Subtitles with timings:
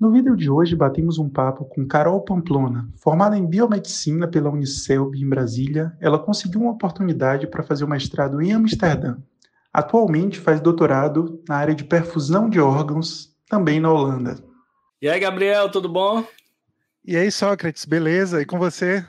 [0.00, 5.14] No vídeo de hoje batemos um papo com Carol Pamplona, formada em biomedicina pela Unicelb
[5.14, 5.92] em Brasília.
[6.00, 9.18] Ela conseguiu uma oportunidade para fazer o mestrado em Amsterdã.
[9.70, 14.38] Atualmente faz doutorado na área de perfusão de órgãos, também na Holanda.
[15.02, 16.24] E aí, Gabriel, tudo bom?
[17.04, 18.40] E aí, Sócrates, beleza?
[18.40, 19.04] E com você?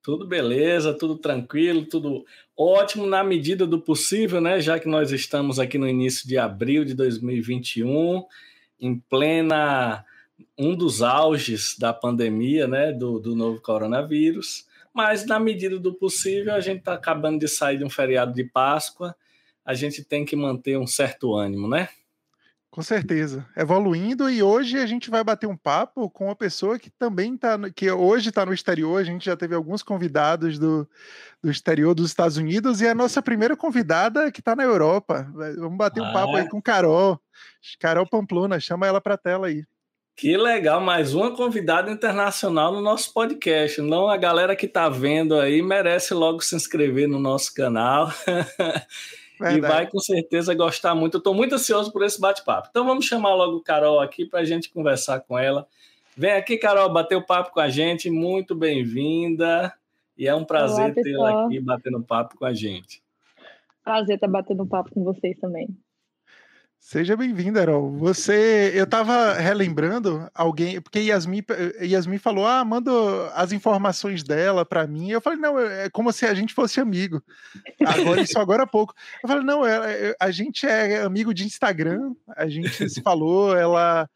[0.00, 2.24] Tudo beleza, tudo tranquilo, tudo
[2.56, 4.60] ótimo na medida do possível, né?
[4.60, 8.22] Já que nós estamos aqui no início de abril de 2021,
[8.84, 10.04] em plena
[10.58, 12.92] um dos auges da pandemia, né?
[12.92, 14.66] Do, do novo coronavírus.
[14.92, 18.44] Mas na medida do possível, a gente está acabando de sair de um feriado de
[18.44, 19.16] Páscoa,
[19.64, 21.88] a gente tem que manter um certo ânimo, né?
[22.74, 23.46] Com certeza.
[23.56, 27.56] Evoluindo e hoje a gente vai bater um papo com uma pessoa que também está,
[27.70, 29.00] que hoje está no exterior.
[29.00, 30.84] A gente já teve alguns convidados do,
[31.40, 35.24] do exterior dos Estados Unidos e é a nossa primeira convidada que está na Europa.
[35.56, 37.16] Vamos bater um papo aí com Carol.
[37.78, 39.62] Carol Pamplona, chama ela para a tela aí.
[40.16, 43.80] Que legal, mais uma convidada internacional no nosso podcast.
[43.82, 48.12] Não, a galera que está vendo aí merece logo se inscrever no nosso canal.
[49.52, 49.58] Verdade.
[49.58, 51.14] E vai com certeza gostar muito.
[51.14, 52.68] Eu estou muito ansioso por esse bate-papo.
[52.70, 55.66] Então vamos chamar logo Carol aqui para a gente conversar com ela.
[56.16, 58.10] Vem aqui, Carol, bater o papo com a gente.
[58.10, 59.72] Muito bem-vinda.
[60.16, 63.02] E é um prazer tê-la aqui batendo papo com a gente.
[63.82, 65.68] Prazer estar batendo papo com vocês também.
[66.86, 67.96] Seja bem-vinda, Erol.
[67.96, 71.42] Você, eu estava relembrando alguém, porque Yasmin,
[71.80, 72.92] Yasmin falou, ah, manda
[73.34, 75.08] as informações dela para mim.
[75.10, 77.22] Eu falei, não, é como se a gente fosse amigo.
[77.86, 78.92] Agora, isso agora há pouco.
[79.22, 79.62] Eu falei, não,
[80.20, 84.06] a gente é amigo de Instagram, a gente se falou, ela...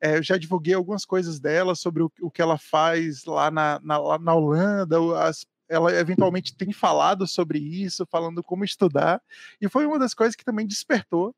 [0.00, 3.80] É, eu já divulguei algumas coisas dela sobre o, o que ela faz lá na,
[3.82, 9.20] na, na Holanda, as, ela eventualmente tem falado sobre isso, falando como estudar,
[9.60, 11.34] e foi uma das coisas que também despertou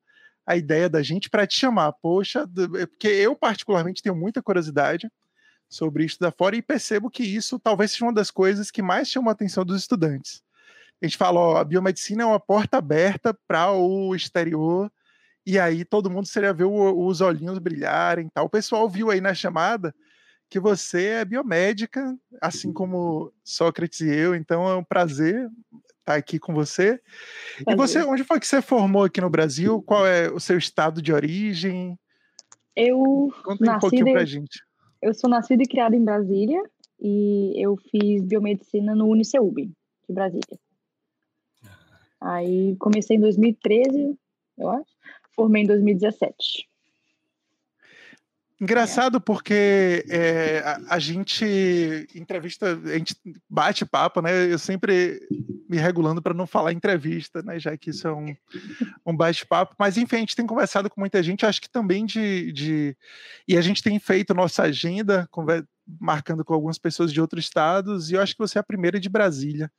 [0.47, 1.93] a ideia da gente para te chamar.
[1.93, 5.10] Poxa, é porque eu particularmente tenho muita curiosidade
[5.69, 9.31] sobre da fora e percebo que isso talvez seja uma das coisas que mais chama
[9.31, 10.43] a atenção dos estudantes.
[11.03, 14.91] A gente fala, ó, a biomedicina é uma porta aberta para o exterior
[15.44, 18.47] e aí todo mundo seria ver os olhinhos brilharem, tal.
[18.47, 19.94] O pessoal viu aí na chamada
[20.49, 25.50] que você é biomédica, assim como Sócrates e eu, então é um prazer
[26.04, 27.00] estar tá aqui com você.
[27.66, 29.82] E você, onde foi que você formou aqui no Brasil?
[29.82, 31.98] Qual é o seu estado de origem?
[32.76, 34.62] Eu Conta um pouquinho pra gente.
[35.00, 36.62] Eu sou nascida e criada em Brasília
[37.00, 40.59] e eu fiz biomedicina no Uniceub, de Brasília.
[42.20, 44.16] Aí comecei em 2013,
[44.59, 44.94] eu acho.
[45.34, 46.69] Formei em 2017.
[48.64, 51.44] Engraçado porque é, a, a, gente
[52.14, 53.14] entrevista, a gente
[53.47, 54.50] bate papo, né?
[54.50, 55.20] Eu sempre
[55.69, 57.58] me regulando para não falar entrevista, né?
[57.60, 58.34] Já que isso é um,
[59.04, 59.75] um bate-papo.
[59.78, 62.52] Mas enfim, a gente tem conversado com muita gente, acho que também de.
[62.52, 62.97] de
[63.47, 65.28] e a gente tem feito nossa agenda,
[66.00, 68.98] marcando com algumas pessoas de outros estados, e eu acho que você é a primeira
[68.98, 69.70] de Brasília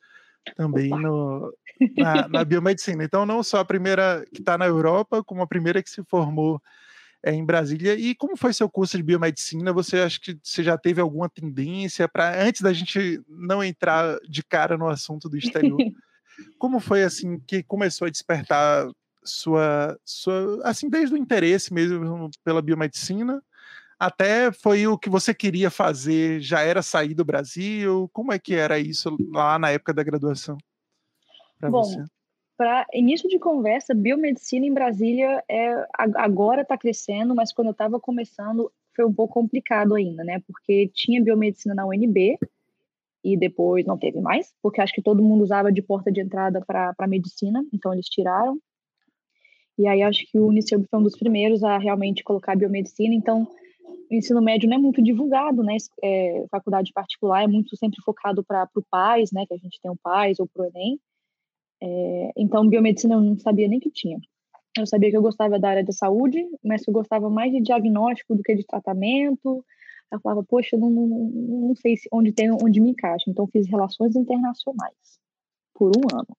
[0.55, 1.51] também no,
[1.97, 3.03] na, na biomedicina.
[3.03, 6.61] Então, não só a primeira que está na Europa, como a primeira que se formou
[7.25, 7.95] é, em Brasília.
[7.95, 9.73] E como foi seu curso de biomedicina?
[9.73, 14.43] Você acha que você já teve alguma tendência para antes da gente não entrar de
[14.43, 15.79] cara no assunto do exterior?
[16.59, 18.87] como foi assim que começou a despertar
[19.23, 23.41] sua, sua assim desde o interesse mesmo pela biomedicina?
[23.97, 26.39] Até foi o que você queria fazer?
[26.41, 28.07] Já era sair do Brasil?
[28.13, 30.57] Como é que era isso lá na época da graduação?
[31.59, 32.05] Bom, você?
[32.57, 37.99] Para início de conversa, biomedicina em Brasília é agora está crescendo, mas quando eu estava
[37.99, 40.41] começando foi um pouco complicado ainda, né?
[40.47, 42.37] Porque tinha biomedicina na UNB
[43.23, 46.63] e depois não teve mais, porque acho que todo mundo usava de porta de entrada
[46.65, 48.57] para medicina, então eles tiraram.
[49.77, 53.45] E aí acho que o Unicef foi um dos primeiros a realmente colocar biomedicina, então
[54.09, 55.75] o ensino médio não é muito divulgado, né?
[56.01, 59.45] É, faculdade particular é muito sempre focado para o PAIS, né?
[59.45, 60.99] Que a gente tem o PAIS ou para o Enem.
[61.81, 64.19] É, então, biomedicina eu não sabia nem que tinha.
[64.77, 67.61] Eu sabia que eu gostava da área da saúde, mas que eu gostava mais de
[67.61, 69.65] diagnóstico do que de tratamento.
[70.11, 73.29] Eu falava, poxa, não, não, não sei se onde tem onde me encaixa.
[73.29, 75.19] Então, fiz relações internacionais
[75.73, 76.37] por um ano.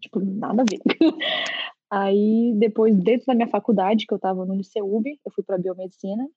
[0.00, 0.80] Tipo, nada a ver.
[1.90, 6.28] Aí, depois, dentro da minha faculdade, que eu estava no UniceuB, eu fui para biomedicina.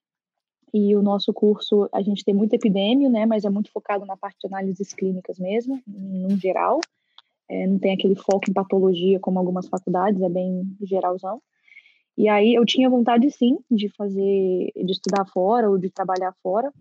[0.73, 3.25] E o nosso curso, a gente tem muito epidêmio, né?
[3.25, 6.79] Mas é muito focado na parte de análises clínicas mesmo, no geral
[7.49, 11.41] é, não tem aquele foco em patologia como algumas faculdades, é bem geralzão.
[12.17, 16.71] E aí eu tinha vontade sim de fazer, de estudar fora ou de trabalhar fora,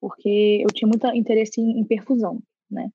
[0.00, 2.40] porque eu tinha muito interesse em, em perfusão,
[2.70, 2.90] né?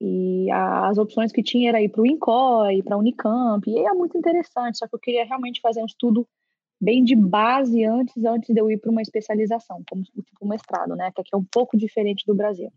[0.00, 3.92] E as opções que tinha era ir para o INCOI, para a Unicamp, e é
[3.92, 6.26] muito interessante, só que eu queria realmente fazer um estudo
[6.80, 11.12] bem de base antes, antes de eu ir para uma especialização, como tipo mestrado, né?
[11.14, 12.72] Que aqui é um pouco diferente do Brasil.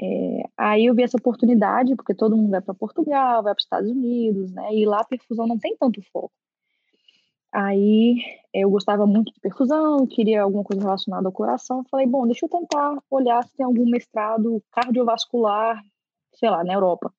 [0.00, 3.64] É, aí eu vi essa oportunidade, porque todo mundo vai para Portugal, vai para os
[3.64, 4.74] Estados Unidos, né?
[4.74, 6.32] E lá a perfusão não tem tanto foco.
[7.52, 8.16] Aí
[8.52, 11.84] eu gostava muito de perfusão, queria alguma coisa relacionada ao coração.
[11.90, 15.82] Falei, bom, deixa eu tentar olhar se tem algum mestrado cardiovascular,
[16.34, 17.10] sei lá, na Europa.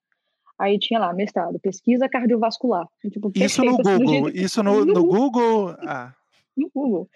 [0.60, 2.88] Aí tinha lá, mestrado, pesquisa cardiovascular.
[3.12, 5.70] Tipo, isso no assim, Google, isso no, no Google.
[5.80, 6.14] Ah.
[6.56, 7.10] No Google.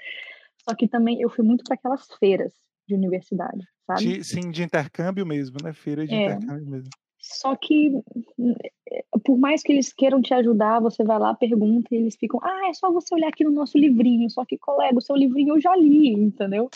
[0.67, 2.53] Só que também eu fui muito para aquelas feiras
[2.87, 3.67] de universidade,
[3.99, 4.17] sabe?
[4.17, 5.73] De, sim, de intercâmbio mesmo, né?
[5.73, 6.25] Feira de é.
[6.25, 6.89] intercâmbio mesmo.
[7.19, 7.91] Só que,
[9.23, 12.69] por mais que eles queiram te ajudar, você vai lá, pergunta e eles ficam, ah,
[12.69, 14.27] é só você olhar aqui no nosso livrinho.
[14.29, 16.69] Só que, colega, o seu livrinho eu já li, entendeu?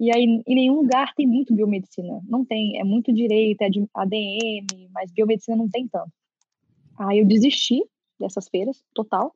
[0.00, 2.20] E aí, em nenhum lugar tem muito biomedicina.
[2.26, 6.12] Não tem, é muito direito, é de ADM, mas biomedicina não tem tanto.
[6.98, 7.82] Aí eu desisti
[8.18, 9.34] dessas feiras, total.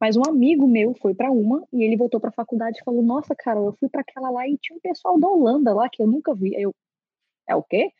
[0.00, 3.02] Mas um amigo meu foi para uma e ele voltou para a faculdade e falou:
[3.02, 6.02] Nossa, Carol, eu fui para aquela lá e tinha um pessoal da Holanda lá que
[6.02, 6.56] eu nunca vi.
[6.56, 6.74] Aí eu,
[7.48, 7.90] é o quê?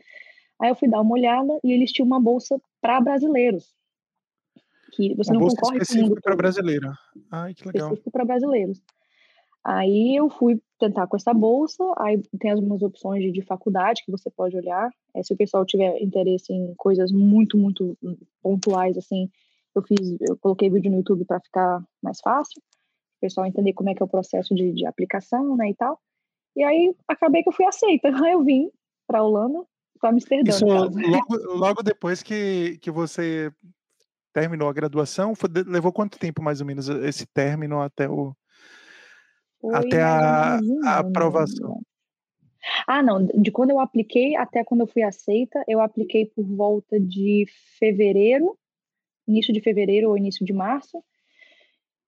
[0.61, 3.75] Aí eu fui dar uma olhada e eles tinham uma bolsa para brasileiros.
[4.93, 6.93] Que você uma não bolsa concorre específica para brasileira.
[7.31, 7.89] Ai, que legal.
[7.89, 8.83] Específico para brasileiros.
[9.65, 14.13] Aí eu fui tentar com essa bolsa, aí tem algumas opções de, de faculdade que
[14.13, 14.91] você pode olhar.
[15.15, 17.97] É, se o pessoal tiver interesse em coisas muito, muito
[18.43, 19.31] pontuais, assim,
[19.75, 22.61] eu fiz, eu coloquei vídeo no YouTube para ficar mais fácil,
[23.19, 26.01] o pessoal entender como é que é o processo de, de aplicação, né, e tal.
[26.57, 28.09] E aí acabei que eu fui aceita.
[28.31, 28.71] Eu vim
[29.07, 29.65] para a Holanda,
[29.99, 30.51] para Amsterdã.
[30.51, 33.53] Isso logo, logo depois que, que você
[34.33, 38.35] terminou a graduação, foi, levou quanto tempo mais ou menos esse término até o
[39.61, 41.81] foi até a, a aprovação?
[42.87, 43.25] Ah, não.
[43.27, 47.47] De quando eu apliquei até quando eu fui aceita, eu apliquei por volta de
[47.79, 48.59] fevereiro,
[49.27, 51.03] início de fevereiro ou início de março.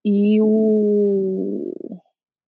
[0.05, 1.73] E o,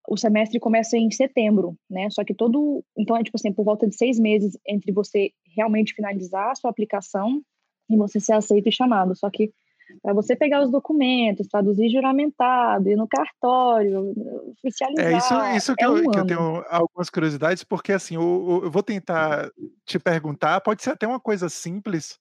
[0.08, 2.08] o semestre começa em setembro, né?
[2.10, 2.84] Só que todo.
[2.96, 6.70] Então, é tipo assim, por volta de seis meses entre você realmente finalizar a sua
[6.70, 7.42] aplicação
[7.90, 9.16] e você ser aceito e chamado.
[9.16, 9.52] Só que
[10.02, 14.12] para você pegar os documentos, traduzir juramentado, ir no cartório,
[14.58, 15.06] oficializar.
[15.06, 18.60] É isso, isso que, é um eu, que eu, tenho algumas curiosidades, porque assim, eu,
[18.64, 19.50] eu, vou tentar
[19.84, 22.18] te perguntar, pode ser até uma coisa simples,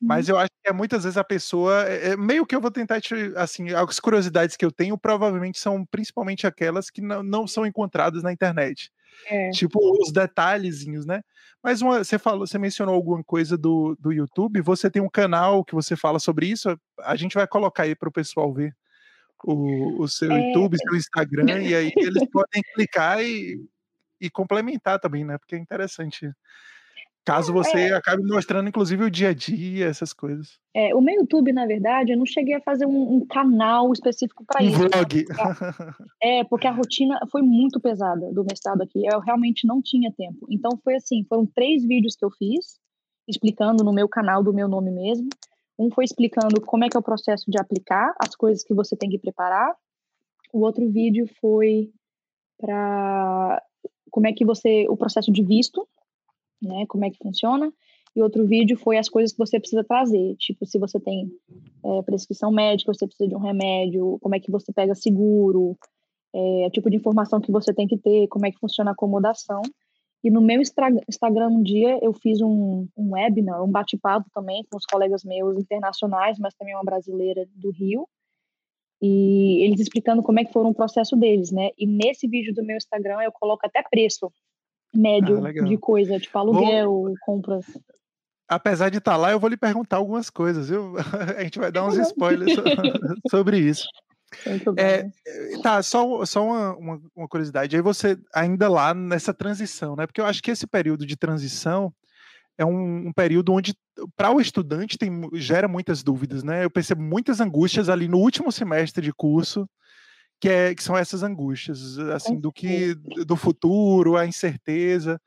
[0.00, 0.34] mas uhum.
[0.34, 3.00] eu acho que é, muitas vezes a pessoa, é, é, meio que eu vou tentar
[3.00, 7.66] te, assim, as curiosidades que eu tenho provavelmente são principalmente aquelas que não, não são
[7.66, 8.90] encontradas na internet.
[9.28, 9.50] É.
[9.50, 11.22] Tipo, os detalhezinhos, né?
[11.62, 14.60] Mas uma, você falou, você mencionou alguma coisa do, do YouTube.
[14.60, 16.78] Você tem um canal que você fala sobre isso.
[17.00, 18.76] A gente vai colocar aí para o pessoal ver
[19.44, 20.48] o, o seu é...
[20.48, 23.58] YouTube, seu Instagram, e aí eles podem clicar e,
[24.20, 25.38] e complementar também, né?
[25.38, 26.30] Porque é interessante
[27.26, 27.92] Caso você é.
[27.92, 30.60] acabe mostrando, inclusive, o dia a dia, essas coisas.
[30.72, 34.44] É, o meu YouTube, na verdade, eu não cheguei a fazer um, um canal específico
[34.46, 34.76] para um isso.
[34.76, 35.24] Um vlog.
[36.22, 39.04] É, porque a rotina foi muito pesada do mestrado aqui.
[39.04, 40.46] Eu realmente não tinha tempo.
[40.48, 42.78] Então, foi assim, foram três vídeos que eu fiz,
[43.26, 45.28] explicando no meu canal do meu nome mesmo.
[45.76, 48.94] Um foi explicando como é que é o processo de aplicar, as coisas que você
[48.94, 49.74] tem que preparar.
[50.52, 51.90] O outro vídeo foi
[52.56, 53.60] para
[54.12, 55.86] como é que você, o processo de visto,
[56.62, 56.86] né?
[56.86, 57.72] Como é que funciona.
[58.14, 61.30] E outro vídeo foi as coisas que você precisa trazer, tipo, se você tem
[61.84, 65.76] é, prescrição médica, você precisa de um remédio, como é que você pega seguro,
[66.34, 69.60] é, tipo de informação que você tem que ter, como é que funciona a acomodação.
[70.24, 74.78] E no meu Instagram um dia eu fiz um, um webinar, um bate-papo também com
[74.78, 78.08] os colegas meus internacionais, mas também uma brasileira do Rio,
[79.00, 81.70] e eles explicando como é que foram o processo deles, né?
[81.76, 84.32] E nesse vídeo do meu Instagram eu coloco até preço
[84.94, 87.66] médio ah, de coisa, tipo aluguel, Bom, compras.
[88.48, 90.94] Apesar de estar tá lá, eu vou lhe perguntar algumas coisas, viu?
[91.36, 92.52] A gente vai dar uns spoilers
[93.30, 93.86] sobre isso.
[94.76, 95.08] É,
[95.62, 97.76] tá, só, só uma, uma, uma, curiosidade.
[97.76, 100.06] Aí você, ainda lá nessa transição, né?
[100.06, 101.92] Porque eu acho que esse período de transição
[102.58, 103.74] é um, um período onde,
[104.16, 106.64] para o estudante, tem, gera muitas dúvidas, né?
[106.64, 109.68] Eu percebo muitas angústias ali no último semestre de curso,
[110.40, 115.20] que, é, que são essas angústias, assim, do que do futuro, a incerteza.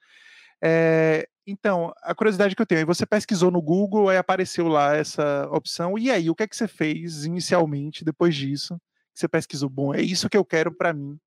[0.62, 5.50] É, então, a curiosidade que eu tenho, você pesquisou no Google, aí apareceu lá essa
[5.52, 8.80] opção, e aí, o que é que você fez inicialmente, depois disso?
[9.14, 11.18] Você pesquisou, bom, é isso que eu quero para mim.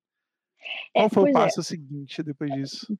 [0.95, 1.63] É, Qual é, foi o passo é.
[1.63, 2.97] seguinte depois disso?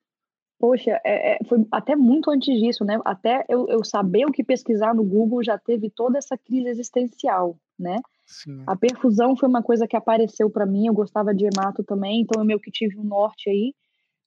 [0.59, 2.99] Poxa, é, foi até muito antes disso, né?
[3.03, 7.57] Até eu, eu saber o que pesquisar no Google já teve toda essa crise existencial,
[7.77, 7.99] né?
[8.25, 8.63] Sim.
[8.65, 12.41] A perfusão foi uma coisa que apareceu para mim, eu gostava de hemato também, então
[12.41, 13.73] eu meio que tive um norte aí.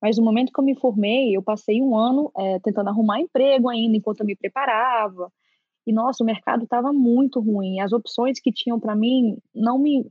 [0.01, 3.69] Mas no momento que eu me formei, eu passei um ano é, tentando arrumar emprego
[3.69, 5.33] ainda, enquanto eu me preparava.
[5.87, 7.81] E, nossa, o mercado estava muito ruim.
[7.81, 10.07] As opções que tinham para mim não me,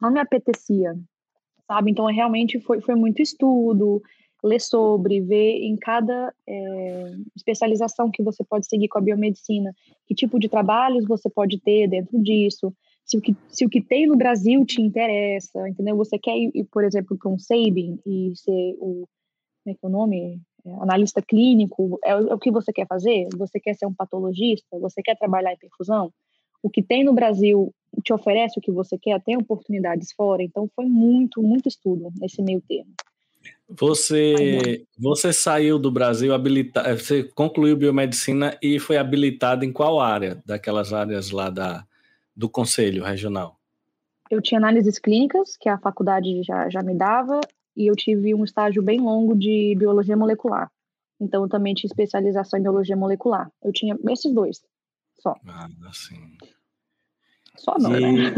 [0.00, 0.94] não me apetecia,
[1.66, 1.90] sabe?
[1.90, 4.02] Então, realmente foi, foi muito estudo,
[4.42, 9.72] ler sobre, ver em cada é, especialização que você pode seguir com a biomedicina,
[10.06, 13.80] que tipo de trabalhos você pode ter dentro disso, se o que, se o que
[13.80, 15.96] tem no Brasil te interessa, entendeu?
[15.96, 19.08] Você quer ir, por exemplo, para um SABIN e ser o,
[19.64, 20.40] como é que é o nome?
[20.64, 23.28] É, analista clínico, é, é o que você quer fazer?
[23.36, 24.78] Você quer ser um patologista?
[24.78, 26.12] Você quer trabalhar em perfusão?
[26.62, 29.20] O que tem no Brasil te oferece o que você quer?
[29.22, 30.42] Tem oportunidades fora?
[30.42, 32.92] Então, foi muito, muito estudo nesse meio termo.
[33.68, 40.00] Você, você saiu do Brasil habilitado, eh, você concluiu biomedicina e foi habilitado em qual
[40.00, 41.86] área daquelas áreas lá da,
[42.40, 43.60] do conselho regional?
[44.30, 47.38] Eu tinha análises clínicas, que a faculdade já, já me dava,
[47.76, 50.70] e eu tive um estágio bem longo de biologia molecular.
[51.20, 53.50] Então, eu também tinha especialização em biologia molecular.
[53.62, 54.62] Eu tinha esses dois,
[55.20, 55.34] só.
[55.46, 56.16] Ah, assim.
[57.58, 58.00] Só não, e...
[58.00, 58.34] né?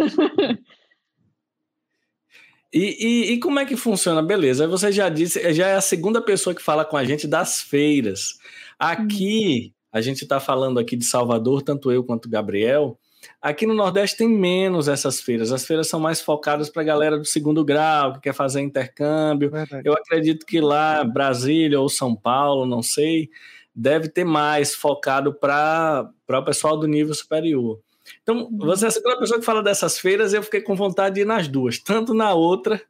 [2.75, 4.23] E, e, e, como é que funciona?
[4.23, 7.61] Beleza, você já disse, já é a segunda pessoa que fala com a gente das
[7.61, 8.38] feiras.
[8.78, 12.99] Aqui, a gente está falando aqui de Salvador, tanto eu quanto o Gabriel.
[13.41, 15.52] Aqui no Nordeste tem menos essas feiras.
[15.52, 19.50] As feiras são mais focadas para a galera do segundo grau, que quer fazer intercâmbio.
[19.50, 19.83] Verdade.
[19.87, 23.29] Eu acredito que lá, Brasília ou São Paulo, não sei,
[23.75, 27.81] deve ter mais focado para o pessoal do nível superior.
[28.23, 31.21] Então, você é a segunda pessoa que fala dessas feiras eu fiquei com vontade de
[31.23, 32.81] ir nas duas, tanto na outra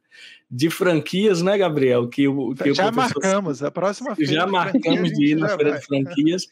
[0.49, 2.07] de franquias, né, Gabriel?
[2.07, 4.33] Que o, que já o marcamos, a próxima feira.
[4.33, 5.79] Já marcamos de ir na feira vai.
[5.79, 6.47] de franquias.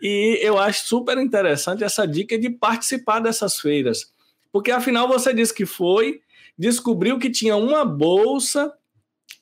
[0.00, 4.12] E eu acho super interessante essa dica de participar dessas feiras.
[4.52, 6.20] Porque afinal você disse que foi,
[6.58, 8.72] descobriu que tinha uma bolsa,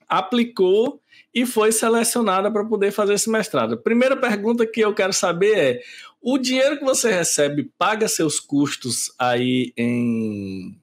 [0.08, 1.00] aplicou
[1.34, 3.76] e foi selecionada para poder fazer esse mestrado.
[3.76, 5.80] Primeira pergunta que eu quero saber é:
[6.22, 10.80] o dinheiro que você recebe paga seus custos aí em.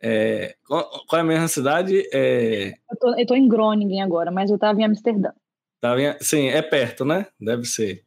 [0.00, 2.06] É, qual, é a mesma cidade?
[2.12, 2.74] É...
[3.18, 5.30] Eu, tô em Groningen agora, mas eu estava em Amsterdã.
[5.80, 7.26] Tava em, sim, é perto, né?
[7.40, 8.04] Deve ser.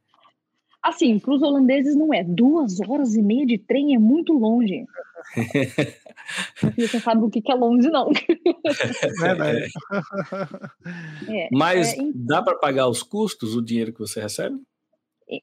[0.81, 2.23] Assim, para os holandeses não é.
[2.23, 4.85] Duas horas e meia de trem é muito longe.
[6.77, 8.09] você sabe o que é longe, não.
[11.27, 14.59] É, é, Mas é, dá para pagar os custos, o dinheiro que você recebe?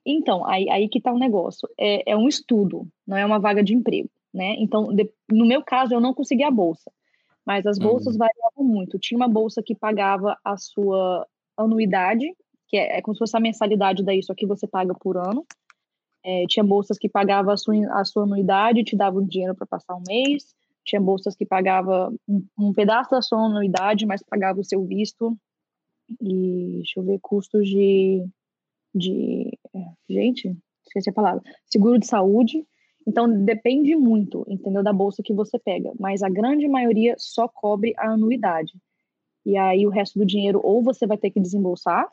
[0.05, 1.69] Então, aí, aí que está o negócio.
[1.79, 4.57] É, é um estudo, não é uma vaga de emprego, né?
[4.59, 6.91] Então, de, no meu caso, eu não consegui a bolsa,
[7.45, 8.19] mas as bolsas uhum.
[8.19, 8.99] variavam muito.
[8.99, 12.27] Tinha uma bolsa que pagava a sua anuidade,
[12.69, 15.47] que é, é como se fosse a mensalidade daí, só que você paga por ano.
[16.25, 19.95] É, tinha bolsas que pagavam a sua, a sua anuidade te davam dinheiro para passar
[19.95, 20.57] um mês.
[20.87, 25.37] Tinha bolsas que pagava um, um, pedaço da sua anuidade, mas pagava o seu visto.
[26.21, 28.25] E deixa eu ver, custos de
[28.97, 29.59] de.
[29.75, 29.79] É,
[30.09, 31.43] gente, esqueci a palavra.
[31.67, 32.67] Seguro de saúde.
[33.07, 35.93] Então, depende muito, entendeu, da bolsa que você pega.
[35.99, 38.73] Mas a grande maioria só cobre a anuidade.
[39.45, 42.09] E aí, o resto do dinheiro, ou você vai ter que desembolsar,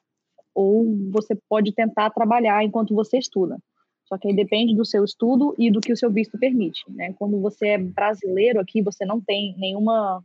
[0.54, 3.58] ou você pode tentar trabalhar enquanto você estuda.
[4.06, 7.14] Só que aí depende do seu estudo e do que o seu visto permite, né?
[7.14, 10.24] Quando você é brasileiro aqui, você não tem nenhuma...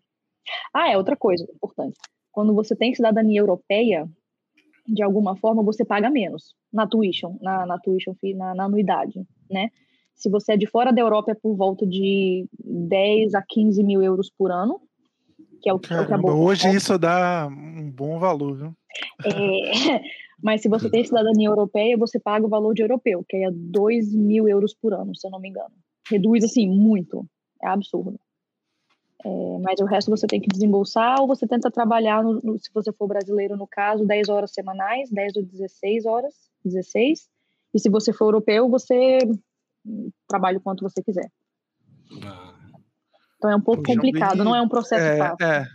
[0.74, 1.98] Ah, é outra coisa importante.
[2.32, 4.08] Quando você tem cidadania europeia,
[4.86, 9.68] de alguma forma, você paga menos na tuition, na, na tuition na, na anuidade, né?
[10.14, 14.02] Se você é de fora da Europa, é por volta de 10 a 15 mil
[14.02, 14.80] euros por ano,
[15.62, 18.56] que é o, Caramba, é o que a bolsa Hoje isso dá um bom valor,
[18.56, 18.74] viu?
[19.24, 20.00] É,
[20.42, 24.14] mas se você tem cidadania europeia, você paga o valor de europeu, que é 2
[24.14, 25.74] mil euros por ano, se eu não me engano.
[26.08, 27.26] Reduz, assim, muito.
[27.62, 28.18] É absurdo.
[29.24, 32.70] É, mas o resto você tem que desembolsar ou você tenta trabalhar, no, no, se
[32.72, 37.28] você for brasileiro, no caso, 10 horas semanais, 10 ou 16 horas, 16.
[37.74, 39.18] E se você for europeu, você
[40.28, 41.28] trabalha o quanto você quiser.
[42.24, 42.54] Ah.
[43.36, 45.46] Então é um pouco complicado, não é um processo é, fácil.
[45.46, 45.66] É.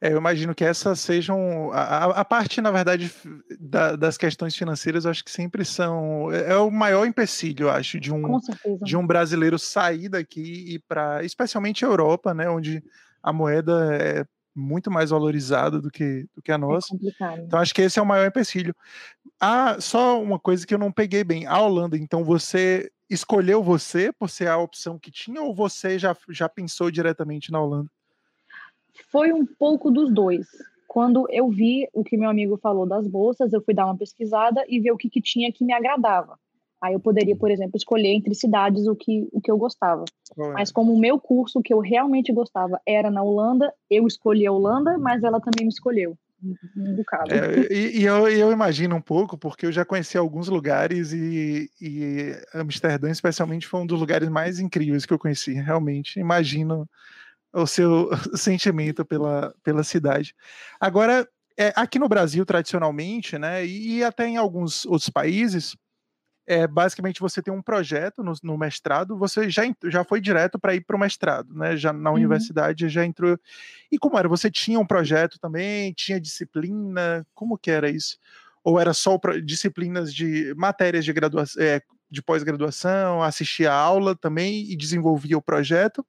[0.00, 3.12] É, eu imagino que essas sejam a, a parte, na verdade,
[3.60, 5.04] da, das questões financeiras.
[5.04, 8.40] Eu acho que sempre são é, é o maior empecilho, eu acho, de um
[8.82, 12.82] de um brasileiro sair daqui e para, especialmente a Europa, né, onde
[13.22, 16.94] a moeda é muito mais valorizada do que do que a é nossa.
[16.94, 18.74] É então acho que esse é o maior empecilho.
[19.38, 21.46] Ah, só uma coisa que eu não peguei bem.
[21.46, 26.16] A Holanda, então você escolheu você por ser a opção que tinha ou você já
[26.30, 27.90] já pensou diretamente na Holanda?
[29.10, 30.46] Foi um pouco dos dois.
[30.88, 34.64] Quando eu vi o que meu amigo falou das bolsas, eu fui dar uma pesquisada
[34.68, 36.36] e ver o que, que tinha que me agradava.
[36.82, 40.04] Aí eu poderia, por exemplo, escolher entre cidades o que, o que eu gostava.
[40.36, 44.52] Mas como o meu curso que eu realmente gostava era na Holanda, eu escolhi a
[44.52, 46.16] Holanda, mas ela também me escolheu.
[46.74, 47.34] Um bocado.
[47.34, 51.70] É, e, e eu, eu, imagino um pouco, porque eu já conheci alguns lugares e,
[51.78, 55.52] e Amsterdã, especialmente, foi um dos lugares mais incríveis que eu conheci.
[55.52, 56.88] Realmente, imagino
[57.52, 60.34] o seu sentimento pela, pela cidade.
[60.78, 61.28] Agora,
[61.58, 65.76] é, aqui no Brasil, tradicionalmente, né, e até em alguns outros países,
[66.50, 70.74] é, basicamente você tem um projeto no, no mestrado, você já, já foi direto para
[70.74, 71.76] ir para o mestrado, né?
[71.76, 72.16] Já na uhum.
[72.16, 73.38] universidade já entrou.
[73.90, 74.28] E como era?
[74.28, 75.92] Você tinha um projeto também?
[75.92, 77.24] Tinha disciplina?
[77.34, 78.18] Como que era isso?
[78.64, 81.80] Ou era só disciplinas de matérias de graduação, é,
[82.10, 86.04] de pós-graduação, assistia a aula também e desenvolvia o projeto?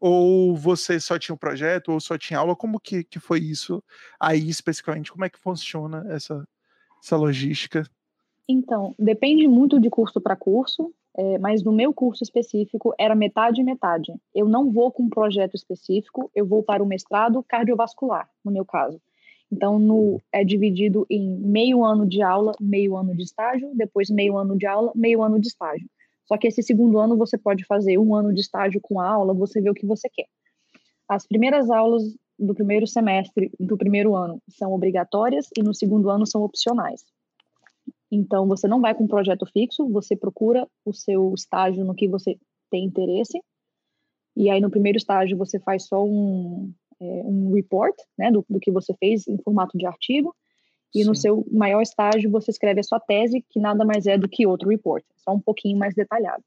[0.00, 2.54] Ou você só tinha o projeto, ou só tinha aula?
[2.54, 3.82] Como que, que foi isso
[4.20, 5.12] aí especificamente?
[5.12, 6.46] Como é que funciona essa,
[7.02, 7.84] essa logística?
[8.48, 13.60] Então, depende muito de curso para curso, é, mas no meu curso específico era metade
[13.60, 14.14] e metade.
[14.34, 18.64] Eu não vou com um projeto específico, eu vou para o mestrado cardiovascular, no meu
[18.64, 19.00] caso.
[19.50, 24.36] Então, no, é dividido em meio ano de aula, meio ano de estágio, depois meio
[24.36, 25.88] ano de aula, meio ano de estágio.
[26.28, 29.32] Só que esse segundo ano você pode fazer um ano de estágio com a aula,
[29.32, 30.26] você vê o que você quer.
[31.08, 32.02] As primeiras aulas
[32.38, 37.02] do primeiro semestre do primeiro ano são obrigatórias e no segundo ano são opcionais.
[38.12, 42.06] Então, você não vai com um projeto fixo, você procura o seu estágio no que
[42.06, 42.38] você
[42.70, 43.40] tem interesse.
[44.36, 48.60] E aí, no primeiro estágio, você faz só um, é, um report né, do, do
[48.60, 50.34] que você fez em formato de artigo.
[50.94, 51.08] E Sim.
[51.08, 54.46] no seu maior estágio, você escreve a sua tese, que nada mais é do que
[54.46, 56.42] outro report, só um pouquinho mais detalhado.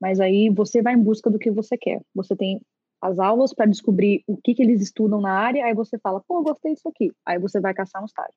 [0.00, 2.00] Mas aí você vai em busca do que você quer.
[2.14, 2.60] Você tem
[3.00, 6.42] as aulas para descobrir o que, que eles estudam na área, aí você fala, pô,
[6.42, 7.12] gostei disso aqui.
[7.26, 8.34] Aí você vai caçar um estágio.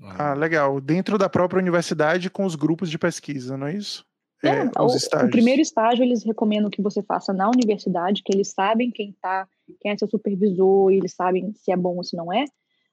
[0.00, 0.80] Ah, legal.
[0.80, 4.04] Dentro da própria universidade com os grupos de pesquisa, não é isso?
[4.44, 8.48] É, é o, o, primeiro estágio eles recomendam que você faça na universidade, que eles
[8.48, 9.46] sabem quem tá,
[9.80, 12.44] quem é seu supervisor, e eles sabem se é bom ou se não é.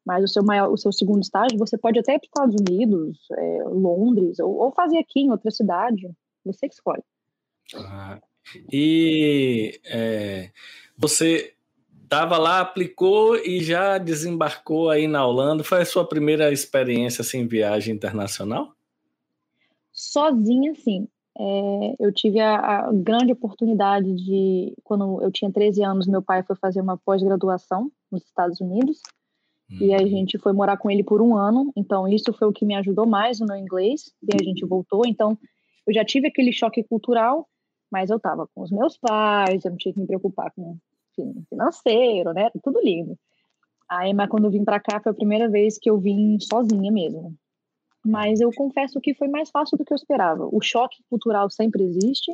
[0.10, 2.56] Mas o seu maior, o seu segundo estágio, você pode até ir para os Estados
[2.68, 6.10] Unidos, é, Londres, ou, ou, fazer aqui em outra cidade.
[6.44, 7.04] Você que escolhe.
[7.76, 8.20] Ah,
[8.74, 10.50] e é,
[10.98, 11.54] você
[12.10, 15.64] Tava lá, aplicou e já desembarcou aí na Holanda.
[15.64, 18.74] Foi a sua primeira experiência assim, viagem internacional?
[19.94, 21.08] Sozinha, sim.
[21.38, 26.42] É, eu tive a, a, grande oportunidade de, quando eu tinha 13 anos, meu pai
[26.42, 29.04] foi fazer uma pós-graduação nos Estados Unidos.
[29.70, 30.08] E a uhum.
[30.08, 31.72] gente foi morar com ele por um ano.
[31.76, 34.12] Então, isso foi o que me ajudou mais no meu inglês.
[34.24, 35.04] E a gente voltou.
[35.06, 35.38] Então,
[35.86, 37.48] eu já tive aquele choque cultural,
[37.92, 40.78] mas eu estava com os meus pais, eu não tinha que me preocupar com
[41.50, 42.50] financeiro, né?
[42.64, 43.18] Tudo lindo.
[43.90, 46.92] Aí, mas quando eu vim para cá foi a primeira vez que eu vim sozinha
[46.92, 47.36] mesmo.
[48.06, 50.48] Mas eu confesso que foi mais fácil do que eu esperava.
[50.52, 52.32] O choque cultural sempre existe,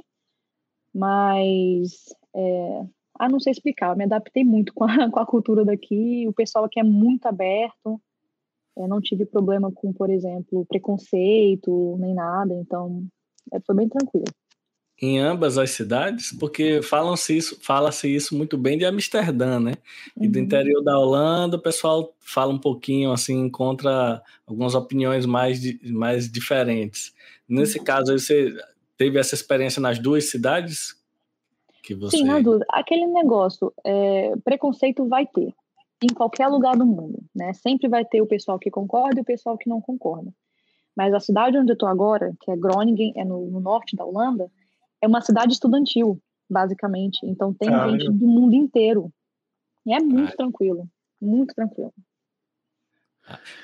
[0.93, 2.85] mas é,
[3.19, 3.91] ah, não sei explicar.
[3.91, 6.27] Eu me adaptei muito com a, com a cultura daqui.
[6.27, 8.01] O pessoal aqui é muito aberto.
[8.77, 12.53] Eu não tive problema com, por exemplo, preconceito nem nada.
[12.53, 13.05] Então,
[13.53, 14.25] é, foi bem tranquilo
[15.01, 19.73] em ambas as cidades, porque falam-se isso, fala-se isso muito bem de Amsterdã, né?
[20.19, 20.45] E do uhum.
[20.45, 27.13] interior da Holanda, o pessoal fala um pouquinho assim, encontra algumas opiniões mais, mais diferentes.
[27.47, 27.83] Nesse uhum.
[27.83, 28.55] caso, você
[28.97, 30.95] teve essa experiência nas duas cidades?
[31.85, 32.17] Que você...
[32.17, 32.65] Sim, na dúvida.
[32.69, 35.53] Aquele negócio, é, preconceito vai ter
[36.03, 37.53] em qualquer lugar do mundo, né?
[37.53, 40.33] Sempre vai ter o pessoal que concorda e o pessoal que não concorda.
[40.95, 44.03] Mas a cidade onde eu estou agora, que é Groningen, é no, no norte da
[44.03, 44.49] Holanda,
[45.01, 46.19] é uma cidade estudantil,
[46.49, 47.19] basicamente.
[47.23, 49.11] Então tem ah, gente do mundo inteiro.
[49.85, 50.37] E é muito ah.
[50.37, 50.89] tranquilo,
[51.21, 51.93] muito tranquilo.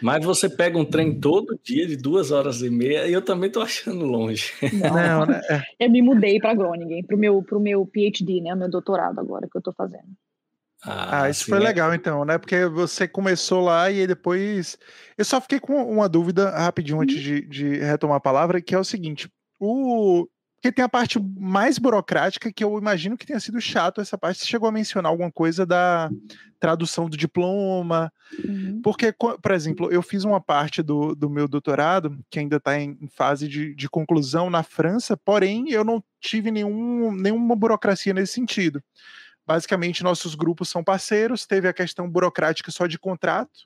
[0.01, 3.47] Mas você pega um trem todo dia de duas horas e meia e eu também
[3.47, 4.51] estou achando longe.
[4.73, 5.41] Não, Não né?
[5.49, 5.85] É.
[5.85, 9.47] Eu me mudei para Groningen, para o meu, pro meu PhD, né, meu doutorado agora
[9.49, 10.07] que eu estou fazendo.
[10.83, 11.63] Ah, ah isso sim, foi é.
[11.63, 12.37] legal então, né?
[12.39, 14.77] Porque você começou lá e depois.
[15.15, 17.21] Eu só fiquei com uma dúvida rapidinho antes uhum.
[17.21, 20.27] de, de retomar a palavra, que é o seguinte: o,
[20.61, 24.41] porque tem a parte mais burocrática que eu imagino que tenha sido chato essa parte.
[24.41, 26.07] Você chegou a mencionar alguma coisa da
[26.59, 28.13] tradução do diploma.
[28.45, 28.79] Uhum.
[28.83, 32.95] Porque, por exemplo, eu fiz uma parte do, do meu doutorado, que ainda está em,
[33.11, 38.83] fase de, de, conclusão na França, porém eu não tive nenhum, nenhuma burocracia nesse sentido.
[39.47, 43.61] Basicamente, nossos grupos são parceiros, teve a questão burocrática só de contrato,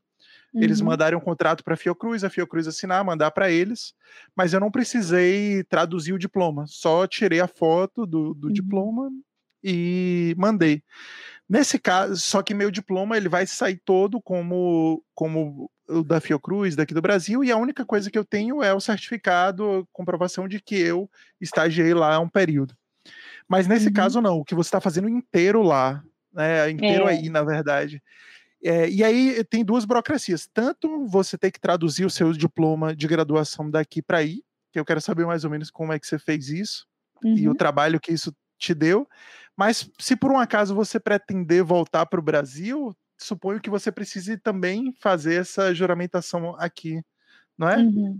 [0.55, 0.87] eles uhum.
[0.87, 3.93] mandaram um contrato para a Fiocruz, a Fiocruz assinar, mandar para eles,
[4.35, 8.53] mas eu não precisei traduzir o diploma, só tirei a foto do, do uhum.
[8.53, 9.09] diploma
[9.63, 10.81] e mandei.
[11.47, 16.75] Nesse caso, só que meu diploma ele vai sair todo como, como o da Fiocruz
[16.75, 20.59] daqui do Brasil, e a única coisa que eu tenho é o certificado, comprovação de
[20.59, 22.75] que eu estagiei lá há um período.
[23.47, 23.93] Mas nesse uhum.
[23.93, 26.69] caso, não, o que você está fazendo inteiro lá, né?
[26.69, 27.11] Inteiro é.
[27.11, 28.01] aí, na verdade.
[28.67, 30.49] É, e aí tem duas burocracias.
[30.51, 34.85] Tanto você tem que traduzir o seu diploma de graduação daqui para aí, que eu
[34.85, 36.87] quero saber mais ou menos como é que você fez isso,
[37.23, 37.37] uhum.
[37.37, 37.55] e o uhum.
[37.55, 39.07] trabalho que isso te deu.
[39.55, 44.35] Mas se por um acaso você pretender voltar para o Brasil, suponho que você precise
[44.35, 47.01] também fazer essa juramentação aqui,
[47.55, 47.77] não é?
[47.77, 48.19] Uhum.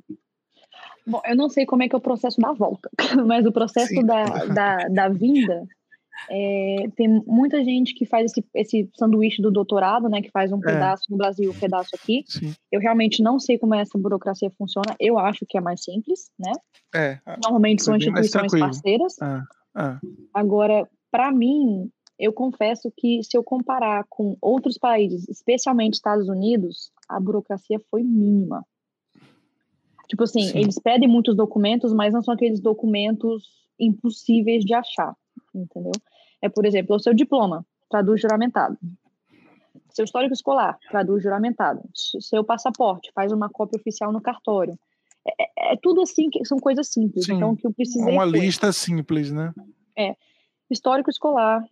[1.07, 2.87] Bom, eu não sei como é que é o processo da volta,
[3.25, 5.65] mas o processo da, da, da, vinda,
[6.29, 10.57] é, tem muita gente que faz esse, esse sanduíche do doutorado, né, que faz um
[10.59, 10.61] é.
[10.61, 12.23] pedaço no Brasil, um pedaço aqui.
[12.27, 12.53] Sim.
[12.71, 16.51] Eu realmente não sei como essa burocracia funciona, eu acho que é mais simples, né?
[16.93, 17.19] É.
[17.43, 19.15] Normalmente são instituições parceiras.
[19.21, 19.43] Ah,
[19.75, 19.99] ah.
[20.33, 26.91] Agora, para mim, eu confesso que se eu comparar com outros países, especialmente Estados Unidos,
[27.09, 28.65] a burocracia foi mínima.
[30.07, 30.59] Tipo assim, Sim.
[30.59, 33.43] eles pedem muitos documentos, mas não são aqueles documentos
[33.79, 35.15] impossíveis de achar,
[35.61, 35.91] entendeu?
[36.41, 38.77] É, por exemplo, o seu diploma, traduz juramentado.
[39.89, 41.81] Seu histórico escolar, traduz juramentado.
[41.93, 44.77] Seu passaporte, faz uma cópia oficial no cartório.
[45.25, 47.25] É, é, é tudo assim, que são coisas simples.
[47.25, 47.35] Sim.
[47.35, 48.13] Então, que eu precisei.
[48.13, 49.53] Uma lista simples, né?
[49.97, 50.15] É.
[50.69, 51.63] Histórico escolar,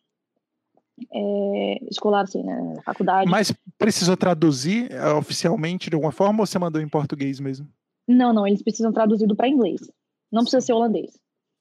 [1.12, 2.76] é, escolar, assim, né?
[2.84, 3.30] Faculdade.
[3.30, 7.68] Mas precisou traduzir é, oficialmente de alguma forma ou você mandou em português mesmo?
[8.08, 9.82] Não, não, eles precisam traduzido para inglês.
[10.32, 11.12] Não precisa ser holandês.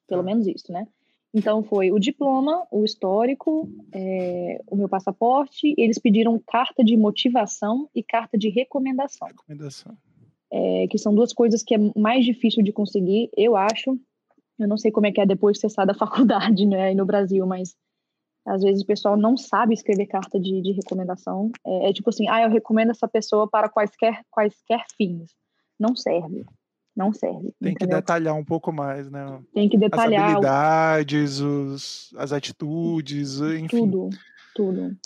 [0.06, 0.26] Pelo tá.
[0.26, 0.87] menos isso, né?
[1.34, 5.74] Então foi o diploma, o histórico, é, o meu passaporte.
[5.78, 9.28] Eles pediram carta de motivação e carta de recomendação.
[9.28, 9.96] Recomendação.
[10.52, 13.98] É, que são duas coisas que é mais difícil de conseguir, eu acho.
[14.58, 16.94] Eu não sei como é que é depois de você sai da faculdade, né, aí
[16.94, 17.74] no Brasil, mas
[18.46, 21.50] às vezes o pessoal não sabe escrever carta de, de recomendação.
[21.64, 25.30] É, é, tipo assim, ah, eu recomendo essa pessoa para quaisquer, quaisquer fins.
[25.78, 26.44] Não serve.
[26.94, 27.55] Não serve.
[27.61, 27.76] Tem entendeu?
[27.76, 29.40] que detalhar um pouco mais, né?
[29.55, 30.24] Tem que detalhar.
[30.24, 33.66] As habilidades, os, as atitudes, enfim.
[33.68, 34.11] Tudo,
[34.55, 34.96] tudo.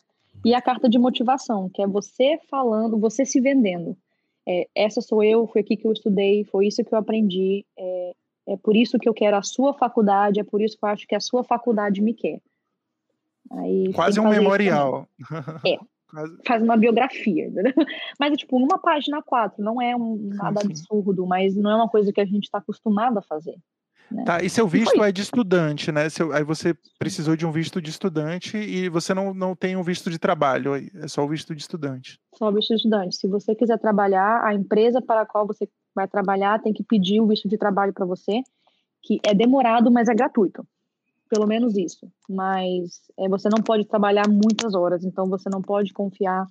[0.45, 3.97] E a carta de motivação, que é você falando, você se vendendo.
[4.49, 8.13] É, essa sou eu, foi aqui que eu estudei, foi isso que eu aprendi, é,
[8.49, 11.07] é por isso que eu quero a sua faculdade, é por isso que eu acho
[11.07, 12.41] que a sua faculdade me quer.
[13.51, 15.09] Aí, Quase um memorial.
[15.67, 15.79] É,
[16.47, 17.73] faz uma biografia, entendeu?
[18.19, 20.73] Mas é tipo uma página quatro, não é um, nada sim, sim.
[20.73, 23.57] absurdo, mas não é uma coisa que a gente está acostumado a fazer.
[24.11, 24.25] Né?
[24.25, 26.09] Tá, e seu visto é de estudante, né?
[26.09, 29.83] Seu, aí você precisou de um visto de estudante e você não, não tem um
[29.83, 32.19] visto de trabalho, é só o visto de estudante.
[32.35, 33.17] Só o visto de estudante.
[33.17, 37.21] Se você quiser trabalhar, a empresa para a qual você vai trabalhar tem que pedir
[37.21, 38.43] o visto de trabalho para você,
[39.03, 40.67] que é demorado, mas é gratuito
[41.29, 42.11] pelo menos isso.
[42.29, 46.47] Mas é, você não pode trabalhar muitas horas, então você não pode confiar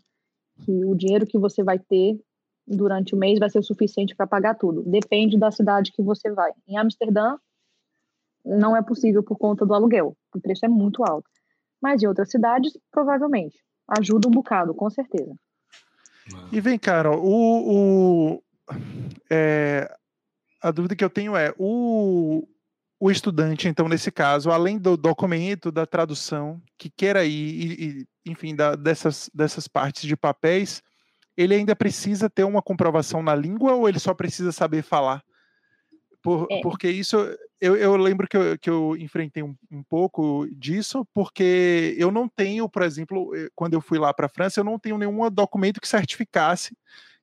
[0.64, 2.20] que o dinheiro que você vai ter
[2.68, 4.84] durante o mês vai ser o suficiente para pagar tudo.
[4.84, 6.52] Depende da cidade que você vai.
[6.68, 7.38] Em Amsterdã,
[8.44, 11.30] não é possível por conta do aluguel, o preço é muito alto.
[11.82, 13.58] Mas em outras cidades, provavelmente.
[13.88, 15.36] Ajuda um bocado, com certeza.
[16.52, 18.44] E vem, cara, o, o
[19.30, 19.96] é,
[20.62, 22.48] a dúvida que eu tenho é: o,
[23.00, 28.56] o estudante, então, nesse caso, além do documento, da tradução, que queira ir, e, enfim,
[28.56, 30.82] da, dessas, dessas partes de papéis,
[31.36, 35.22] ele ainda precisa ter uma comprovação na língua ou ele só precisa saber falar?
[36.24, 36.62] Por, é.
[36.62, 37.18] Porque isso,
[37.60, 42.28] eu, eu lembro que eu, que eu enfrentei um, um, pouco disso, porque eu não
[42.30, 45.30] tenho, por exemplo, eh, quando eu fui lá para a França, eu não tenho nenhum
[45.30, 46.76] documento que certificasse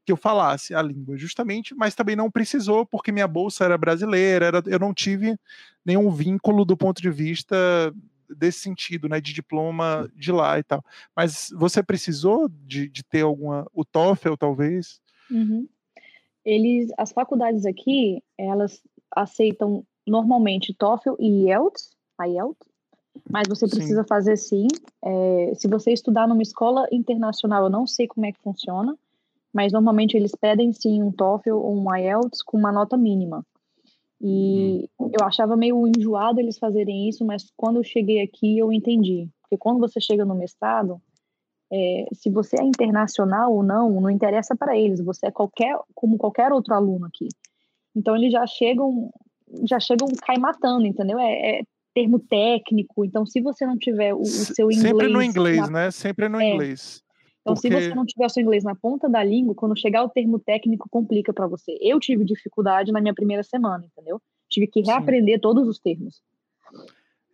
[0.04, 4.46] que eu falasse a língua, justamente, mas também não precisou, porque minha bolsa era brasileira,
[4.46, 5.36] era, eu não tive
[5.84, 7.56] nenhum vínculo do ponto de vista
[8.28, 10.84] desse sentido, né, de diploma de lá e tal.
[11.14, 15.00] Mas você precisou de, de ter alguma, o TOEFL talvez?
[15.30, 15.68] Uhum.
[16.44, 18.82] Eles, as faculdades aqui, elas
[19.14, 22.66] aceitam normalmente TOEFL e IELTS, IELTS,
[23.30, 24.08] mas você precisa sim.
[24.08, 24.66] fazer sim.
[25.04, 28.96] É, se você estudar numa escola internacional, eu não sei como é que funciona,
[29.52, 33.44] mas normalmente eles pedem sim um TOEFL ou um IELTS com uma nota mínima.
[34.20, 35.10] E uhum.
[35.18, 39.28] eu achava meio enjoado eles fazerem isso, mas quando eu cheguei aqui eu entendi.
[39.42, 41.02] Porque quando você chega no mestrado,
[41.72, 45.00] é, se você é internacional ou não, não interessa para eles.
[45.00, 47.28] Você é qualquer, como qualquer outro aluno aqui.
[47.96, 49.10] Então eles já chegam,
[49.68, 51.18] já chegam cai matando, entendeu?
[51.18, 51.62] É, é
[51.92, 53.04] termo técnico.
[53.04, 55.70] Então se você não tiver o, o seu inglês, sempre no inglês, na...
[55.70, 55.90] né?
[55.90, 57.02] Sempre no é, inglês.
[57.42, 57.68] Então, Porque...
[57.68, 60.38] se você não tiver o seu inglês na ponta da língua, quando chegar o termo
[60.38, 61.76] técnico, complica para você.
[61.80, 64.20] Eu tive dificuldade na minha primeira semana, entendeu?
[64.48, 65.40] Tive que reaprender Sim.
[65.40, 66.22] todos os termos.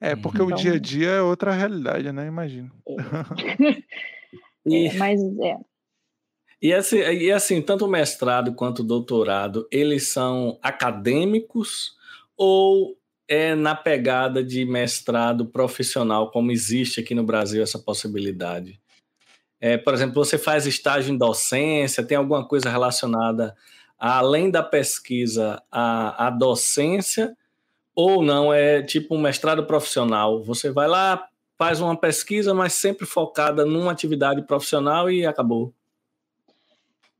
[0.00, 0.48] É, porque então...
[0.48, 2.26] o dia a dia é outra realidade, né?
[2.26, 2.70] Imagino.
[2.88, 2.94] É.
[4.66, 4.86] e...
[4.86, 5.58] É, mas é.
[6.60, 11.96] E assim, e assim, tanto o mestrado quanto o doutorado, eles são acadêmicos
[12.36, 12.96] ou
[13.28, 18.80] é na pegada de mestrado profissional, como existe aqui no Brasil essa possibilidade?
[19.60, 23.56] É, por exemplo, você faz estágio em docência, tem alguma coisa relacionada,
[23.98, 27.36] além da pesquisa, à, à docência,
[27.94, 30.40] Ou não, é tipo um mestrado profissional.
[30.44, 35.74] Você vai lá, faz uma pesquisa, mas sempre focada numa atividade profissional e acabou.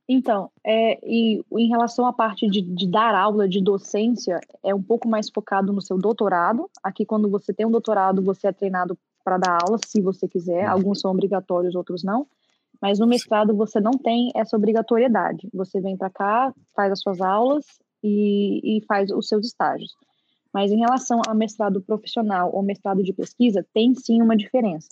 [0.08, 4.82] Então, é, e em relação à parte de, de, dar aula de docência, é um
[4.82, 6.70] pouco mais focado no seu doutorado.
[6.82, 10.64] Aqui, quando você tem um doutorado, você é treinado para dar aula, se você quiser.
[10.64, 10.72] Uhum.
[10.72, 12.26] Alguns são obrigatórios, outros não.
[12.80, 15.48] Mas no mestrado você não tem essa obrigatoriedade.
[15.52, 17.64] Você vem para cá, faz as suas aulas
[18.02, 19.92] e, e faz os seus estágios.
[20.52, 24.88] Mas em relação ao mestrado profissional ou mestrado de pesquisa, tem sim uma diferença.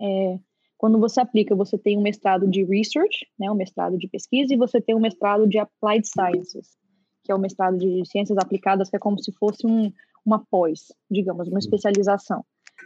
[0.00, 0.38] É,
[0.76, 4.56] quando você aplica, você tem um mestrado de research, né, um mestrado de pesquisa, e
[4.56, 6.76] você tem um mestrado de applied sciences,
[7.22, 9.92] que é o mestrado de ciências aplicadas, que é como se fosse um,
[10.24, 12.44] uma pós, digamos, uma especialização.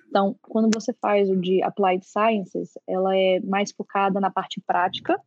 [0.09, 5.20] Então, quando você faz o de applied sciences, ela é mais focada na parte prática.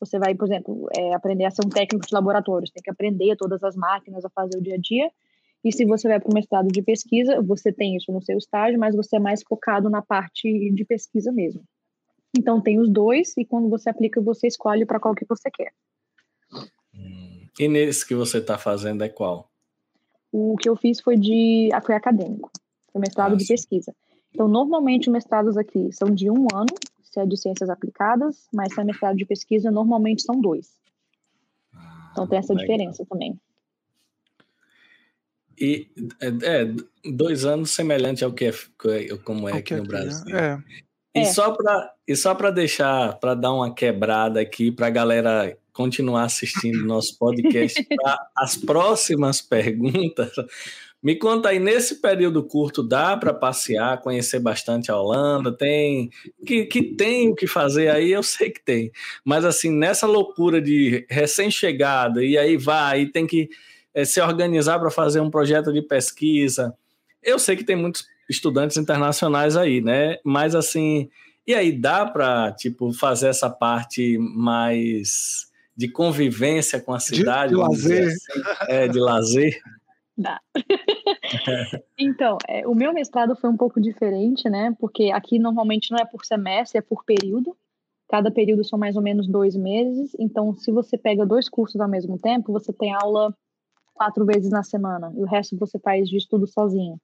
[0.00, 3.36] Você vai, por exemplo, é, aprender a ser um técnico de laboratórios, tem que aprender
[3.36, 5.10] todas as máquinas a fazer o dia a dia.
[5.64, 8.78] E se você vai para o mestrado de pesquisa, você tem isso no seu estágio,
[8.78, 11.62] mas você é mais focado na parte de pesquisa mesmo.
[12.36, 15.72] Então tem os dois e quando você aplica você escolhe para qual que você quer.
[16.94, 17.46] Hum.
[17.58, 19.48] E nesse que você está fazendo é qual?
[20.30, 22.50] O que eu fiz foi de foi acadêmico,
[22.92, 23.94] foi mestrado ah, de pesquisa.
[24.34, 28.74] Então normalmente os mestrados aqui são de um ano, se é de ciências aplicadas, mas
[28.74, 30.76] se é mestrado de pesquisa normalmente são dois.
[31.72, 32.66] Ah, então tem essa legal.
[32.66, 33.38] diferença também.
[35.56, 35.88] E
[36.20, 36.74] é, é,
[37.12, 38.52] dois anos semelhante ao que é
[39.24, 40.36] como é aqui, aqui no Brasil.
[40.36, 40.60] É.
[41.14, 41.24] E é.
[41.26, 46.24] só para e só para deixar, para dar uma quebrada aqui para a galera continuar
[46.24, 50.32] assistindo nosso podcast para as próximas perguntas.
[51.04, 55.54] Me conta aí, nesse período curto dá para passear, conhecer bastante a Holanda?
[55.54, 56.08] Tem
[56.46, 58.90] que, que tem o que fazer aí, eu sei que tem.
[59.22, 63.50] Mas assim, nessa loucura de recém-chegada, e aí vai, e tem que
[63.92, 66.74] é, se organizar para fazer um projeto de pesquisa.
[67.22, 70.16] Eu sei que tem muitos estudantes internacionais aí, né?
[70.24, 71.10] Mas assim,
[71.46, 77.56] e aí dá para tipo fazer essa parte mais de convivência com a cidade, de,
[77.56, 79.60] de lazer, assim, é, de lazer.
[80.16, 80.40] Dá.
[81.98, 84.74] então, é, o meu mestrado foi um pouco diferente, né?
[84.78, 87.56] Porque aqui normalmente não é por semestre, é por período.
[88.08, 90.14] Cada período são mais ou menos dois meses.
[90.18, 93.34] Então, se você pega dois cursos ao mesmo tempo, você tem aula
[93.92, 97.00] quatro vezes na semana e o resto você faz de estudo sozinho.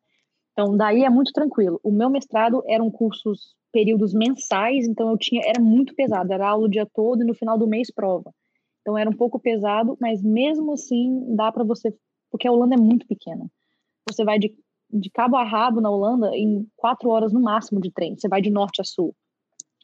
[0.52, 1.80] Então, daí é muito tranquilo.
[1.82, 6.66] O meu mestrado eram cursos, períodos mensais, então eu tinha, era muito pesado, era aula
[6.66, 8.32] o dia todo e no final do mês prova.
[8.80, 11.94] Então era um pouco pesado, mas mesmo assim dá para você,
[12.30, 13.50] porque a Holanda é muito pequena.
[14.08, 14.54] Você vai de,
[14.90, 18.16] de cabo a rabo na Holanda em quatro horas no máximo de trem.
[18.16, 19.14] Você vai de norte a sul.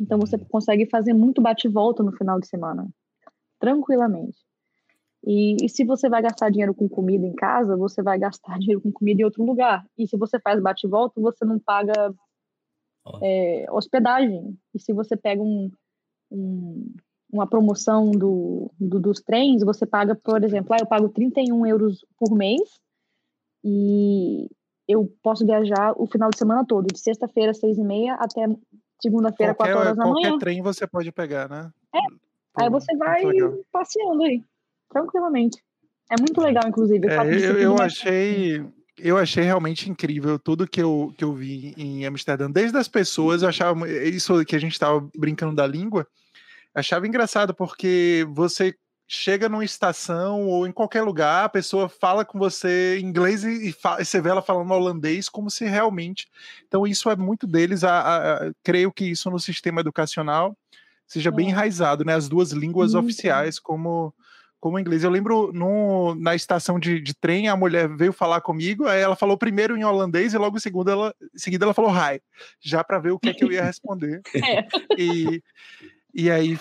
[0.01, 2.89] Então você consegue fazer muito bate-volta no final de semana,
[3.59, 4.39] tranquilamente.
[5.25, 8.81] E, e, se você vai gastar dinheiro com comida em casa, você vai gastar dinheiro
[8.81, 9.85] com comida em outro lugar.
[9.99, 12.15] E se você faz bate volta, você não paga
[13.23, 14.57] é, hospedagem.
[14.73, 15.71] E se você pega um,
[16.31, 16.95] um,
[17.31, 22.05] uma promoção do, do, dos trens, você paga, por exemplo, ah, eu pago 31 euros
[22.19, 22.81] por mês
[23.65, 24.49] e
[24.89, 28.47] eu posso viajar o final de semana todo, de sexta-feira, seis e meia, até
[29.01, 30.31] segunda-feira, quatro horas da manhã.
[30.31, 31.71] Qualquer trem você pode pegar, né?
[31.95, 31.99] É.
[32.59, 33.23] Aí você vai
[33.73, 34.43] passeando aí
[34.89, 35.63] tranquilamente.
[36.11, 37.07] É muito legal, inclusive.
[37.09, 38.65] É, eu, eu achei.
[38.99, 42.51] Eu achei realmente incrível tudo que eu, que eu vi em Amsterdã.
[42.51, 46.07] Desde as pessoas, eu achava isso que a gente estava brincando da língua,
[46.77, 48.75] achava engraçado, porque você
[49.09, 53.73] chega numa estação ou em qualquer lugar, a pessoa fala com você em inglês e,
[53.73, 56.29] fala, você vê ela falando holandês como se realmente.
[56.67, 57.85] Então, isso é muito deles.
[57.85, 60.57] A, a, a creio que isso no sistema educacional
[61.07, 61.33] seja é.
[61.33, 62.15] bem enraizado, né?
[62.15, 64.13] As duas línguas oficiais, como
[64.59, 65.05] como inglês.
[65.05, 69.15] Eu lembro no, na estação de, de, trem, a mulher veio falar comigo, aí ela
[69.15, 72.21] falou primeiro em holandês e logo em seguida ela, em seguida ela falou hi,
[72.61, 74.23] já para ver o que é que eu ia responder.
[74.35, 74.67] é.
[74.99, 75.43] E,
[76.19, 76.57] e aí,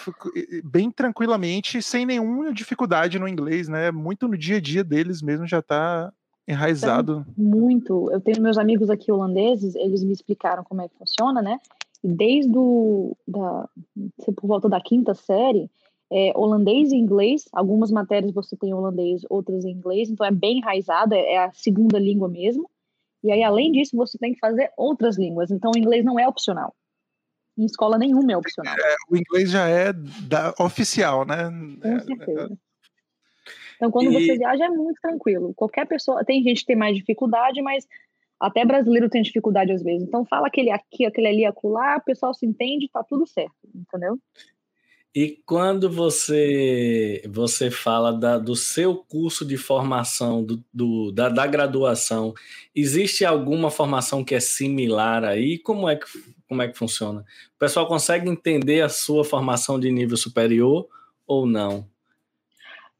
[0.66, 3.90] bem tranquilamente, sem nenhuma dificuldade no inglês, né?
[3.90, 6.12] Muito no dia a dia deles mesmo já está
[6.46, 7.26] enraizado.
[7.38, 8.12] Muito.
[8.12, 11.58] Eu tenho meus amigos aqui holandeses, eles me explicaram como é que funciona, né?
[12.04, 13.70] E desde o, da,
[14.36, 15.72] por volta da quinta série,
[16.12, 17.46] é, holandês e inglês.
[17.54, 21.98] Algumas matérias você tem holandês, outras em inglês, então é bem enraizada, é a segunda
[21.98, 22.70] língua mesmo.
[23.24, 25.50] E aí, além disso, você tem que fazer outras línguas.
[25.50, 26.76] Então, o inglês não é opcional.
[27.58, 28.76] Em escola nenhuma é opcional.
[28.78, 31.50] É, o inglês já é da, oficial, né?
[31.82, 32.52] Com é, certeza.
[32.52, 32.58] É,
[33.76, 34.14] então, quando e...
[34.14, 35.54] você viaja, é muito tranquilo.
[35.54, 36.24] Qualquer pessoa.
[36.26, 37.88] Tem gente que tem mais dificuldade, mas
[38.40, 40.08] até brasileiro tem dificuldade às vezes.
[40.08, 44.20] Então, fala aquele aqui, aquele ali, acolá, o pessoal se entende, tá tudo certo, entendeu?
[45.16, 51.48] E quando você você fala da, do seu curso de formação, do, do da, da,
[51.48, 52.34] graduação,
[52.76, 55.58] existe alguma formação que é similar aí?
[55.58, 56.06] Como é que,
[56.50, 57.22] como é que funciona?
[57.56, 60.86] O pessoal consegue entender a sua formação de nível superior
[61.26, 61.88] ou não?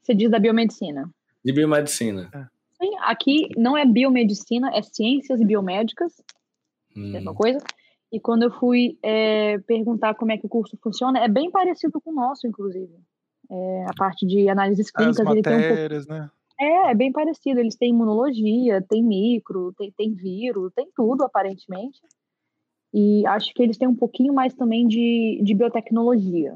[0.02, 1.10] Você diz da biomedicina.
[1.44, 2.30] De biomedicina.
[2.32, 2.46] É.
[2.82, 6.14] Sim, aqui não é biomedicina, é ciências biomédicas,
[6.96, 7.12] hum.
[7.12, 7.58] mesma coisa.
[8.12, 12.00] E quando eu fui é, perguntar como é que o curso funciona, é bem parecido
[12.00, 12.94] com o nosso, inclusive.
[13.50, 15.20] É, a parte de análises clínicas.
[15.20, 16.22] As matérias, um pouco...
[16.22, 16.30] né?
[16.58, 17.60] É, é bem parecido.
[17.60, 22.00] Eles têm imunologia, tem micro, tem, tem vírus, tem tudo, aparentemente.
[22.94, 26.54] E acho que eles têm um pouquinho mais também de, de biotecnologia.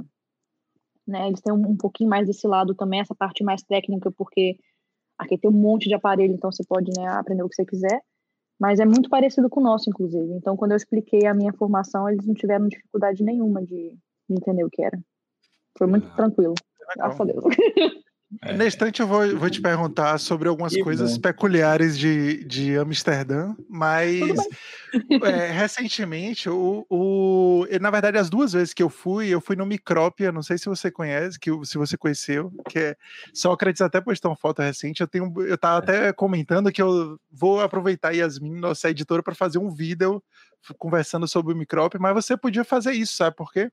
[1.06, 1.26] Né?
[1.28, 4.56] Eles têm um, um pouquinho mais desse lado também, essa parte mais técnica, porque
[5.18, 8.00] aqui tem um monte de aparelho, então você pode né, aprender o que você quiser.
[8.60, 10.34] Mas é muito parecido com o nosso, inclusive.
[10.34, 13.96] Então, quando eu expliquei a minha formação, eles não tiveram dificuldade nenhuma de,
[14.28, 15.00] de entender o que era.
[15.78, 16.54] Foi muito ah, tranquilo.
[16.94, 17.44] Graças a Deus.
[18.42, 18.52] É.
[18.52, 21.20] Na instante eu vou, vou te perguntar sobre algumas que coisas bom.
[21.20, 24.36] peculiares de, de Amsterdã, mas
[25.24, 29.66] é, recentemente, o, o, na verdade, as duas vezes que eu fui, eu fui no
[29.66, 32.96] Micrópia, não sei se você conhece, que, se você conheceu, que é
[33.34, 37.60] Sócrates até postou uma foto recente, eu tenho eu tava até comentando que eu vou
[37.60, 40.22] aproveitar Yasmin, nossa editora, para fazer um vídeo
[40.78, 43.70] conversando sobre o micrópio, mas você podia fazer isso, sabe por quê?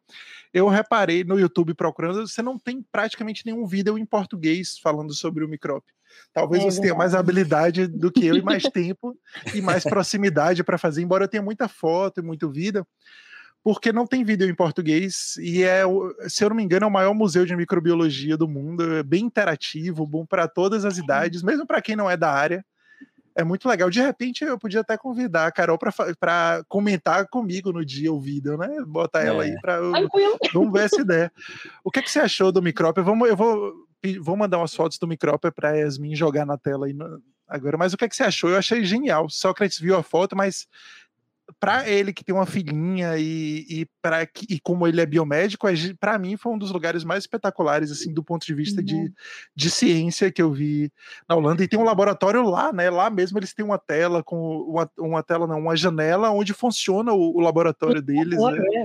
[0.54, 5.43] Eu reparei no YouTube procurando, você não tem praticamente nenhum vídeo em português falando sobre
[5.43, 5.93] o micrópio.
[6.34, 9.17] Talvez é, você tenha mais habilidade do que eu e mais tempo
[9.54, 12.86] e mais proximidade para fazer, embora eu tenha muita foto e muito vídeo,
[13.63, 15.82] porque não tem vídeo em português e é,
[16.28, 19.26] se eu não me engano, é o maior museu de microbiologia do mundo, é bem
[19.26, 22.65] interativo, bom para todas as idades, mesmo para quem não é da área
[23.38, 23.88] é muito legal.
[23.88, 28.58] De repente, eu podia até convidar a Carol para comentar comigo no dia o vídeo,
[28.58, 28.67] né?
[28.88, 29.28] Botar é.
[29.28, 29.80] ela aí para
[30.52, 31.32] vamos ver essa ideia.
[31.84, 33.04] O que, é que você achou do micrópio?
[33.04, 33.73] Vamos, eu vou,
[34.21, 37.78] vou mandar umas fotos do micrópio para Yasmin jogar na tela aí no, agora.
[37.78, 38.50] Mas o que, é que você achou?
[38.50, 39.30] Eu achei genial.
[39.30, 40.67] Sócrates viu a foto, mas
[41.60, 45.74] para ele que tem uma filhinha e, e, pra, e como ele é biomédico, é,
[46.00, 48.86] para mim foi um dos lugares mais espetaculares, assim, do ponto de vista uhum.
[48.86, 49.14] de,
[49.56, 50.92] de ciência que eu vi
[51.28, 51.64] na Holanda.
[51.64, 52.90] E tem um laboratório lá, né?
[52.90, 57.14] Lá mesmo eles têm uma tela com uma, uma tela, não, uma janela onde funciona
[57.14, 58.40] o, o laboratório deles.
[58.40, 58.58] Né?
[58.74, 58.82] É,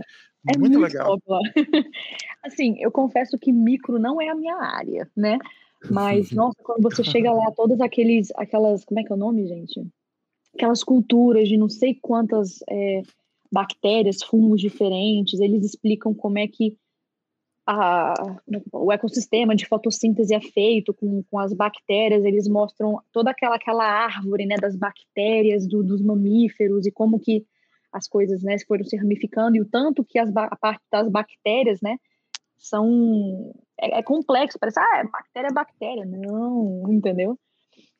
[0.55, 1.19] é muito, muito legal.
[2.45, 5.39] assim, eu confesso que micro não é a minha área, né?
[5.91, 9.47] Mas, nossa, quando você chega lá, todas aqueles, aquelas, como é que é o nome,
[9.47, 9.85] gente?
[10.55, 13.03] Aquelas culturas de não sei quantas é,
[13.51, 16.77] bactérias, fungos diferentes, eles explicam como é que
[17.67, 18.15] a,
[18.73, 23.85] o ecossistema de fotossíntese é feito com, com as bactérias, eles mostram toda aquela, aquela
[23.85, 27.47] árvore né, das bactérias, do, dos mamíferos e como que
[27.93, 31.81] as coisas né, foram se ramificando e o tanto que as, a parte das bactérias
[31.81, 31.99] né,
[32.57, 36.05] são é, é complexo, parece, ah, é bactéria é bactéria.
[36.05, 37.39] Não, entendeu?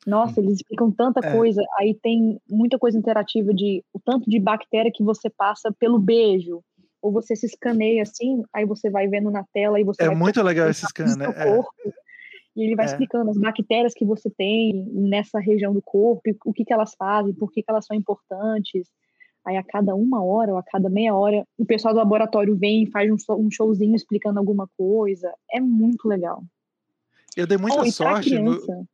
[0.05, 1.31] Nossa, eles explicam tanta é.
[1.31, 1.61] coisa.
[1.77, 6.61] Aí tem muita coisa interativa de o tanto de bactéria que você passa pelo beijo.
[7.01, 10.41] Ou você se escaneia assim, aí você vai vendo na tela e você É muito
[10.41, 11.25] legal esse scan, né?
[11.35, 11.93] É.
[12.55, 12.89] E ele vai é.
[12.89, 17.33] explicando as bactérias que você tem nessa região do corpo, o que, que elas fazem,
[17.33, 18.87] por que, que elas são importantes.
[19.45, 22.83] Aí a cada uma hora ou a cada meia hora, o pessoal do laboratório vem
[22.83, 25.33] e faz um, showzinho explicando alguma coisa.
[25.51, 26.41] É muito legal.
[27.35, 28.39] Eu dei muita oh, sorte.
[28.39, 28.85] No,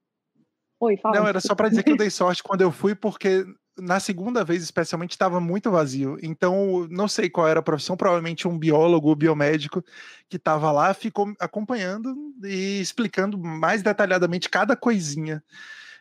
[0.80, 1.20] Oi, fala.
[1.20, 3.46] Não, era só para dizer que eu dei sorte quando eu fui, porque
[3.80, 6.18] na segunda vez, especialmente, estava muito vazio.
[6.22, 9.84] Então, não sei qual era a profissão, provavelmente um biólogo ou biomédico
[10.28, 12.14] que estava lá, ficou acompanhando
[12.44, 15.44] e explicando mais detalhadamente cada coisinha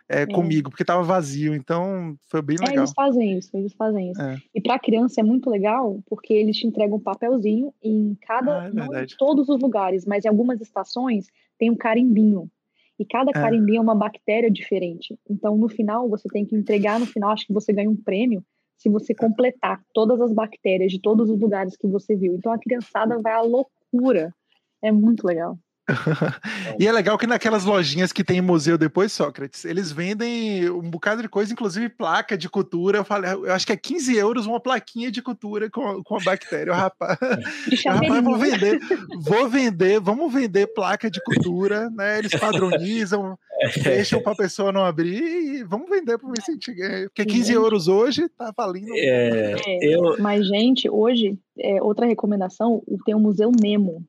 [0.08, 0.26] é, é.
[0.26, 1.54] comigo, porque estava vazio.
[1.54, 2.74] Então, foi bem legal.
[2.74, 4.20] É, eles fazem isso, eles fazem isso.
[4.20, 4.36] É.
[4.54, 8.66] E para criança é muito legal, porque eles te entregam um papelzinho em cada, ah,
[8.66, 11.26] é não em todos os lugares, mas em algumas estações
[11.58, 12.50] tem um carimbinho
[12.98, 13.32] e cada é.
[13.32, 15.18] carimbinho é uma bactéria diferente.
[15.28, 18.42] Então, no final, você tem que entregar, no final, acho que você ganha um prêmio
[18.76, 22.34] se você completar todas as bactérias de todos os lugares que você viu.
[22.34, 24.34] Então, a criançada vai à loucura.
[24.82, 25.58] É muito legal
[26.78, 31.22] e é legal que naquelas lojinhas que tem museu depois, Sócrates, eles vendem um bocado
[31.22, 32.98] de coisa, inclusive placa de cultura.
[32.98, 36.22] Eu falei, eu acho que é 15 euros uma plaquinha de cultura com, com a
[36.22, 36.74] bactéria.
[36.74, 37.18] rapaz,
[37.86, 38.80] rapaz, vou vender,
[39.20, 42.18] vou vender, vamos vender placa de cultura, né?
[42.18, 43.38] Eles padronizam,
[43.82, 47.08] deixam para a pessoa não abrir e vamos vender para ver se a gente ganha.
[47.08, 48.92] Porque 15 euros hoje tá valendo.
[48.94, 50.16] É, eu...
[50.18, 54.04] Mas, gente, hoje, é, outra recomendação, tem o Museu Nemo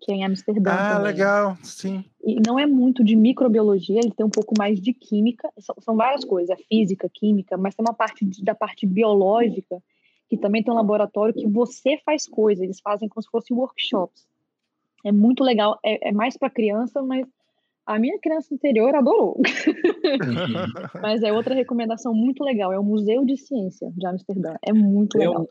[0.00, 0.72] que é em Amsterdã.
[0.72, 1.12] Ah, também.
[1.12, 2.04] legal, sim.
[2.24, 5.96] E não é muito de microbiologia, ele tem um pouco mais de química, são, são
[5.96, 9.82] várias coisas, é física, química, mas tem uma parte de, da parte biológica,
[10.28, 14.26] que também tem um laboratório que você faz coisas, eles fazem como se fossem workshops.
[15.04, 15.78] É muito legal.
[15.84, 17.26] É, é mais para criança, mas
[17.86, 19.40] a minha criança interior adorou.
[21.02, 22.72] mas é outra recomendação muito legal.
[22.72, 24.54] É o Museu de Ciência de Amsterdã.
[24.62, 25.48] É muito legal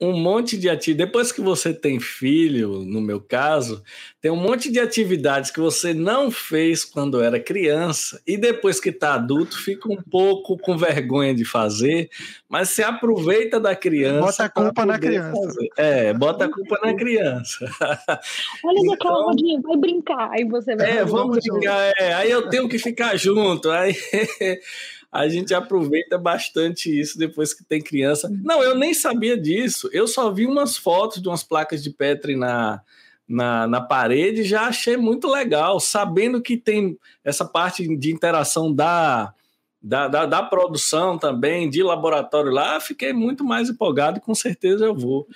[0.00, 1.06] um monte de atividades.
[1.06, 3.82] Depois que você tem filho, no meu caso,
[4.20, 8.90] tem um monte de atividades que você não fez quando era criança e depois que
[8.90, 12.08] está adulto fica um pouco com vergonha de fazer,
[12.48, 14.20] mas se aproveita da criança.
[14.20, 15.32] Bota a culpa na criança.
[15.32, 15.68] Fazer.
[15.76, 17.64] É, bota a culpa na criança.
[18.64, 20.30] Olha então, aquela rodinha, vai brincar.
[20.30, 20.98] Aí você vai.
[20.98, 21.92] É, vamos brincar.
[21.98, 22.14] É.
[22.14, 23.70] Aí eu tenho que ficar junto.
[23.70, 23.96] Aí
[25.10, 28.30] a gente aproveita bastante isso depois que tem criança.
[28.42, 29.88] Não, eu nem sabia disso.
[29.92, 32.82] Eu só vi umas fotos de umas placas de Petri na,
[33.26, 38.72] na, na parede e já achei muito legal, sabendo que tem essa parte de interação
[38.72, 39.34] da
[39.80, 44.84] da, da, da, produção também, de laboratório lá, fiquei muito mais empolgado e com certeza
[44.84, 45.26] eu vou.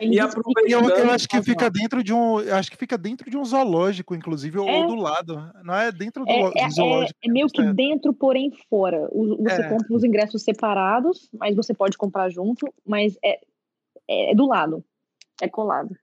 [0.00, 0.90] E aproveitando...
[0.90, 2.38] Eu, eu acho que fica dentro de um.
[2.38, 5.52] Acho que fica dentro de um zoológico, inclusive, é, ou do lado.
[5.62, 7.18] Não é dentro do, é, do é, zoológico.
[7.22, 9.08] É, é meio que dentro, porém fora.
[9.12, 9.68] Você é.
[9.68, 13.38] compra os ingressos separados, mas você pode comprar junto, mas é,
[14.08, 14.82] é do lado.
[15.42, 15.94] É colado.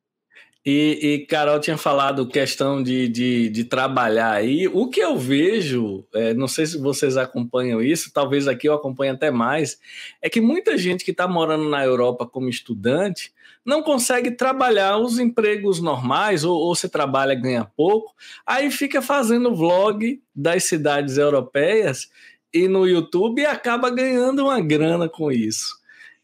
[0.70, 4.68] E, e, Carol tinha falado questão de, de, de trabalhar aí.
[4.68, 9.12] O que eu vejo, é, não sei se vocês acompanham isso, talvez aqui eu acompanhe
[9.12, 9.80] até mais,
[10.22, 13.32] é que muita gente que está morando na Europa como estudante
[13.66, 18.14] não consegue trabalhar os empregos normais, ou, ou se trabalha ganha pouco,
[18.46, 22.10] aí fica fazendo vlog das cidades europeias
[22.54, 25.78] e no YouTube e acaba ganhando uma grana com isso.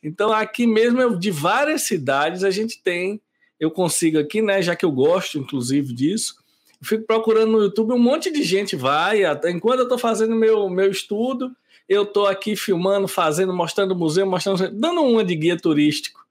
[0.04, 3.22] Então, aqui mesmo, de várias cidades, a gente tem
[3.64, 4.62] eu consigo aqui, né?
[4.62, 6.36] Já que eu gosto, inclusive, disso.
[6.82, 9.24] Eu fico procurando no YouTube, um monte de gente vai.
[9.24, 11.56] Até enquanto eu estou fazendo meu, meu estudo,
[11.88, 16.26] eu estou aqui filmando, fazendo, mostrando o museu, mostrando, dando uma de guia turístico.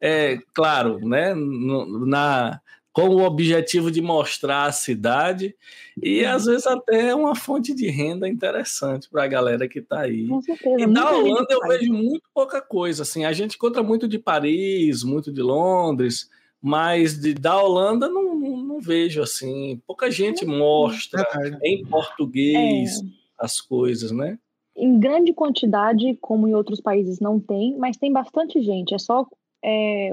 [0.00, 1.32] É claro, né?
[1.34, 2.60] Na,
[2.92, 5.54] com o objetivo de mostrar a cidade
[6.02, 10.26] e às vezes até uma fonte de renda interessante para a galera que está aí.
[10.26, 13.02] Com certeza, e na Holanda eu vejo muito pouca coisa.
[13.02, 16.28] Assim, a gente encontra muito de Paris, muito de Londres,
[16.62, 19.82] mas de, da Holanda não, não, não, vejo assim.
[19.84, 21.26] Pouca gente mostra
[21.64, 23.04] em português é.
[23.36, 24.38] as coisas, né?
[24.76, 28.94] Em grande quantidade, como em outros países não tem, mas tem bastante gente.
[28.94, 29.26] É só.
[29.62, 30.10] É,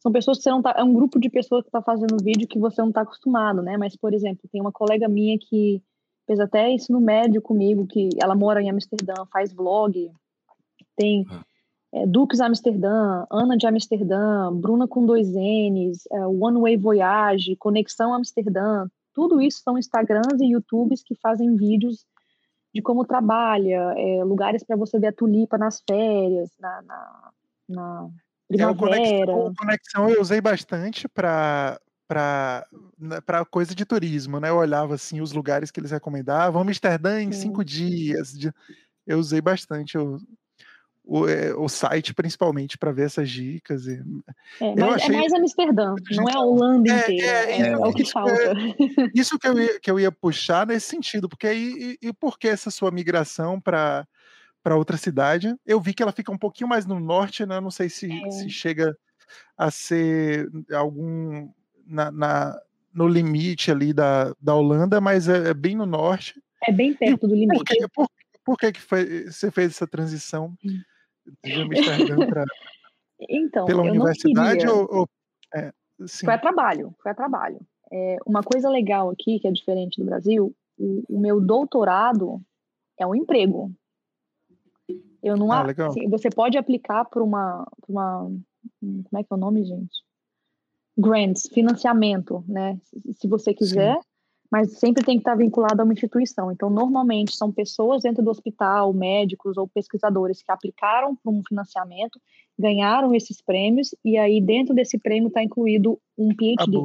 [0.00, 0.74] são pessoas que você não tá.
[0.76, 3.78] É um grupo de pessoas que está fazendo vídeo que você não está acostumado, né?
[3.78, 5.82] Mas, por exemplo, tem uma colega minha que
[6.26, 10.12] fez até ensino médio comigo, que ela mora em Amsterdã, faz vlog.
[10.94, 11.24] Tem.
[11.30, 11.42] Ah
[11.92, 18.14] é, Dukes Amsterdã, Ana de Amsterdã, Bruna com dois N's, é, One Way Voyage, Conexão
[18.14, 22.06] Amsterdã, tudo isso são Instagrams e YouTubes que fazem vídeos
[22.72, 27.30] de como trabalha, é, lugares para você ver a tulipa nas férias, na, na,
[27.68, 28.08] na
[28.46, 29.32] primavera.
[29.32, 32.66] É, conexão, conexão eu usei bastante para para
[32.98, 34.48] né, coisa de turismo, né?
[34.48, 37.42] Eu olhava assim os lugares que eles recomendavam, Amsterdã em Sim.
[37.42, 38.36] cinco dias.
[39.06, 39.94] Eu usei bastante.
[39.94, 40.18] Eu
[41.04, 43.86] o, é, o site principalmente para ver essas dicas.
[43.86, 44.00] E,
[44.60, 45.14] é, mas é achei...
[45.14, 47.26] é mais Amsterdã, não é a Holanda é, inteira.
[47.26, 48.32] É, é, é, o que falta.
[49.14, 52.38] isso que eu, ia, que eu ia puxar nesse sentido, porque aí e, e por
[52.38, 54.06] que essa sua migração para
[54.62, 55.56] para outra cidade?
[55.64, 57.58] Eu vi que ela fica um pouquinho mais no norte, né?
[57.60, 58.94] Não sei se, se chega
[59.56, 61.48] a ser algum
[61.86, 62.60] na, na,
[62.92, 66.38] no limite ali da, da Holanda, mas é, bem no norte.
[66.62, 67.56] É bem perto do limite.
[67.56, 68.08] Por que, por,
[68.44, 70.54] por que, que foi, você fez essa transição?
[70.62, 70.78] Hum
[71.44, 72.44] de Amsterdã para
[73.28, 75.08] então, pela universidade ou, ou
[75.54, 75.72] é,
[76.08, 77.60] foi a trabalho, foi a trabalho.
[77.92, 82.40] É, uma coisa legal aqui que é diferente do Brasil, o, o meu doutorado
[82.98, 83.70] é um emprego.
[85.22, 88.30] Eu não ah, assim, você pode aplicar para uma, uma
[88.80, 90.02] como é que é o nome, gente?
[90.96, 92.80] Grants, financiamento, né?
[93.14, 93.96] Se você quiser.
[93.96, 94.09] Sim
[94.50, 96.50] mas sempre tem que estar vinculado a uma instituição.
[96.50, 102.20] Então, normalmente são pessoas dentro do hospital, médicos ou pesquisadores que aplicaram para um financiamento,
[102.58, 106.76] ganharam esses prêmios e aí dentro desse prêmio está incluído um PhD.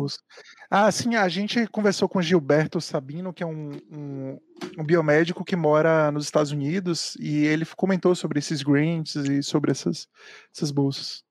[0.70, 4.40] Ah, sim, a gente conversou com Gilberto Sabino, que é um, um,
[4.78, 9.72] um biomédico que mora nos Estados Unidos e ele comentou sobre esses grants e sobre
[9.72, 10.08] essas,
[10.56, 11.25] essas bolsas.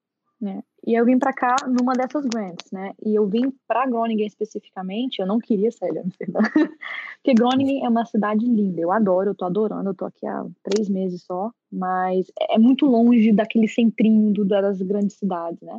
[0.45, 0.63] É.
[0.87, 2.93] E eu vim para cá numa dessas grants, né?
[3.03, 6.41] E eu vim para Groningen especificamente, eu não queria sair de Amsterdã,
[7.17, 10.45] porque Groningen é uma cidade linda, eu adoro, eu tô adorando, eu tô aqui há
[10.63, 15.79] três meses só, mas é muito longe daquele centrinho do, das grandes cidades, né?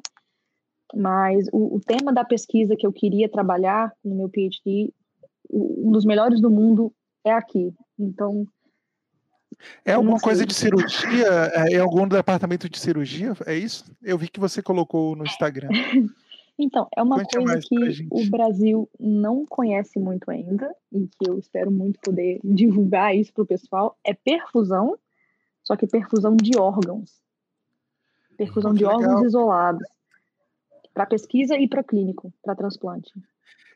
[0.95, 4.91] Mas o, o tema da pesquisa que eu queria trabalhar no meu PhD,
[5.51, 6.91] um dos melhores do mundo
[7.23, 7.71] é aqui.
[7.99, 8.47] Então,
[9.83, 11.27] é alguma coisa de cirurgia?
[11.53, 13.33] É, é algum departamento de cirurgia?
[13.45, 13.85] É isso?
[14.01, 15.69] Eu vi que você colocou no Instagram.
[16.57, 21.37] Então, é uma Conte coisa que o Brasil não conhece muito ainda e que eu
[21.37, 24.97] espero muito poder divulgar isso para o pessoal, é perfusão,
[25.63, 27.21] só que perfusão de órgãos.
[28.37, 28.99] Perfusão de legal.
[28.99, 29.85] órgãos isolados.
[30.93, 33.11] Para pesquisa e para clínico, para transplante.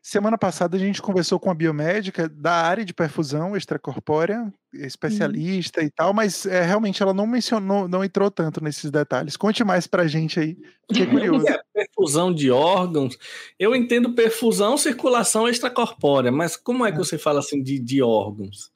[0.01, 5.87] Semana passada a gente conversou com a biomédica da área de perfusão extracorpórea, especialista uhum.
[5.87, 9.35] e tal, mas é, realmente ela não mencionou, não entrou tanto nesses detalhes.
[9.35, 11.45] Conte mais pra gente aí, fiquei curioso.
[11.47, 13.17] É, perfusão de órgãos,
[13.59, 17.03] eu entendo perfusão, circulação extracorpórea, mas como é que é.
[17.03, 18.71] você fala assim de, de órgãos?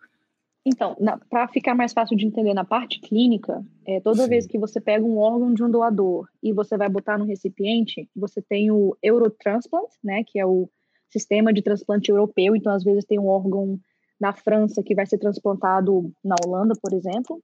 [0.65, 0.95] Então,
[1.29, 4.29] para ficar mais fácil de entender na parte clínica, é, toda Sim.
[4.29, 8.09] vez que você pega um órgão de um doador e você vai botar no recipiente,
[8.15, 10.69] você tem o Eurotransplant, né, que é o
[11.13, 13.79] sistema de transplante europeu, então às vezes tem um órgão
[14.19, 17.41] na França que vai ser transplantado na Holanda, por exemplo,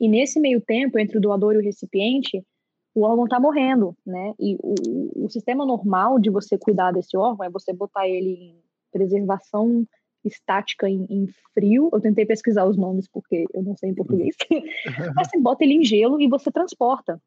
[0.00, 2.44] e nesse meio tempo, entre o doador e o recipiente,
[2.94, 4.34] o órgão está morrendo, né?
[4.38, 8.56] E o, o sistema normal de você cuidar desse órgão é você botar ele em
[8.92, 9.86] preservação
[10.24, 11.90] estática em, em, frio.
[11.92, 14.36] Eu tentei pesquisar os nomes porque eu não sei em português.
[15.14, 17.20] Mas você bota ele em gelo e você transporta.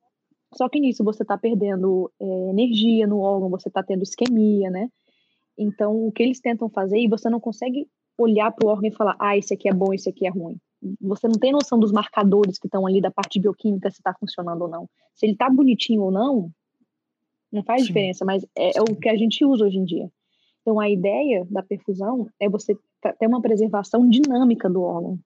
[0.56, 4.90] Só que nisso você está perdendo é, energia no órgão, você está tendo isquemia, né?
[5.58, 7.88] Então, o que eles tentam fazer, e você não consegue
[8.18, 10.58] olhar para o órgão e falar, ah, esse aqui é bom, esse aqui é ruim.
[11.02, 14.62] Você não tem noção dos marcadores que estão ali da parte bioquímica, se está funcionando
[14.62, 14.90] ou não.
[15.16, 16.52] Se ele está bonitinho ou não,
[17.52, 17.88] não faz Sim.
[17.88, 20.12] diferença, mas é, é, o que a gente usa hoje em dia.
[20.62, 22.78] Então, a ideia da perfusão é você
[23.20, 25.18] ter uma preservação dinâmica do órgão.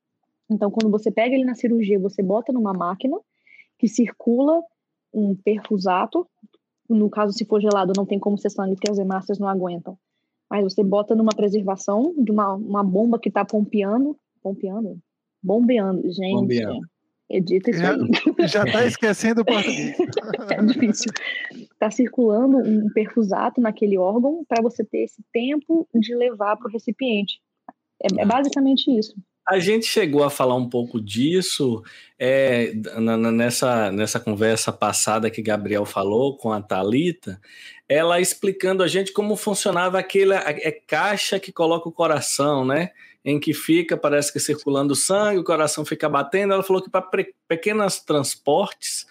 [0.49, 3.17] Então, quando você pega ele na cirurgia, você bota numa máquina
[3.79, 4.61] que circula
[5.13, 6.27] um perfusato.
[6.87, 9.97] No caso, se for gelado, não tem como ser sangue, porque as hemácias não aguentam.
[10.51, 14.99] Mas você bota numa preservação de uma, uma bomba que está pompeando, pompeando?
[15.41, 16.33] Bombeando, gente.
[16.33, 16.81] Bombeando.
[17.29, 18.47] Edita isso já, aí.
[18.49, 19.95] Já está esquecendo o português.
[20.51, 21.09] é difícil.
[21.53, 26.71] Está circulando um perfusato naquele órgão para você ter esse tempo de levar para o
[26.71, 27.39] recipiente.
[28.03, 29.15] É, é, basicamente isso.
[29.47, 31.83] A gente chegou a falar um pouco disso
[32.17, 37.39] é, na, nessa, nessa conversa passada que Gabriel falou com a Talita
[37.91, 42.91] ela explicando a gente como funcionava aquela é caixa que coloca o coração, né?
[43.23, 46.53] Em que fica, parece que circulando sangue, o coração fica batendo.
[46.53, 47.05] Ela falou que para
[47.49, 49.05] pequenos transportes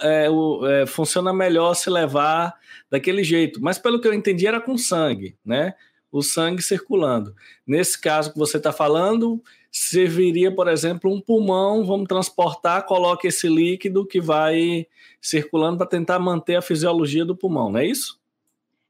[0.00, 2.54] é, o, é, funciona melhor se levar
[2.88, 3.60] daquele jeito.
[3.60, 5.74] Mas pelo que eu entendi, era com sangue, né?
[6.14, 7.34] O sangue circulando.
[7.66, 13.48] Nesse caso que você está falando, serviria, por exemplo, um pulmão, vamos transportar, coloca esse
[13.48, 14.86] líquido que vai
[15.20, 18.20] circulando para tentar manter a fisiologia do pulmão, não é isso?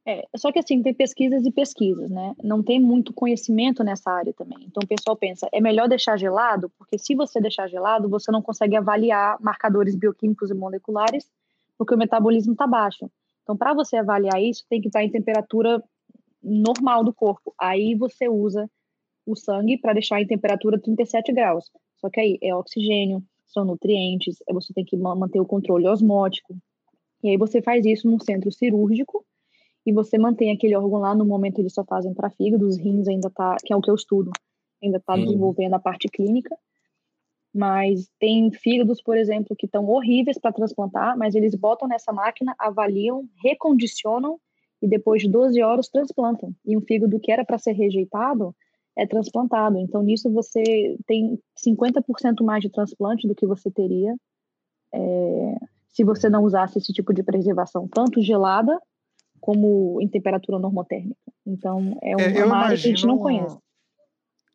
[0.06, 2.34] É, só que assim, tem pesquisas e pesquisas, né?
[2.42, 4.58] Não tem muito conhecimento nessa área também.
[4.66, 8.42] Então o pessoal pensa, é melhor deixar gelado, porque se você deixar gelado, você não
[8.42, 11.26] consegue avaliar marcadores bioquímicos e moleculares,
[11.78, 13.10] porque o metabolismo está baixo.
[13.42, 15.82] Então, para você avaliar isso, tem que estar em temperatura
[16.44, 17.54] normal do corpo.
[17.58, 18.70] Aí você usa
[19.26, 21.70] o sangue para deixar em temperatura 37 graus.
[21.96, 26.56] Só que aí é oxigênio, são nutrientes, você tem que manter o controle osmótico.
[27.22, 29.24] E aí você faz isso num centro cirúrgico
[29.86, 33.08] e você mantém aquele órgão lá no momento eles só fazem para fígado, os rins
[33.08, 34.30] ainda tá, que é o que eu estudo,
[34.82, 35.24] ainda está uhum.
[35.24, 36.54] desenvolvendo a parte clínica.
[37.54, 42.54] Mas tem fígados, por exemplo, que estão horríveis para transplantar, mas eles botam nessa máquina,
[42.58, 44.40] avaliam, recondicionam
[44.84, 46.54] e depois de 12 horas transplantam.
[46.62, 48.54] E um fígado que era para ser rejeitado,
[48.94, 49.78] é transplantado.
[49.78, 50.62] Então, nisso você
[51.06, 54.14] tem 50% mais de transplante do que você teria
[54.92, 55.56] é,
[55.88, 58.78] se você não usasse esse tipo de preservação, tanto gelada
[59.40, 61.16] como em temperatura normotérmica.
[61.46, 63.56] Então, é, uma é, área que a gente não conhece.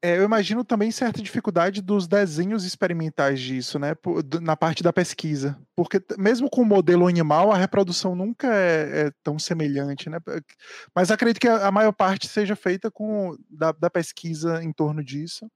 [0.01, 3.93] É, eu imagino também certa dificuldade dos desenhos experimentais disso, né?
[4.41, 5.59] Na parte da pesquisa.
[5.75, 10.17] Porque mesmo com o modelo animal, a reprodução nunca é, é tão semelhante, né?
[10.95, 15.51] Mas acredito que a, maior parte seja feita com da, da, pesquisa em torno disso.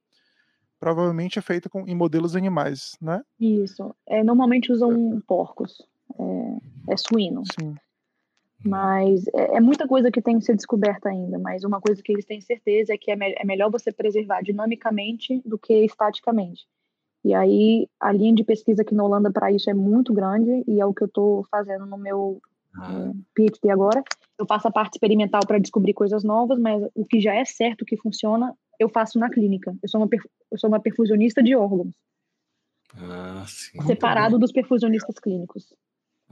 [0.78, 3.22] Provavelmente é feita com, em modelos animais, né?
[3.40, 3.96] Isso.
[4.06, 5.82] É, normalmente usam porcos.
[6.20, 7.44] É, é suíno.
[7.58, 7.76] Sim.
[8.66, 11.38] Mas é, é, muita coisa que tem que ser descoberta ainda.
[11.38, 14.42] Mas uma coisa que eles têm certeza é que é, me é melhor você preservar
[14.42, 16.66] dinamicamente do que estaticamente.
[17.24, 20.80] E aí a linha de pesquisa aqui na Holanda para isso é muito grande e
[20.80, 22.42] é o que eu estou fazendo no meu
[22.76, 22.92] ah.
[22.92, 24.04] é, PhD agora.
[24.38, 27.86] Eu faço a parte experimental para descobrir coisas novas, mas o que já é certo
[27.86, 29.76] que funciona, eu faço na clínica.
[29.82, 30.10] Eu sou uma,
[30.52, 31.94] eu sou uma perfusionista de órgãos.
[32.96, 35.74] Ah, sim, separado dos perfusionistas clínicos.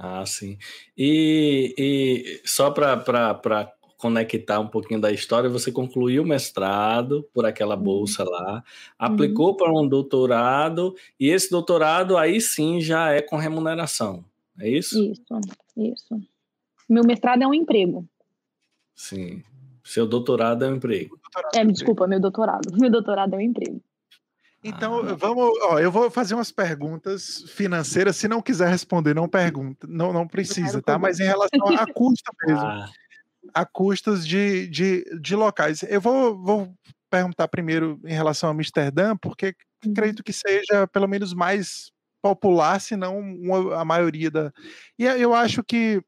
[0.04, 0.58] Ah, sim.
[0.97, 7.76] E, e só para conectar um pouquinho da história, você concluiu o mestrado por aquela
[7.76, 7.84] uhum.
[7.84, 8.64] bolsa lá,
[8.97, 9.58] aplicou uhum.
[9.58, 14.26] para um doutorado, e esse doutorado aí sim já é com remuneração,
[14.60, 14.99] é isso?
[14.99, 15.24] Isso,
[15.78, 16.20] isso.
[16.89, 18.04] Meu mestrado é um emprego.
[18.95, 19.43] Sim.
[19.84, 21.20] Seu doutorado é um emprego.
[21.54, 22.72] É, me desculpa, meu doutorado.
[22.76, 23.80] Meu doutorado é um emprego.
[24.64, 25.16] Então, ah.
[25.16, 28.16] vamos, ó, eu vou fazer umas perguntas financeiras.
[28.16, 30.99] Se não quiser responder, não pergunta, não, não precisa, tá?
[30.99, 32.89] Mas em relação a custo mesmo, ah.
[33.53, 35.84] a custos de, de, de locais.
[35.84, 36.74] Eu vou, vou
[37.09, 39.91] perguntar primeiro em relação a Amsterdã, porque uhum.
[39.91, 41.91] acredito que seja pelo menos mais
[42.22, 43.20] popular, se não
[43.74, 44.53] a maioria da.
[44.97, 46.03] E eu acho que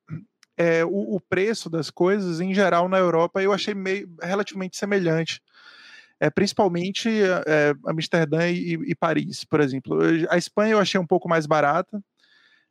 [0.56, 5.42] é, o, o, preço das coisas, em geral, na Europa, eu achei meio, relativamente semelhante.
[6.24, 10.00] É, principalmente é, Amsterdã e, e, Paris, por exemplo.
[10.30, 12.02] A Espanha eu achei um pouco mais barata,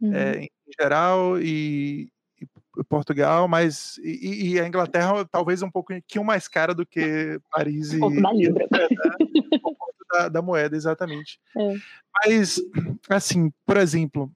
[0.01, 0.15] uhum.
[0.15, 0.49] é, em
[0.81, 2.09] geral, e,
[2.41, 8.01] e, Portugal, mas e, a Inglaterra talvez um pouquinho mais cara do que Paris um
[8.01, 8.67] pouco da Libra.
[10.11, 11.39] da, da, moeda, exatamente.
[11.55, 11.75] É.
[12.25, 12.59] Mas,
[13.11, 14.33] assim, por exemplo,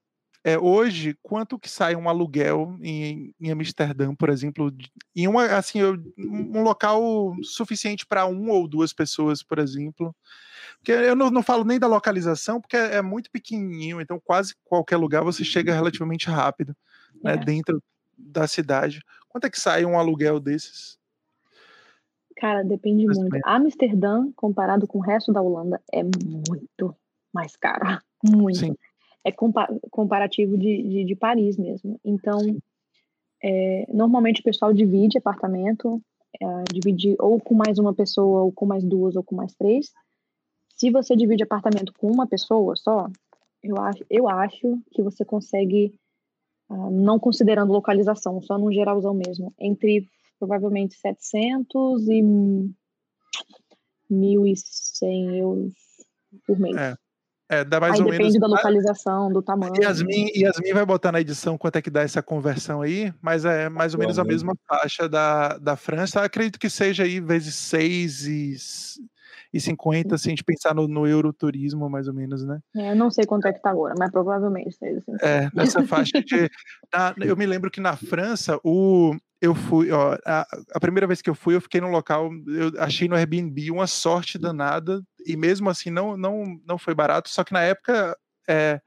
[0.47, 4.73] é, hoje, quanto que sai um aluguel em, em Amsterdã, por exemplo,
[5.13, 5.81] em uma, assim,
[6.17, 10.15] um local suficiente para um ou duas pessoas, por exemplo?
[10.79, 14.55] Porque eu não, não falo nem da localização, porque é, é, muito pequenininho, então quase
[14.65, 16.77] qualquer lugar você chega relativamente rápido,
[17.25, 17.37] né, é.
[17.37, 17.83] dentro
[18.17, 19.03] da cidade.
[19.29, 20.97] Quanto é que sai um aluguel desses?
[22.37, 23.37] Cara, depende Mas muito.
[23.45, 26.95] Amsterdã, comparado com o resto da Holanda, é muito
[27.35, 28.01] mais caro.
[28.25, 28.59] Muito.
[28.59, 28.75] Sim
[29.27, 29.33] é
[29.91, 31.99] comparativo de, de, de, Paris mesmo.
[32.05, 32.39] Então,
[33.43, 36.01] é, normalmente o pessoal divide apartamento,
[36.41, 39.93] é, divide ou com mais uma pessoa, ou com mais duas, ou com mais três.
[40.77, 43.09] Se você divide apartamento com uma pessoa só,
[43.65, 45.99] eu acho, eu acho que você consegue,
[46.71, 50.09] uh, não considerando localização, só no geralzão mesmo, entre
[50.39, 52.23] provavelmente 700 e
[54.09, 55.73] 1.100 euros
[56.47, 56.77] por mês.
[56.77, 57.06] É.
[57.49, 58.41] É, dá mais aí ou depende menos.
[58.41, 59.73] da localização, do tamanho.
[59.81, 63.69] Yasmin, Yasmin vai botar na edição quanto é que dá essa conversão aí, mas é
[63.69, 66.23] mais ou menos a mesma faixa da, da França.
[66.23, 68.57] Acredito que seja aí vezes 6 e,
[69.53, 72.59] e 50, se a gente pensar no, no Euroturismo, mais ou menos, né?
[72.77, 75.13] É, eu não sei quanto é que tá agora, mas provavelmente seja assim.
[75.23, 76.51] É, nessa faixa de.
[76.93, 81.21] Na, eu me lembro que na França, o, eu fui, ó, a, a, primeira vez
[81.21, 85.37] que eu fui, eu fiquei no local, eu achei no Airbnb uma sorte danada, e
[85.37, 88.17] mesmo assim não, não, não foi barato, só que na época
[88.49, 88.81] é,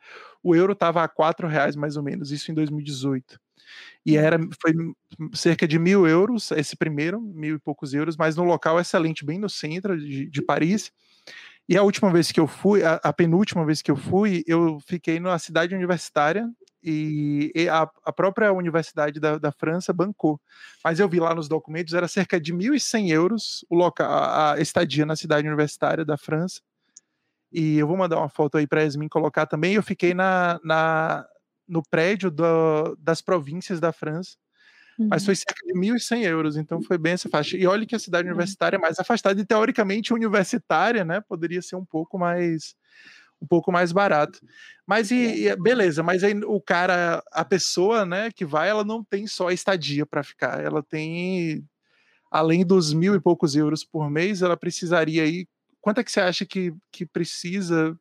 [0.44, 3.40] o euro estava a quatro reais mais ou menos, isso em 2018.
[4.06, 4.74] E era, foi
[5.34, 9.38] cerca de mil euros, esse primeiro, mil e poucos euros, mas no local excelente, bem
[9.38, 10.92] no centro de, de Paris.
[11.68, 14.80] E a última vez que eu fui, a, a penúltima vez que eu fui, eu
[14.88, 16.50] fiquei na cidade universitária,
[16.82, 20.40] e, e a, a, própria Universidade da, da, França bancou.
[20.84, 24.62] Mas eu vi lá nos documentos, era cerca de 1.100 euros o local, a, a
[24.62, 26.62] estadia na cidade universitária da França.
[27.52, 29.74] E eu vou mandar uma foto aí para Yasmin colocar também.
[29.74, 31.26] Eu fiquei na, na
[31.68, 34.36] no prédio do, das províncias da França,
[34.98, 35.08] uhum.
[35.10, 37.56] mas foi cerca de 1.100 euros, então foi bem essa faixa.
[37.56, 38.34] E olha que a cidade uhum.
[38.34, 42.76] universitária é mais afastada, e teoricamente universitária, né, poderia ser um pouco mais
[43.42, 44.40] um pouco mais barato.
[44.86, 49.04] Mas e, e, beleza, mas aí o cara, a pessoa, né, que vai, ela não
[49.04, 51.64] tem só estadia para ficar, ela tem
[52.32, 55.48] além dos mil e poucos euros por mês, ela precisaria aí.
[55.82, 57.98] Quanto é que você acha que, que precisa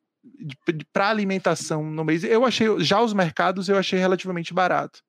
[0.91, 2.23] para alimentação no mês?
[2.23, 5.01] Eu achei, já os mercados eu achei relativamente barato.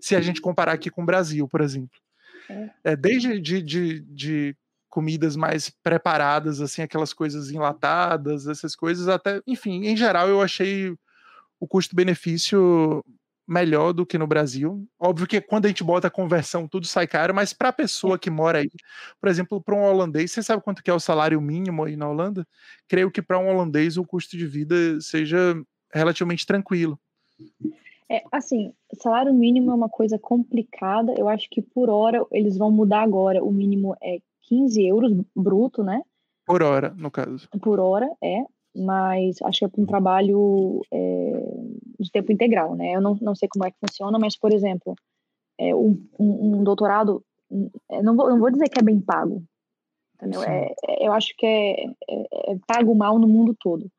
[0.00, 1.98] Se a gente comparar aqui com o Brasil, por exemplo.
[2.48, 4.56] É, é desde de, de, de
[4.96, 10.90] comidas mais preparadas, assim, aquelas coisas enlatadas, essas coisas, até, enfim, em geral eu achei
[11.60, 13.04] o custo-benefício
[13.46, 14.88] melhor do que no Brasil.
[14.98, 18.18] Óbvio que quando a gente bota a conversão, tudo sai caro, mas para a pessoa
[18.18, 18.70] que mora aí,
[19.20, 22.08] por exemplo, para um holandês, você sabe quanto que é o salário mínimo aí na
[22.08, 22.48] Holanda?
[22.88, 26.98] Creio que para um holandês o custo de vida seja relativamente tranquilo.
[28.10, 31.12] É, assim, salário mínimo é uma coisa complicada.
[31.18, 33.44] Eu acho que por hora eles vão mudar agora.
[33.44, 36.02] O mínimo é 15 euros bruto, né?
[36.44, 37.48] Por hora, no caso.
[37.60, 38.44] Por hora, é.
[38.74, 41.32] Mas acho que é para um trabalho é,
[41.98, 42.92] de tempo integral, né?
[42.92, 44.94] Eu não, não sei como é que funciona, mas, por exemplo,
[45.58, 47.24] é, um, um, um doutorado,
[47.90, 49.42] é, não vou, não vou dizer que é bem pago?
[50.46, 53.90] É, é, eu acho que é, é, é pago mal no mundo todo.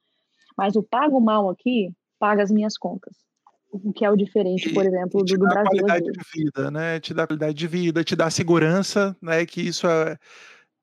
[0.56, 3.27] Mas o pago mal aqui paga as minhas contas
[3.72, 5.63] o que é o diferente, por exemplo, do, do Brasil.
[5.63, 6.99] qualidade de vida, né?
[6.99, 9.45] Te dá qualidade de vida, te dá segurança, né?
[9.45, 10.18] Que isso é,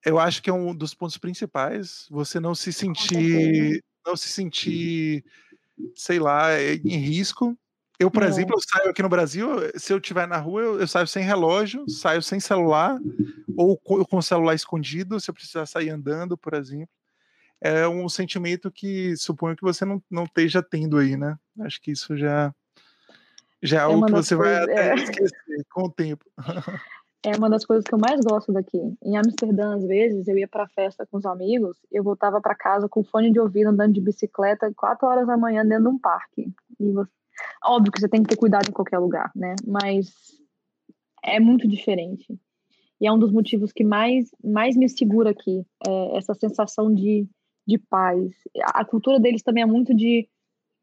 [0.04, 2.06] eu acho que é um dos pontos principais.
[2.10, 5.24] Você não se sentir, não se sentir,
[5.94, 7.56] sei lá, em risco.
[7.98, 10.86] Eu, por exemplo, eu saio aqui no Brasil, se eu estiver na rua, eu, eu,
[10.86, 12.98] saio sem relógio, saio sem celular,
[13.56, 16.88] ou com, com o celular escondido, se eu precisar sair andando, por exemplo.
[17.60, 21.38] É um sentimento que suponho que você não, não esteja tendo aí, né?
[21.60, 22.52] Acho que isso já
[23.64, 24.94] já é, é algo que você vai até é.
[24.94, 26.24] esquecer com o tempo.
[27.24, 28.78] é uma das coisas que eu mais gosto daqui.
[29.02, 32.88] Em Amsterdã, às vezes, eu ia para festa com os amigos, eu voltava para casa
[32.88, 36.52] com fone de ouvido, andando de bicicleta, quatro horas da manhã dentro de um parque.
[36.78, 37.10] E você...
[37.64, 39.56] Óbvio que você tem que ter cuidado em qualquer lugar, né?
[39.66, 40.12] Mas
[41.24, 42.38] é muito diferente.
[43.00, 47.26] E é um dos motivos que mais, mais me segura aqui, é essa sensação de,
[47.66, 48.32] de paz.
[48.66, 50.28] A cultura deles também é muito de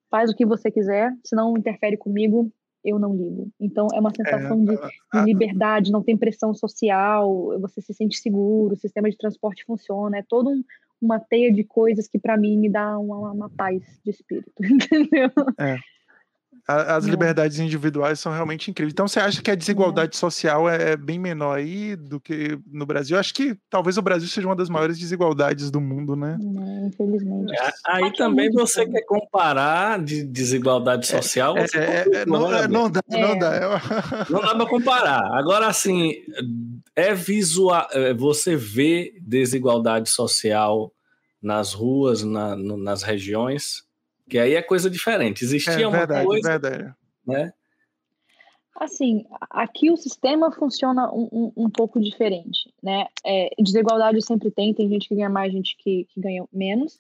[0.10, 2.52] faz o que você quiser, se não interfere comigo,
[2.84, 3.50] eu não ligo.
[3.60, 8.18] Então é uma sensação é, de, de, liberdade, não tem pressão social, você se sente
[8.18, 10.64] seguro, o sistema de transporte funciona, é todo um,
[11.02, 15.32] uma teia de coisas que para mim me dá uma, uma, paz de espírito, entendeu?
[15.60, 15.78] É
[16.68, 18.94] as liberdades individuais são realmente incríveis.
[18.94, 22.86] Então, você acha que a desigualdade social é, é bem menor aí do que no
[22.86, 23.18] Brasil?
[23.18, 26.38] Acho que talvez o Brasil seja uma das maiores desigualdades do mundo, né?
[26.88, 27.54] infelizmente.
[27.54, 31.56] É, aí Aqui também é você quer comparar de desigualdade social?
[31.58, 33.82] É, é, não, não, dá, não dá.
[34.30, 35.24] Não dá para comparar.
[35.34, 36.14] Agora, assim,
[36.96, 37.88] é visual.
[38.18, 40.92] Você vê desigualdade social
[41.42, 43.84] nas ruas, na, no, nas regiões?
[44.32, 45.44] Que aí é coisa diferente.
[45.44, 46.96] Existia é, uma verdade, coisa, verdade.
[47.28, 47.52] né?
[48.80, 53.08] Assim, aqui o sistema funciona um, um, um pouco diferente, né?
[53.26, 56.98] É, desigualdade sempre tem, tem gente que ganha mais, gente que, que ganha menos,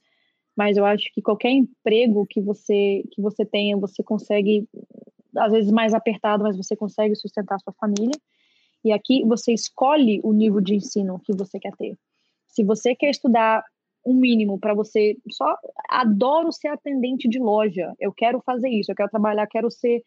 [0.57, 4.67] mas eu acho que qualquer emprego que você que você tenha, você consegue,
[5.37, 8.19] às vezes mais apertado, mas você consegue sustentar a sua família.
[8.83, 11.97] E aqui você escolhe o nível de ensino que você quer ter.
[12.45, 13.63] Se você quer estudar
[14.05, 15.55] um mínimo para você só
[15.89, 20.03] adoro ser atendente de loja eu quero fazer isso eu quero trabalhar quero ser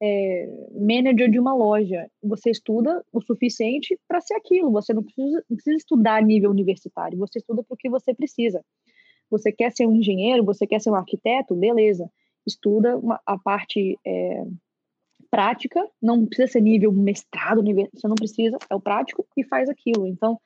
[0.00, 2.10] é, manager de uma loja.
[2.22, 6.50] Você estuda o suficiente para ser aquilo você não precisa, não precisa estudar a nível
[6.50, 8.64] universitário você estuda porque você precisa.
[9.30, 12.10] Você quer ser um engenheiro você quer ser um arquiteto beleza.
[12.46, 14.44] Estuda uma, a parte é,
[15.30, 19.68] prática não precisa ser nível mestrado nível, você não precisa é o prático e faz
[19.68, 20.06] aquilo.
[20.06, 20.38] Então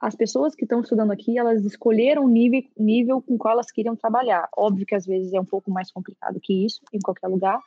[0.00, 3.96] as pessoas que estão estudando aqui, elas escolheram o nível, nível com qual elas queriam
[3.96, 4.48] trabalhar.
[4.56, 7.58] Óbvio que às vezes é um pouco mais complicado que isso, em qualquer lugar,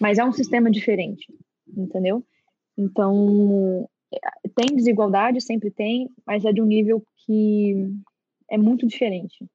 [0.00, 1.32] mas é um sistema diferente,
[1.68, 2.24] entendeu?
[2.76, 3.88] Então,
[4.56, 7.88] tem desigualdade, sempre tem, mas é de um nível que
[8.50, 9.46] é muito diferente.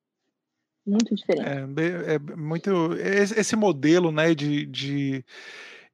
[0.85, 1.47] Muito diferente.
[1.47, 2.93] É, é muito.
[2.93, 5.25] Esse modelo, né, de, de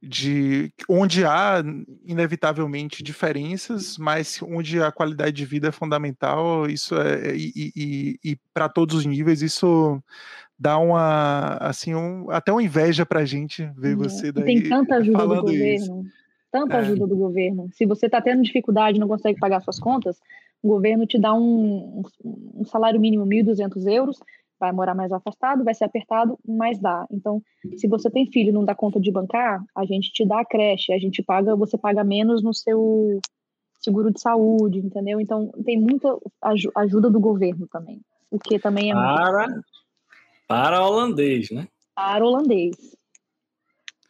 [0.02, 1.64] de onde há
[2.04, 8.38] inevitavelmente diferenças, mas onde a qualidade de vida é fundamental, isso é e, e, e
[8.52, 10.02] para todos os níveis isso
[10.58, 13.96] dá uma assim um, até uma inveja para a gente ver é.
[13.96, 16.04] você daí tem tanta ajuda do governo, isso.
[16.52, 16.80] tanta é.
[16.80, 17.70] ajuda do governo.
[17.72, 20.20] Se você está tendo dificuldade, não consegue pagar suas contas,
[20.64, 24.20] o governo te dá um, um, um salário mínimo 1.200 euros
[24.62, 27.06] vai morar mais afastado, vai ser apertado, mas dá.
[27.12, 27.42] Então,
[27.76, 30.46] se você tem filho e não dá conta de bancar, a gente te dá a
[30.46, 33.20] creche, a gente paga, você paga menos no seu
[33.82, 35.20] seguro de saúde, entendeu?
[35.20, 36.16] Então, tem muita
[36.76, 38.00] ajuda do governo também,
[38.30, 39.66] o que também é para, muito
[40.48, 41.68] Para holandês, né?
[41.96, 42.76] Para holandês.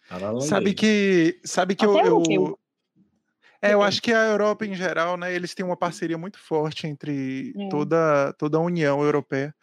[0.09, 0.49] Para holandês.
[0.49, 2.59] Sabe que, sabe que Até eu, eu,
[3.61, 6.87] é, eu acho que a Europa em geral, né, eles têm uma parceria muito forte
[6.87, 7.69] entre é.
[7.69, 9.53] toda, toda a União Europeia.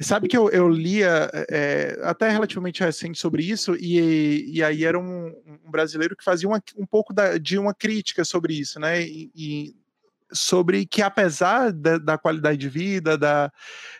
[0.00, 4.84] E sabe que eu, eu lia é, até relativamente recente sobre isso, e, e aí
[4.84, 5.26] era um,
[5.66, 9.02] um brasileiro que fazia uma, um pouco da, de uma crítica sobre isso, né?
[9.02, 9.76] E, e
[10.32, 13.52] sobre que apesar da, da, qualidade de vida, da,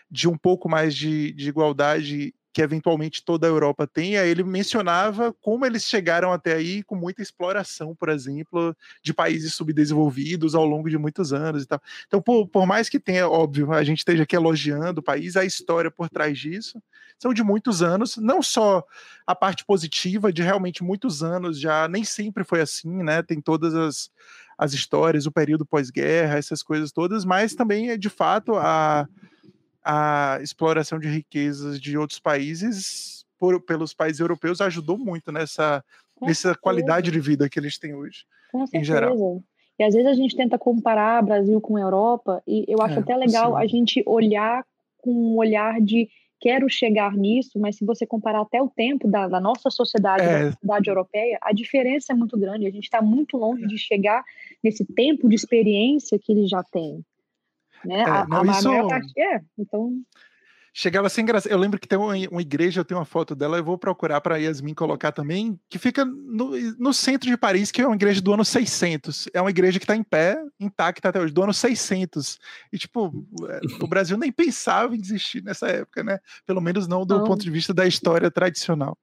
[0.09, 5.33] de um pouco mais de, de igualdade que eventualmente toda a Europa tenha, ele mencionava
[5.41, 10.87] como eles chegaram até aí com muita exploração, por exemplo, de países subdesenvolvidos ao longo
[10.87, 11.81] de muitos anos e tal.
[12.05, 15.43] Então, por, por mais que tenha, óbvio, a gente esteja aqui elogiando o país, a
[15.43, 16.79] história por trás disso
[17.17, 18.83] são de muitos anos, não só
[19.25, 23.23] a parte positiva de realmente muitos anos já, nem sempre foi assim, né?
[23.23, 24.11] Tem todas as,
[24.57, 29.07] as histórias, o período pós-guerra, essas coisas todas, mas também é de fato a
[29.83, 35.83] a exploração de riquezas de outros países por, pelos países europeus ajudou muito nessa,
[36.21, 39.43] nessa qualidade de vida que eles têm hoje, Com em geral.
[39.77, 43.15] E às vezes a gente tenta comparar Brasil com Europa, e eu acho é, até
[43.17, 44.63] legal a gente olhar
[44.99, 46.07] com um olhar de
[46.39, 50.45] quero chegar nisso, mas se você comparar até o tempo da, da nossa sociedade, é.
[50.45, 52.67] da sociedade europeia, a diferença é muito grande.
[52.67, 53.67] A gente está muito longe é.
[53.67, 54.23] de chegar
[54.61, 57.01] nesse tempo de experiência que eles já têm.
[57.85, 58.01] Né?
[58.01, 58.67] É, a, não, a isso...
[58.69, 59.93] maior parte é, então...
[60.75, 61.47] Chegava sem graça.
[61.47, 64.19] Eu lembro que tem uma, uma, igreja, eu tenho uma foto dela, eu vou procurar
[64.21, 68.19] para Yasmin colocar também, que fica no, no, centro de Paris, que é uma igreja
[68.19, 69.29] do ano 600.
[69.35, 72.39] É uma igreja que está em pé, intacta até hoje, do ano 600.
[72.71, 76.17] E, tipo, é, o Brasil nem pensava em existir nessa época, né?
[76.43, 77.23] Pelo menos não do não.
[77.23, 78.97] ponto de vista da história tradicional.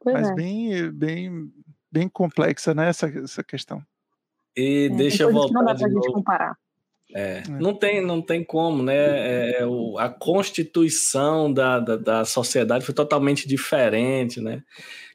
[0.00, 0.34] Pois Mas é.
[0.34, 1.52] bem, bem,
[1.90, 3.82] bem complexa, né, essa, essa questão.
[4.54, 5.54] E é, deixa eu voltar.
[5.54, 6.54] Não dá pra gente comparar.
[7.14, 8.94] É, é, não, tem, não tem como, né?
[8.96, 14.62] É, é, o, a constituição da, da, da, sociedade foi totalmente diferente, né?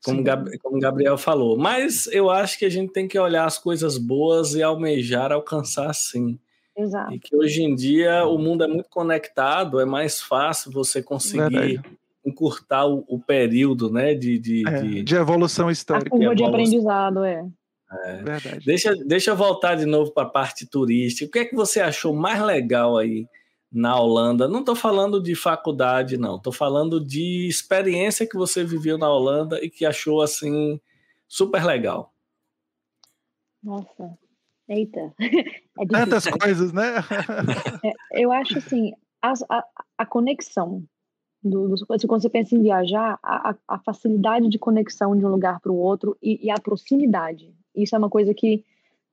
[0.03, 1.57] Como, Gab, como Gabriel falou.
[1.57, 5.93] Mas eu acho que a gente tem que olhar as coisas boas e almejar alcançar
[5.93, 6.37] sim.
[6.75, 7.13] Exato.
[7.13, 11.77] E que hoje em dia o mundo é muito conectado, é mais fácil você conseguir
[11.77, 11.81] Verdade.
[12.25, 15.03] encurtar o, o, período né, de, de, é, de...
[15.03, 16.07] de evolução histórica.
[16.07, 17.45] A curva de aprendizado, é.
[18.05, 18.23] É.
[18.23, 18.65] Verdade.
[18.65, 21.27] Deixa, deixa eu voltar de novo para a parte turística.
[21.27, 23.27] O que é que você achou mais legal aí
[23.71, 24.47] na Holanda?
[24.47, 26.37] Não estou falando de faculdade, não.
[26.37, 30.79] Estou falando de experiência que você viveu na Holanda e que achou assim
[31.27, 32.13] super legal.
[33.61, 34.17] Nossa,
[34.67, 35.13] eita.
[35.75, 36.97] É Tantas coisas, né?
[38.13, 39.65] é, eu acho assim, a, a,
[39.97, 40.85] a conexão
[41.43, 45.59] do, do, quando você pensa em viajar, a, a facilidade de conexão de um lugar
[45.59, 47.53] para o outro e, e, a proximidade.
[47.75, 48.63] Isso é uma coisa que,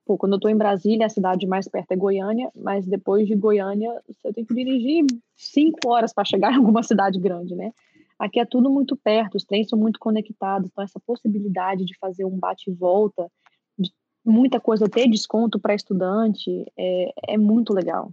[0.05, 3.35] pô, quando eu estou em Brasília, a cidade mais perto é Goiânia, mas depois de
[3.35, 5.05] Goiânia, você tem que dirigir
[5.37, 7.73] cinco horas para chegar em alguma cidade grande, né?
[8.19, 12.27] Aqui é tudo muito perto, os trens são muito conectados, então essa possibilidade de fazer
[12.27, 13.31] um bate e volta,
[13.79, 13.91] de
[14.23, 18.13] muita coisa ter desconto para estudante, é, é muito legal.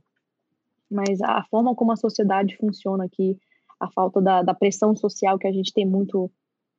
[0.89, 3.37] Mas a forma como a sociedade funciona aqui,
[3.77, 6.31] a falta da, da pressão social que a gente tem muito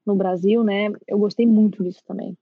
[0.06, 0.90] no Brasil, né?
[1.06, 2.34] Eu gostei muito disso também.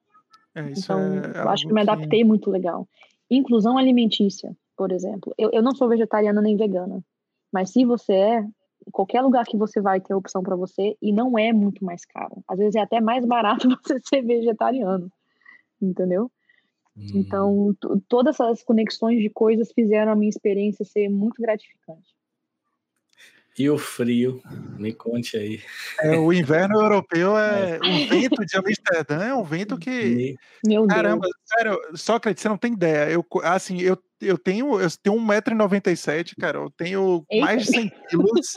[0.57, 2.89] É, então, é eu acho que me adaptei muito legal.
[3.31, 5.35] Inclusão alimentícia, por exemplo.
[5.37, 7.05] Eu, eu não sou vegetariana nem vegana,
[7.53, 8.47] mas se você é,
[8.91, 12.43] qualquer lugar que você vai ter opção para você e não é muito mais caro.
[12.49, 15.13] Às vezes é até mais barato você ser vegetariano,
[15.81, 16.31] entendeu?
[16.97, 17.07] Hum.
[17.15, 17.77] Então,
[18.09, 22.16] todas essas conexões de coisas fizeram a minha experiência ser muito gratificante.
[23.59, 24.43] E o frio?
[24.79, 25.61] Me conte aí.
[26.01, 28.05] É, o inverno europeu é, é.
[28.05, 30.35] O vento de Amsterdã é um vento que.
[30.65, 31.35] Meu Caramba, Deus.
[31.47, 33.11] sério, Sócrates, você não tem ideia.
[33.11, 36.59] Eu, assim, eu, eu tenho, eu tenho 1,97m, cara.
[36.59, 37.47] Eu tenho Eita.
[37.47, 38.55] mais de 100 quilos.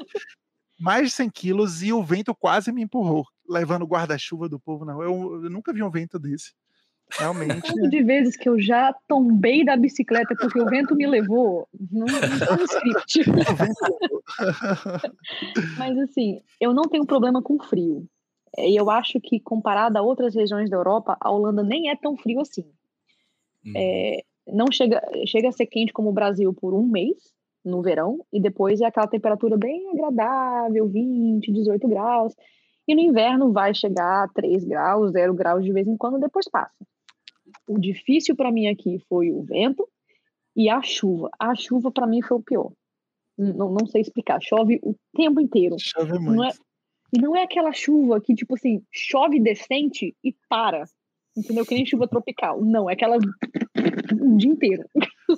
[0.79, 4.83] mais de 100 quilos e o vento quase me empurrou, levando o guarda-chuva do povo
[4.83, 5.05] na rua.
[5.05, 6.51] Eu, eu nunca vi um vento desse.
[7.18, 7.62] Realmente.
[7.62, 12.05] Quanto de vezes que eu já tombei da bicicleta porque o vento me levou, não,
[12.05, 13.30] não tá no script.
[15.78, 18.07] Mas assim, eu não tenho problema com frio.
[18.57, 22.16] E eu acho que comparado a outras regiões da Europa, a Holanda nem é tão
[22.16, 22.66] frio assim.
[23.66, 23.74] Hum.
[23.76, 27.18] É, não chega, chega a ser quente como o Brasil por um mês
[27.64, 32.36] no verão e depois é aquela temperatura bem agradável, 20, 18 graus.
[32.88, 36.49] E no inverno vai chegar a 3 graus, 0 graus de vez em quando, depois
[36.49, 36.74] passa.
[37.70, 39.88] O difícil para mim aqui foi o vento
[40.55, 41.30] e a chuva.
[41.39, 42.72] A chuva para mim foi o pior.
[43.38, 44.39] Não, não sei explicar.
[44.41, 45.76] Chove o tempo inteiro.
[45.80, 46.36] Chove muito.
[46.36, 46.51] Não é,
[47.15, 50.84] e não é aquela chuva que, tipo assim, chove decente e para.
[51.38, 51.63] Entendeu?
[51.63, 52.59] Que nem chuva tropical.
[52.65, 54.84] Não, é aquela o dia inteiro.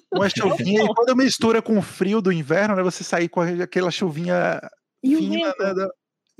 [0.09, 2.81] Uma chuvinha, e quando mistura com o frio do inverno, né?
[2.81, 4.61] Você sair com aquela chuvinha
[5.03, 5.89] e fina, né,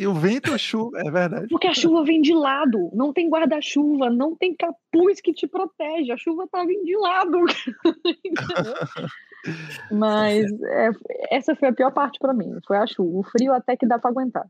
[0.02, 1.48] e o vento, a chuva, é verdade.
[1.48, 6.12] Porque a chuva vem de lado, não tem guarda-chuva, não tem capuz que te protege,
[6.12, 7.38] a chuva tá vindo de lado.
[9.92, 10.90] Mas é,
[11.30, 13.20] essa foi a pior parte para mim, foi a chuva.
[13.20, 14.48] O frio até que dá para aguentar.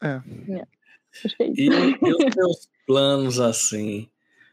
[0.00, 0.20] É.
[0.48, 0.66] é.
[1.40, 1.50] É.
[1.56, 4.08] E, os teus planos assim?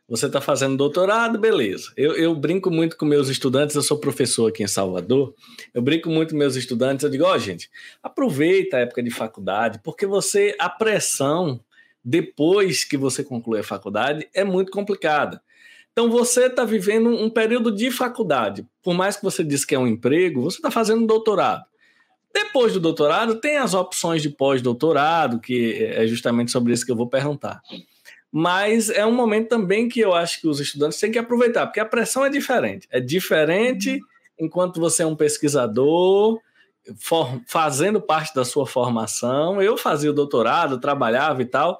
[0.09, 1.91] Você está fazendo doutorado, beleza.
[1.97, 5.35] Eu, eu, brinco muito com meus estudantes, eu sou professor aqui em Salvador.
[5.73, 7.69] Eu brinco muito com meus estudantes, eu digo, ó, oh, gente,
[8.01, 11.59] aproveita a época de faculdade, porque você, a pressão,
[12.01, 15.41] depois que você conclui a faculdade, é muito complicada.
[15.91, 18.65] Então você está vivendo um período de faculdade.
[18.81, 21.65] Por mais que você diz que é um emprego, você está fazendo doutorado.
[22.33, 26.95] Depois do doutorado, tem as opções de pós-doutorado, que é justamente sobre isso que eu
[26.95, 27.61] vou perguntar
[28.31, 31.79] mas é um momento também que eu acho que os estudantes têm que aproveitar, porque
[31.79, 32.87] a pressão é diferente.
[32.91, 33.99] É diferente
[34.39, 36.39] enquanto você é um pesquisador,
[36.95, 39.61] for, fazendo parte da sua formação.
[39.61, 41.79] Eu fazia o doutorado, trabalhava e tal,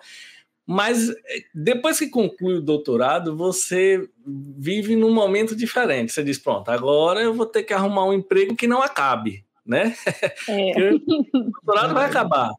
[0.65, 6.11] mas eh, depois que conclui o doutorado, você vive num momento diferente.
[6.11, 9.95] Você diz: pronto, agora eu vou ter que arrumar um emprego que não acabe, né?
[10.49, 10.91] É.
[11.33, 12.51] o doutorado vai acabar.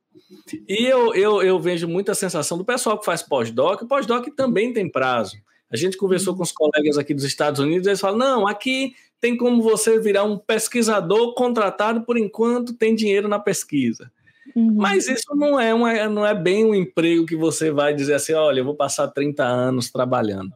[0.69, 3.85] E eu, eu, eu vejo muita sensação do pessoal que faz pós-doc.
[3.89, 5.37] Pós-doc também tem prazo.
[5.71, 9.37] A gente conversou com os colegas aqui dos Estados Unidos, eles falam: não, aqui tem
[9.37, 14.11] como você virar um pesquisador contratado por enquanto tem dinheiro na pesquisa.
[14.55, 14.75] Uhum.
[14.75, 18.33] Mas isso não é, uma, não é bem um emprego que você vai dizer assim:
[18.33, 20.53] olha, eu vou passar 30 anos trabalhando.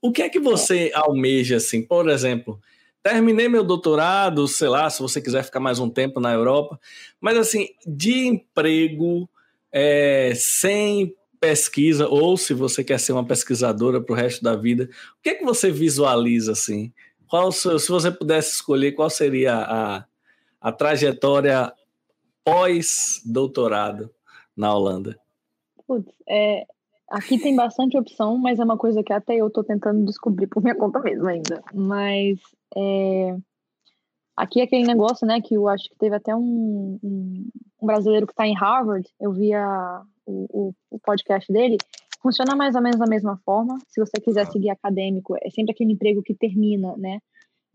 [0.00, 2.60] O que é que você almeja, assim, por exemplo?
[3.02, 6.78] Terminei meu doutorado, sei lá, se você quiser ficar mais um tempo na Europa,
[7.20, 9.28] mas assim, de emprego,
[9.72, 14.88] é, sem pesquisa, ou se você quer ser uma pesquisadora para o resto da vida,
[15.18, 16.92] o que é que você visualiza assim?
[17.26, 20.04] Qual, se você pudesse escolher, qual seria a,
[20.60, 21.72] a trajetória
[22.44, 24.10] pós-doutorado
[24.56, 25.18] na Holanda?
[25.86, 26.64] Putz, é,
[27.10, 30.62] aqui tem bastante opção, mas é uma coisa que até eu estou tentando descobrir por
[30.62, 31.62] minha conta mesmo ainda.
[31.74, 32.38] Mas
[32.76, 33.36] é,
[34.36, 37.48] aqui é aquele negócio, né, que eu acho que teve até um, um,
[37.80, 41.76] um brasileiro que está em Harvard, eu vi a, o, o, podcast dele,
[42.20, 43.78] funciona mais ou menos da mesma forma.
[43.88, 47.18] Se você quiser seguir acadêmico, é sempre aquele emprego que termina, né?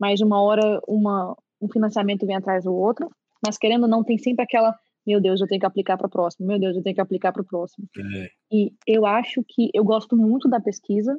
[0.00, 3.10] Mas uma hora uma, um financiamento vem atrás do outro.
[3.44, 4.74] Mas querendo ou não, tem sempre aquela,
[5.06, 7.32] meu Deus, eu tenho que aplicar para o próximo, meu Deus, eu tenho que aplicar
[7.32, 7.86] para o próximo.
[8.16, 8.28] É.
[8.50, 11.16] E eu acho que eu gosto muito da pesquisa.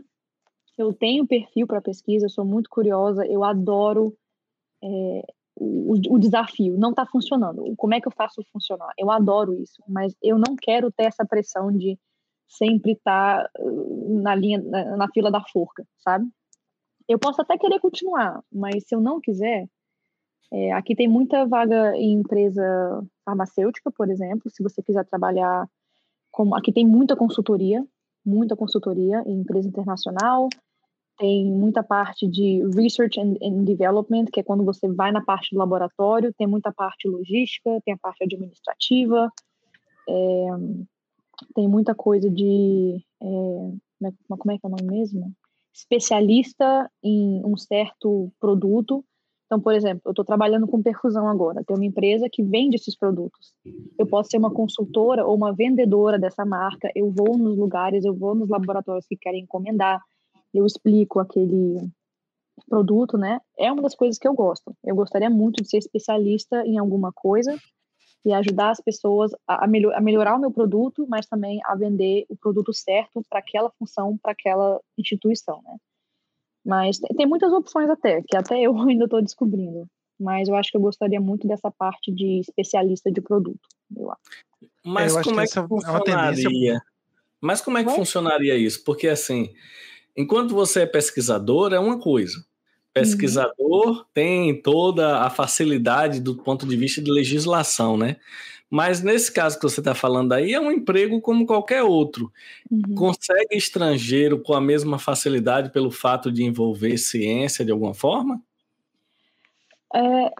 [0.80, 4.16] Eu tenho perfil para pesquisa, eu sou muito curiosa, eu adoro
[4.82, 5.24] é,
[5.60, 7.66] o, o desafio não está funcionando.
[7.76, 8.94] Como é que eu faço funcionar?
[8.98, 12.00] Eu adoro isso, mas eu não quero ter essa pressão de
[12.48, 16.26] sempre estar tá uh, na linha, na, na fila da forca, sabe?
[17.10, 19.68] Eu posso até querer continuar, mas se eu não quiser,
[20.50, 25.68] é, aqui tem muita vaga em empresa farmacêutica, por exemplo, se você quiser trabalhar
[26.32, 27.86] como aqui tem muita consultoria,
[28.26, 30.48] muita consultoria em empresa internacional,
[31.20, 35.54] tem muita parte de research and, and, development, que é quando você vai na parte
[35.54, 39.30] do laboratório, tem muita parte logística, tem a parte administrativa,
[40.08, 40.48] é,
[41.54, 43.04] tem muita coisa de.
[43.22, 43.26] É,
[44.28, 45.34] como é que é o nome mesmo?
[45.74, 49.04] Especialista em um certo produto.
[49.46, 52.96] Então, por exemplo, eu estou trabalhando com perfusão agora, tem uma empresa que vende esses
[52.96, 53.52] produtos.
[53.98, 58.14] Eu posso ser uma consultora ou uma vendedora dessa marca, eu vou nos lugares, eu
[58.14, 60.00] vou nos laboratórios que querem encomendar,
[60.54, 61.90] eu explico aquele
[62.68, 63.40] produto, né?
[63.58, 64.76] É uma das coisas que eu gosto.
[64.84, 67.58] Eu gostaria muito de ser especialista em alguma coisa
[68.26, 72.26] e ajudar as pessoas a, melhor, a melhorar o meu produto, mas também a vender
[72.30, 75.78] o produto certo para aquela função, para aquela instituição, né?
[76.66, 79.88] Mas tem, tem muitas opções até, que até eu ainda estou descobrindo.
[80.20, 83.62] Mas eu acho que eu gostaria muito dessa parte de especialista de produto.
[83.96, 84.22] Eu acho.
[84.86, 86.82] Mas eu como é que é funcionaria?
[87.42, 88.84] Mas como é que funcionaria isso?
[88.84, 89.54] Porque assim,
[90.16, 92.44] Enquanto você é pesquisador, é uma coisa.
[92.94, 94.04] Pesquisador uhum.
[94.14, 98.18] tem toda a facilidade do ponto de vista de legislação, né?
[98.70, 102.32] Mas nesse caso que você está falando aí, é um emprego como qualquer outro.
[102.70, 102.96] Uhum.
[102.96, 108.42] Consegue estrangeiro com a mesma facilidade pelo fato de envolver ciência de alguma forma?
[109.96, 110.32] É,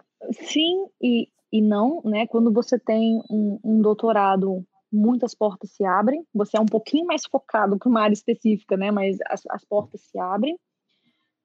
[0.46, 2.26] sim e, e não, né?
[2.28, 6.24] Quando você tem um, um doutorado muitas portas se abrem.
[6.34, 8.90] Você é um pouquinho mais focado para uma área específica, né?
[8.90, 10.58] Mas as, as portas se abrem.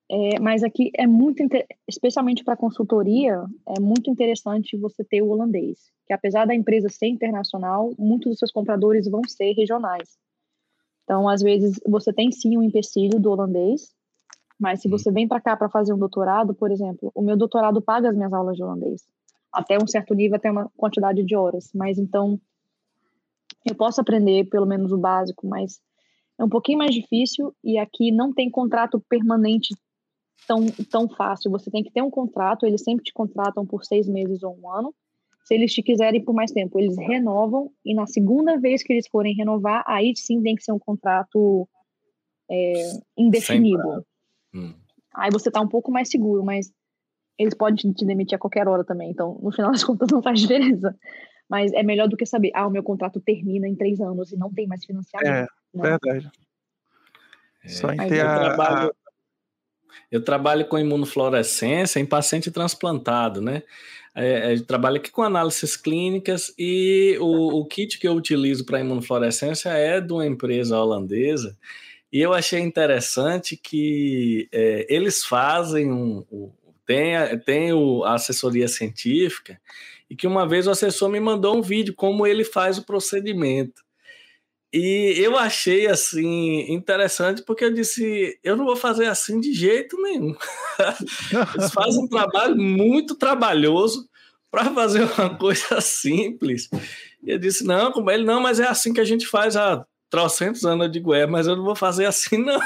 [0.09, 1.41] É, mas aqui é muito,
[1.87, 3.43] especialmente para consultoria,
[3.75, 8.37] é muito interessante você ter o holandês, que apesar da empresa ser internacional, muitos dos
[8.37, 10.15] seus compradores vão ser regionais.
[11.03, 13.95] Então, às vezes, você tem sim um empecilho do holandês,
[14.59, 17.81] mas se você vem para cá para fazer um doutorado, por exemplo, o meu doutorado
[17.81, 19.01] paga as minhas aulas de holandês,
[19.51, 21.71] até um certo nível, até uma quantidade de horas.
[21.73, 22.39] Mas então,
[23.65, 25.79] eu posso aprender pelo menos o básico, mas
[26.39, 29.75] é um pouquinho mais difícil e aqui não tem contrato permanente
[30.47, 31.51] tão, tão fácil.
[31.51, 34.69] Você tem que ter um contrato, eles sempre te contratam por seis meses ou um
[34.69, 34.93] ano.
[35.45, 39.07] Se eles te quiserem por mais tempo, eles renovam e na segunda vez que eles
[39.07, 41.67] forem renovar, aí sim tem que ser um contrato
[42.49, 44.05] é, indefinido.
[44.53, 44.73] Hum.
[45.13, 46.71] Aí você tá um pouco mais seguro, mas
[47.37, 49.11] eles podem te demitir a qualquer hora também.
[49.11, 50.95] Então, no final das contas, não faz diferença.
[51.49, 54.37] Mas é melhor do que saber, ah, o meu contrato termina em três anos e
[54.37, 55.29] não tem mais financiamento.
[55.29, 55.41] É,
[55.73, 55.97] né?
[55.99, 56.31] verdade.
[57.63, 58.95] É, Só em ter eu a, trabalho,
[60.11, 63.63] eu trabalho com imunofluorescência em paciente transplantado, né?
[64.17, 68.79] É, é, trabalho aqui com análises clínicas e o, o kit que eu utilizo para
[68.79, 71.57] imunofluorescência é de uma empresa holandesa
[72.13, 76.49] e eu achei interessante que é, eles fazem um, um
[76.85, 79.59] tem, tem o, a assessoria científica
[80.09, 83.83] e que uma vez o assessor me mandou um vídeo como ele faz o procedimento.
[84.73, 89.95] E eu achei assim interessante porque eu disse, eu não vou fazer assim de jeito
[90.01, 90.35] nenhum.
[91.55, 94.05] Eles fazem um trabalho muito trabalhoso
[94.51, 96.69] para fazer uma coisa simples.
[97.23, 99.85] E eu disse, não, como ele não, mas é assim que a gente faz há
[100.09, 100.85] trocentos anos.
[100.85, 102.59] Eu digo, é, mas eu não vou fazer assim não.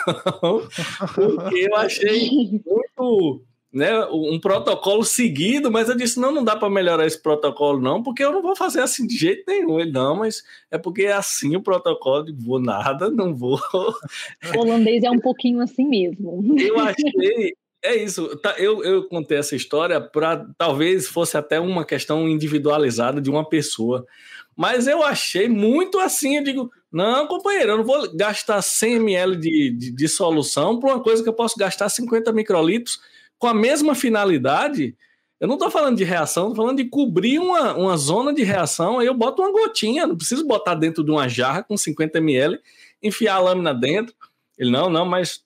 [1.16, 2.30] Porque eu achei
[2.66, 7.80] muito né, um protocolo seguido, mas eu disse: não, não dá para melhorar esse protocolo,
[7.80, 9.80] não, porque eu não vou fazer assim de jeito nenhum.
[9.80, 13.59] Ele, não, mas é porque é assim o protocolo, de vou nada, não vou.
[14.55, 16.43] O holandês é um pouquinho assim mesmo.
[16.59, 17.53] Eu achei.
[17.82, 23.22] É isso, tá, eu, eu contei essa história para talvez fosse até uma questão individualizada
[23.22, 24.05] de uma pessoa,
[24.53, 26.38] mas eu achei muito assim.
[26.38, 30.89] Eu digo, Não, companheiro, eu não vou gastar 100 ml de, de, de solução para
[30.89, 32.99] uma coisa que eu posso gastar 50 microlitros
[33.40, 34.96] com a mesma finalidade.
[35.40, 39.00] Eu não estou falando de reação, estou falando de cobrir uma, uma zona de reação.
[39.00, 42.60] Aí eu boto uma gotinha, não preciso botar dentro de uma jarra com 50 ml,
[43.02, 44.14] enfiar a lâmina dentro.
[44.58, 45.42] Ele, não, não, mas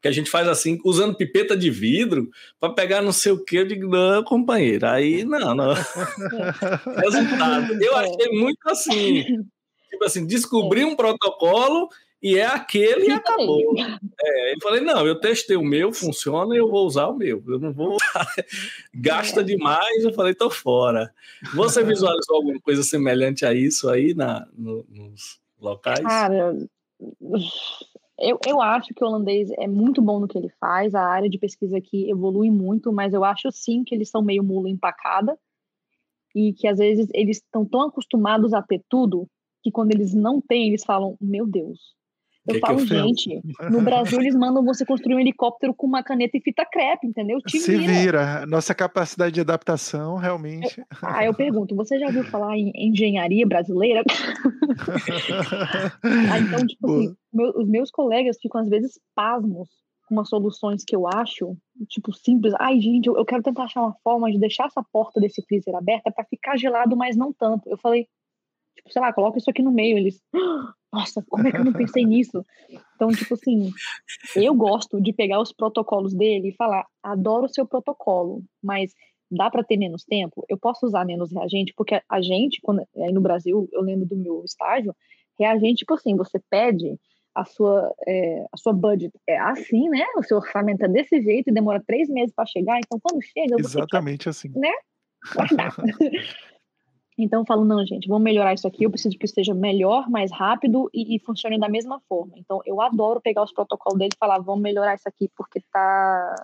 [0.00, 2.28] que a gente faz assim, usando pipeta de vidro
[2.60, 3.56] para pegar não sei o que.
[3.56, 5.74] Eu digo, não, companheiro, aí não, não.
[6.98, 7.80] Resultado.
[7.80, 9.24] Eu achei muito assim,
[9.88, 11.88] tipo assim, descobri um protocolo
[12.22, 13.74] e é aquele e acabou.
[14.20, 17.42] É, eu falei, não, eu testei o meu, funciona, eu vou usar o meu.
[17.46, 17.96] Eu não vou.
[18.92, 21.12] Gasta demais, eu falei, tô fora.
[21.54, 26.00] Você visualizou alguma coisa semelhante a isso aí na, no, nos locais?
[26.00, 26.56] Cara,
[28.18, 31.30] eu, eu acho que o holandês é muito bom no que ele faz, a área
[31.30, 35.38] de pesquisa aqui evolui muito, mas eu acho sim que eles são meio mula empacada
[36.34, 39.28] e que às vezes eles estão tão acostumados a ter tudo
[39.62, 41.96] que quando eles não têm, eles falam: Meu Deus,
[42.48, 45.86] eu que falo, que eu gente, no Brasil eles mandam você construir um helicóptero com
[45.86, 47.40] uma caneta e fita crepe, entendeu?
[47.42, 47.92] Te Se vira.
[47.92, 48.46] vira.
[48.46, 50.82] Nossa capacidade de adaptação, realmente.
[51.02, 54.02] Ah, eu pergunto, você já ouviu falar em engenharia brasileira?
[56.02, 59.68] ah, então, tipo assim, meu, os meus colegas ficam às vezes pasmos
[60.08, 61.54] com umas soluções que eu acho,
[61.88, 62.54] tipo, simples.
[62.58, 65.74] Ai, gente, eu, eu quero tentar achar uma forma de deixar essa porta desse freezer
[65.74, 67.68] aberta para ficar gelado, mas não tanto.
[67.68, 68.08] Eu falei,
[68.74, 69.98] tipo, sei lá, coloca isso aqui no meio.
[69.98, 70.22] Eles,
[70.92, 72.44] nossa, como é que eu não pensei nisso?
[72.94, 73.70] Então, tipo assim,
[74.34, 78.94] eu gosto de pegar os protocolos dele e falar, adoro o seu protocolo, mas
[79.30, 80.44] dá para ter menos tempo?
[80.48, 81.74] Eu posso usar menos reagente?
[81.76, 84.94] Porque a gente, quando, aí no Brasil, eu lembro do meu estágio,
[85.38, 86.98] reagente, tipo assim, você pede
[87.34, 90.04] a sua, é, a sua budget é assim, né?
[90.16, 93.56] O seu orçamento é desse jeito e demora três meses para chegar, então quando chega...
[93.58, 94.48] Exatamente quer, assim.
[94.56, 94.72] Né?
[97.18, 100.30] Então eu falo, não, gente, vamos melhorar isso aqui, eu preciso que esteja melhor, mais
[100.30, 102.34] rápido e, e, funcione da mesma forma.
[102.36, 106.34] Então eu adoro pegar os protocolos dele e falar, vamos melhorar isso aqui, porque tá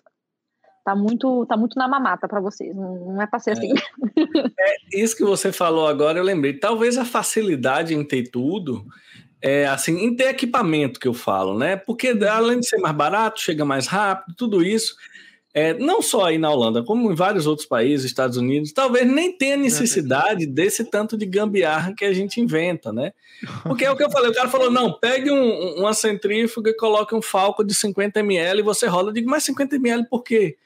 [0.85, 3.73] tá muito tá muito na mamata para vocês, não, é para ser assim.
[4.59, 6.55] É, é, isso que você falou agora, eu lembrei.
[6.55, 8.85] Talvez a facilidade em ter tudo
[9.41, 11.77] é, assim, em ter equipamento que eu falo, né?
[11.77, 14.95] Porque além de ser mais barato, chega mais rápido, tudo isso
[15.55, 19.31] é, não só aí na Holanda, como em vários outros países, Estados Unidos, talvez nem
[19.31, 23.13] tenha necessidade desse tanto de gambiarra que a gente inventa, né?
[23.63, 26.77] Porque é o que eu falei, o cara falou, não, pegue um, uma centrífuga e
[26.77, 29.11] coloque um falco de 50 ml e você roda.
[29.11, 30.57] Eu digo, mas 50 ml por quê?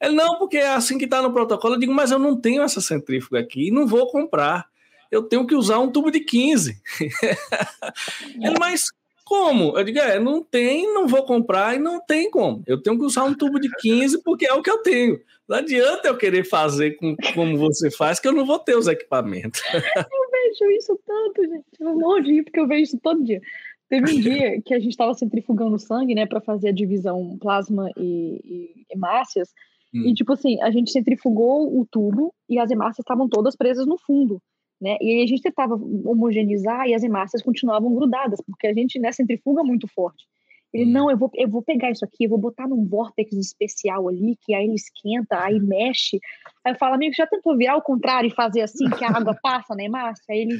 [0.00, 1.74] Ele, não, porque é assim que está no protocolo.
[1.74, 4.66] Eu digo, mas eu não tenho essa centrífuga aqui e não vou comprar.
[5.10, 6.80] Eu tenho que usar um tubo de 15.
[8.40, 8.84] Ele, mas
[9.30, 9.78] como?
[9.78, 12.64] Eu digo, é, não tem, não vou comprar e não tem como.
[12.66, 15.20] Eu tenho que usar um tubo de 15 porque é o que eu tenho.
[15.48, 18.88] Não adianta eu querer fazer com, como você faz, que eu não vou ter os
[18.88, 19.62] equipamentos.
[19.72, 21.64] Eu vejo isso tanto, gente.
[21.78, 23.40] Eu morro de porque eu vejo isso todo dia.
[23.88, 27.88] Teve um dia que a gente estava centrifugando sangue, né, para fazer a divisão plasma
[27.96, 29.50] e, e hemácias.
[29.94, 30.08] Hum.
[30.08, 33.98] E, tipo assim, a gente centrifugou o tubo e as hemácias estavam todas presas no
[33.98, 34.40] fundo.
[34.80, 34.96] Né?
[35.00, 39.12] E aí a gente tentava homogeneizar e as hemácias continuavam grudadas, porque a gente né,
[39.12, 40.24] centrifuga muito forte.
[40.72, 40.92] Ele, uhum.
[40.92, 44.38] não, eu vou, eu vou pegar isso aqui, eu vou botar num vórtex especial ali,
[44.40, 46.18] que aí ele esquenta, aí mexe.
[46.64, 49.36] Aí eu falo, amigo, já tentou virar ao contrário e fazer assim, que a água
[49.42, 50.24] passa na hemácia?
[50.30, 50.58] Aí ele,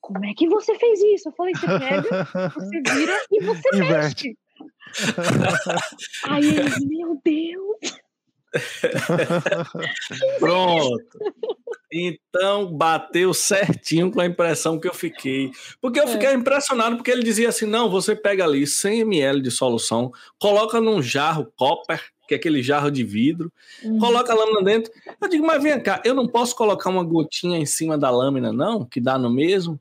[0.00, 1.30] como é que você fez isso?
[1.30, 2.24] Eu falei, você pega,
[2.54, 4.28] você vira e você Inverte.
[4.28, 4.38] mexe.
[6.28, 8.04] aí ele, meu Deus.
[10.38, 11.18] Pronto.
[11.96, 15.52] Então bateu certinho com a impressão que eu fiquei.
[15.80, 16.08] Porque eu é.
[16.08, 20.80] fiquei impressionado, porque ele dizia assim: não, você pega ali 100 ml de solução, coloca
[20.80, 23.52] num jarro copper, que é aquele jarro de vidro,
[23.84, 23.98] uhum.
[24.00, 24.92] coloca a lâmina dentro.
[25.20, 28.52] Eu digo, mas vem cá, eu não posso colocar uma gotinha em cima da lâmina,
[28.52, 29.78] não, que dá no mesmo.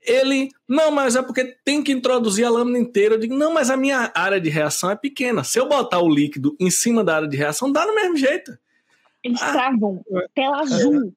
[0.00, 3.14] Ele, não, mas é porque tem que introduzir a lâmina inteira.
[3.14, 5.44] Eu digo, não, mas a minha área de reação é pequena.
[5.44, 8.56] Se eu botar o líquido em cima da área de reação, dá no mesmo jeito.
[9.22, 10.04] Eles ah, travam,
[10.34, 11.14] tela azul.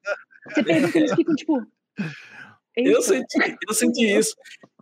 [0.52, 1.66] Você pergunta, eles ficam tipo.
[2.76, 4.36] Eu senti, eu senti isso.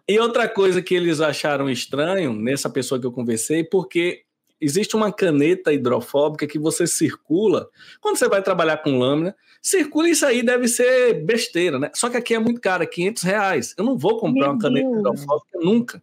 [0.09, 4.25] E outra coisa que eles acharam estranho nessa pessoa que eu conversei, porque
[4.61, 7.69] existe uma caneta hidrofóbica que você circula.
[8.01, 11.91] Quando você vai trabalhar com lâmina, circula isso aí, deve ser besteira, né?
[11.95, 13.75] Só que aqui é muito caro, é 500 reais.
[13.79, 14.99] Eu não vou comprar Meu uma caneta Deus.
[14.99, 16.03] hidrofóbica nunca.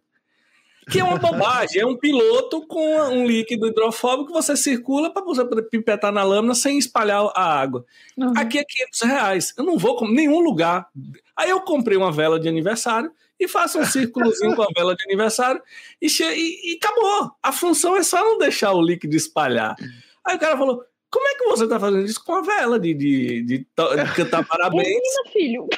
[0.90, 5.22] Que é uma bobagem, é um piloto com um líquido hidrofóbico que você circula para
[5.22, 7.84] você poder pipetar na lâmina sem espalhar a água.
[8.16, 8.32] Uhum.
[8.36, 9.54] Aqui é 500 reais.
[9.56, 10.88] Eu não vou nenhum lugar.
[11.36, 15.04] Aí eu comprei uma vela de aniversário e faço um círculozinho com a vela de
[15.04, 15.62] aniversário
[16.00, 17.30] e, e, e, acabou.
[17.42, 19.76] A função é só não deixar o líquido espalhar.
[20.24, 22.94] Aí o cara falou: como é que você está fazendo isso com a vela de,
[22.94, 24.88] de, de, de cantar parabéns?
[24.88, 25.68] Ensina, filho.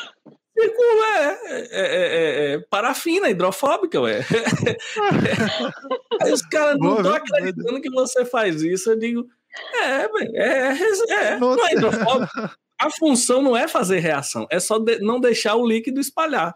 [0.56, 4.20] Fico, é, é, é, é, parafina, hidrofóbica, ué.
[6.22, 8.90] Aí os caras não estão acreditando que você faz isso.
[8.90, 9.26] Eu digo,
[9.74, 10.72] é, é,
[11.08, 12.50] é, não é hidrofóbico.
[12.80, 16.54] A função não é fazer reação, é só de, não deixar o líquido espalhar.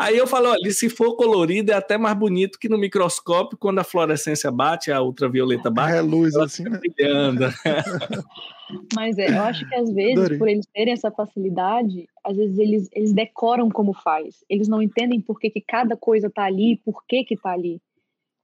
[0.00, 3.80] Aí eu falo, olha, se for colorido é até mais bonito que no microscópio, quando
[3.80, 5.92] a fluorescência bate, a ultravioleta bate.
[5.92, 6.78] É luz assim, né?
[6.78, 7.44] brilhando.
[8.96, 10.38] Mas é, eu acho que às vezes, Adorei.
[10.38, 14.42] por eles terem essa facilidade, às vezes eles, eles decoram como faz.
[14.48, 17.78] Eles não entendem por que, que cada coisa tá ali, por que que tá ali.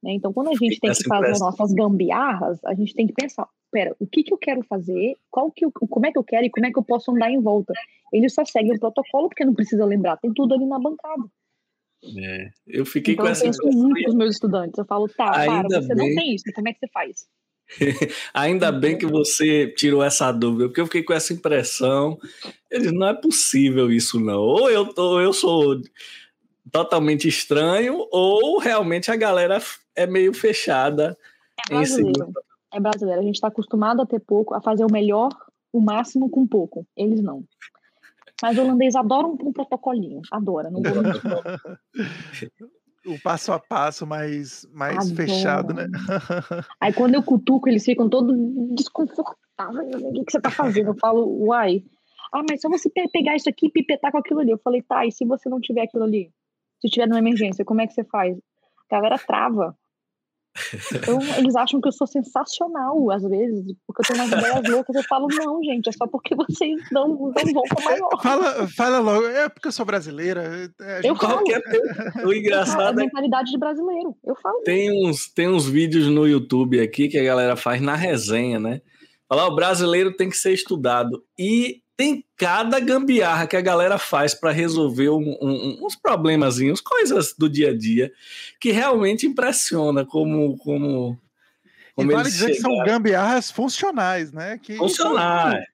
[0.03, 0.13] Né?
[0.13, 3.49] Então, quando a gente tem que fazer as nossas gambiarras, a gente tem que pensar,
[3.73, 6.45] pera, o que que eu quero fazer, qual que eu, como é que eu quero
[6.45, 7.73] e como é que eu posso andar em volta.
[8.13, 11.25] Eles só seguem o protocolo porque não precisa lembrar, tem tudo ali na bancada.
[12.19, 14.79] É, eu fiquei então, com essa eu penso muito com os meus estudantes.
[14.79, 16.09] Eu falo, tá, Ainda para, você bem...
[16.09, 17.27] não tem isso, como é que você faz?
[18.33, 22.19] Ainda bem que você tirou essa dúvida, porque eu fiquei com essa impressão.
[22.71, 24.39] Eles, não é possível isso, não.
[24.41, 25.81] Ou eu, ou eu sou
[26.71, 29.61] totalmente estranho, ou realmente a galera
[29.95, 31.17] é meio fechada
[31.71, 32.29] é seguida.
[32.73, 33.21] É brasileiro.
[33.21, 35.31] A gente está acostumado a ter pouco, a fazer o melhor,
[35.73, 36.87] o máximo com pouco.
[36.97, 37.45] Eles não.
[38.43, 40.93] Mas o holandês adora um, um protocolinho, adora, não vou
[43.07, 45.87] o passo a passo mais, mais fechado, né?
[46.81, 48.37] Aí quando eu cutuco, eles ficam todos
[48.75, 49.95] desconfortáveis.
[50.03, 50.89] O que, que você tá fazendo?
[50.89, 51.83] Eu falo, uai.
[52.33, 54.51] Ah, mas só você pegar isso aqui e pipetar com aquilo ali.
[54.51, 56.31] Eu falei, tá, e se você não tiver aquilo ali?
[56.81, 58.37] Se tiver numa emergência, como é que você faz?
[58.91, 59.77] A galera trava.
[60.95, 64.97] Então, eles acham que eu sou sensacional, às vezes, porque eu tenho umas ideias loucas.
[64.97, 68.23] Eu falo, não, gente, é só porque vocês não, não vão para maior.
[68.23, 70.71] Fala, fala logo, é porque eu sou brasileira.
[71.03, 71.43] Eu falo.
[72.25, 74.15] O engraçado é a mentalidade de brasileiro.
[74.25, 74.63] Eu falo.
[74.65, 78.81] Tem uns, tem uns vídeos no YouTube aqui que a galera faz na resenha, né?
[79.29, 81.23] Falar, o brasileiro tem que ser estudado.
[81.39, 87.35] E tem cada gambiarra que a galera faz para resolver um, um, uns problemazinhos, coisas
[87.37, 88.13] do dia a dia,
[88.61, 90.59] que realmente impressiona como.
[90.59, 91.19] como,
[91.95, 92.75] como e vale dizer chegaram.
[92.75, 94.59] que são gambiarras funcionais, né?
[94.63, 95.65] Que funcionais.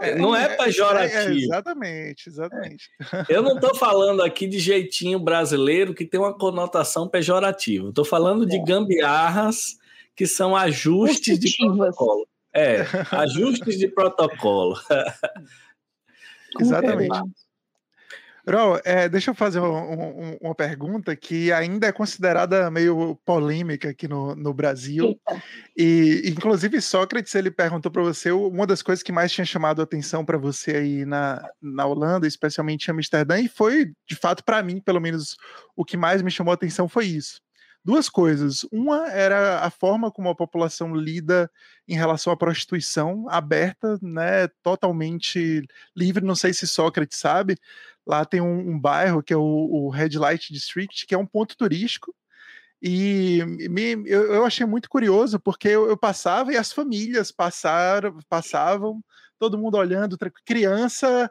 [0.00, 1.18] É, não é pejorativo.
[1.18, 2.90] É, é, exatamente, exatamente.
[3.28, 7.88] Eu não estou falando aqui de jeitinho brasileiro que tem uma conotação pejorativa.
[7.88, 9.76] Estou falando de gambiarras
[10.14, 12.28] que são ajustes de protocolo.
[12.54, 14.78] É, ajustes de protocolo.
[16.60, 17.18] Exatamente.
[18.46, 23.88] Rol, é, deixa eu fazer um, um, uma pergunta que ainda é considerada meio polêmica
[23.88, 25.06] aqui no, no Brasil.
[25.06, 25.42] Eita.
[25.74, 29.84] E, inclusive, Sócrates ele perguntou para você uma das coisas que mais tinha chamado a
[29.84, 34.62] atenção para você aí na, na Holanda, especialmente em Amsterdã, e foi, de fato, para
[34.62, 35.36] mim, pelo menos,
[35.74, 37.43] o que mais me chamou a atenção foi isso
[37.84, 38.64] duas coisas.
[38.72, 41.50] Uma era a forma como a população lida
[41.86, 45.62] em relação à prostituição aberta, né, totalmente
[45.94, 46.24] livre.
[46.24, 47.56] Não sei se Sócrates sabe.
[48.06, 51.26] Lá tem um, um bairro que é o, o Red Light District, que é um
[51.26, 52.14] ponto turístico.
[52.82, 58.18] E me, eu, eu, achei muito curioso, porque eu, eu passava e as famílias passaram,
[58.28, 59.02] passavam
[59.38, 61.30] todo mundo olhando, criança,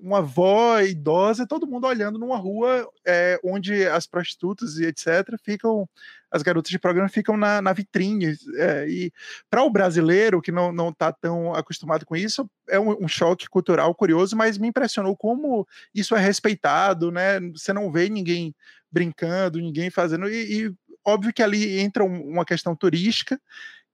[0.00, 5.38] uma avó idosa, todo mundo olhando numa rua é, onde as prostitutas e etc.
[5.40, 5.88] ficam,
[6.32, 8.36] as garotas de programa ficam na, na vitrine.
[8.56, 9.12] É, e
[9.48, 13.94] para o brasileiro que não está tão acostumado com isso, é um, um, choque cultural
[13.94, 15.64] curioso, mas me impressionou como
[15.94, 17.38] isso é respeitado, né?
[17.52, 18.52] Você não vê ninguém
[18.90, 20.74] brincando, ninguém fazendo, e, e
[21.04, 23.40] óbvio que ali entra uma questão turística,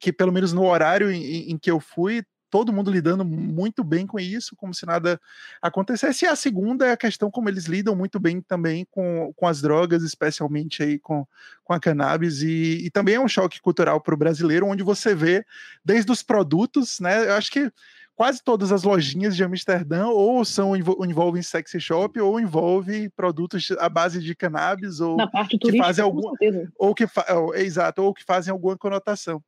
[0.01, 4.07] que pelo menos no horário em, em que eu fui, todo mundo lidando muito bem
[4.07, 5.21] com isso, como se nada
[5.61, 6.25] acontecesse.
[6.25, 9.61] E a segunda é a questão como eles lidam muito bem também com, com as
[9.61, 11.27] drogas, especialmente aí com,
[11.65, 15.15] com a cannabis, e, e também é um choque cultural para o brasileiro, onde você
[15.15, 15.45] vê
[15.85, 17.29] desde os produtos, né?
[17.29, 17.71] Eu acho que
[18.19, 23.89] quase todas as lojinhas de Amsterdã ou são envolvem sexy shop ou envolve produtos à
[23.89, 25.17] base de cannabis ou
[25.61, 26.33] que fazem algum
[26.77, 29.41] ou que fa, exato ou que fazem alguma conotação.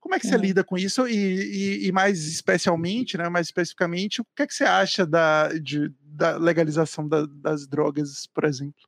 [0.00, 0.38] Como é que você é.
[0.38, 1.06] lida com isso?
[1.06, 5.48] E, e, e, mais especialmente, né, mais especificamente, o que é que você acha da,
[5.48, 8.80] de, da legalização da, das drogas, por exemplo?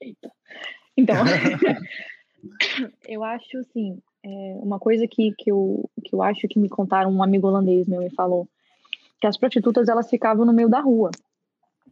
[0.00, 0.30] Eita.
[0.96, 1.16] Então,
[3.06, 4.28] eu acho assim, é,
[4.62, 8.00] uma coisa que, que, eu, que eu acho que me contaram, um amigo holandês meu
[8.00, 8.48] me falou,
[9.20, 11.10] que as prostitutas elas ficavam no meio da rua.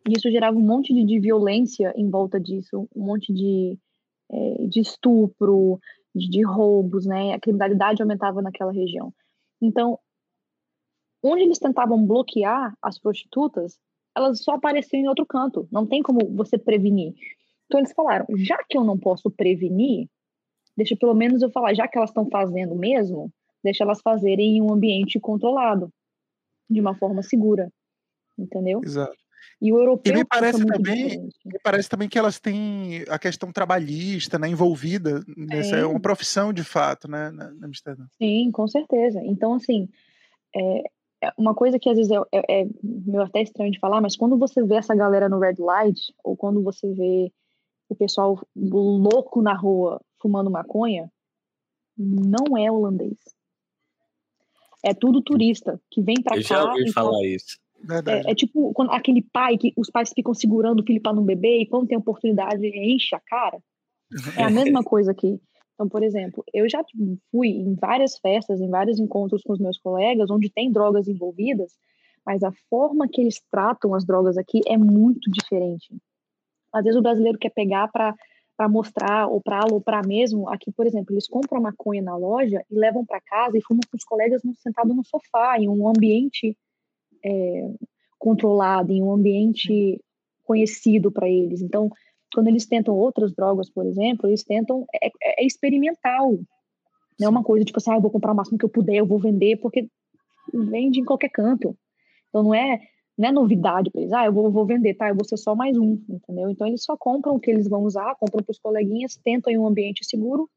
[0.08, 3.78] E isso gerava um monte de, de violência em volta disso, um monte de,
[4.30, 5.78] é, de estupro,
[6.14, 7.34] de roubos, né?
[7.34, 9.12] A criminalidade aumentava naquela região.
[9.60, 9.98] Então,
[11.22, 13.78] onde eles tentavam bloquear as prostitutas,
[14.16, 15.66] elas só apareciam em outro canto.
[15.72, 17.14] Não tem como você prevenir.
[17.66, 20.08] Então eles falaram: já que eu não posso prevenir,
[20.76, 23.32] deixa pelo menos eu falar, já que elas estão fazendo mesmo,
[23.62, 25.90] deixa elas fazerem em um ambiente controlado,
[26.70, 27.72] de uma forma segura.
[28.38, 28.80] Entendeu?
[28.84, 29.16] Exato.
[29.60, 30.12] E o europeu.
[30.12, 35.22] E me parece também, me parece também que elas têm a questão trabalhista, né, envolvida
[35.36, 38.04] nessa, é, é uma profissão de fato, né, na, na Amsterdã.
[38.18, 39.20] Sim, com certeza.
[39.24, 39.88] Então, assim,
[40.54, 40.82] é,
[41.22, 44.16] é uma coisa que às vezes é, é, é meio até estranho de falar, mas
[44.16, 47.32] quando você vê essa galera no red light, ou quando você vê
[47.88, 51.10] o pessoal louco na rua fumando maconha,
[51.96, 53.18] não é holandês.
[54.84, 56.38] É tudo turista que vem para cá.
[56.38, 57.26] Eu já ouvi falar fala...
[57.26, 57.58] isso.
[58.06, 61.24] É, é, tipo quando, aquele pai que os pais ficam segurando o filho para não
[61.24, 63.58] beber e quando tem oportunidade enche a cara.
[64.36, 65.40] É a mesma coisa aqui.
[65.74, 66.84] Então, por exemplo, eu já
[67.30, 71.72] fui em várias festas, em vários encontros com os meus colegas, onde tem drogas envolvidas,
[72.24, 75.94] mas a forma que eles tratam as drogas aqui é muito diferente.
[76.72, 78.14] Às vezes o brasileiro quer pegar para
[78.56, 80.48] para mostrar ou para aloprar mesmo.
[80.48, 83.96] Aqui, por exemplo, eles compram maconha na loja e levam para casa e fumam com
[83.96, 86.56] os colegas sentados no sofá, em um ambiente
[87.24, 87.70] é,
[88.18, 90.00] controlado, em um ambiente
[90.44, 91.62] conhecido para eles.
[91.62, 91.90] Então,
[92.32, 96.38] quando eles tentam outras drogas, por exemplo, eles tentam é, é, é experimental.
[97.18, 98.96] Não é uma coisa tipo assim, ah, eu vou comprar o máximo que eu puder,
[98.96, 99.88] eu vou vender, porque
[100.52, 101.76] vende em qualquer canto.
[102.28, 102.80] Então não é
[103.16, 104.12] não é novidade para eles.
[104.12, 105.08] Ah, eu vou, vou vender, tá?
[105.08, 106.50] Eu vou ser só mais um, entendeu?
[106.50, 109.58] Então eles só compram o que eles vão usar, compram para os coleguinhas, tentam em
[109.58, 110.50] um ambiente seguro,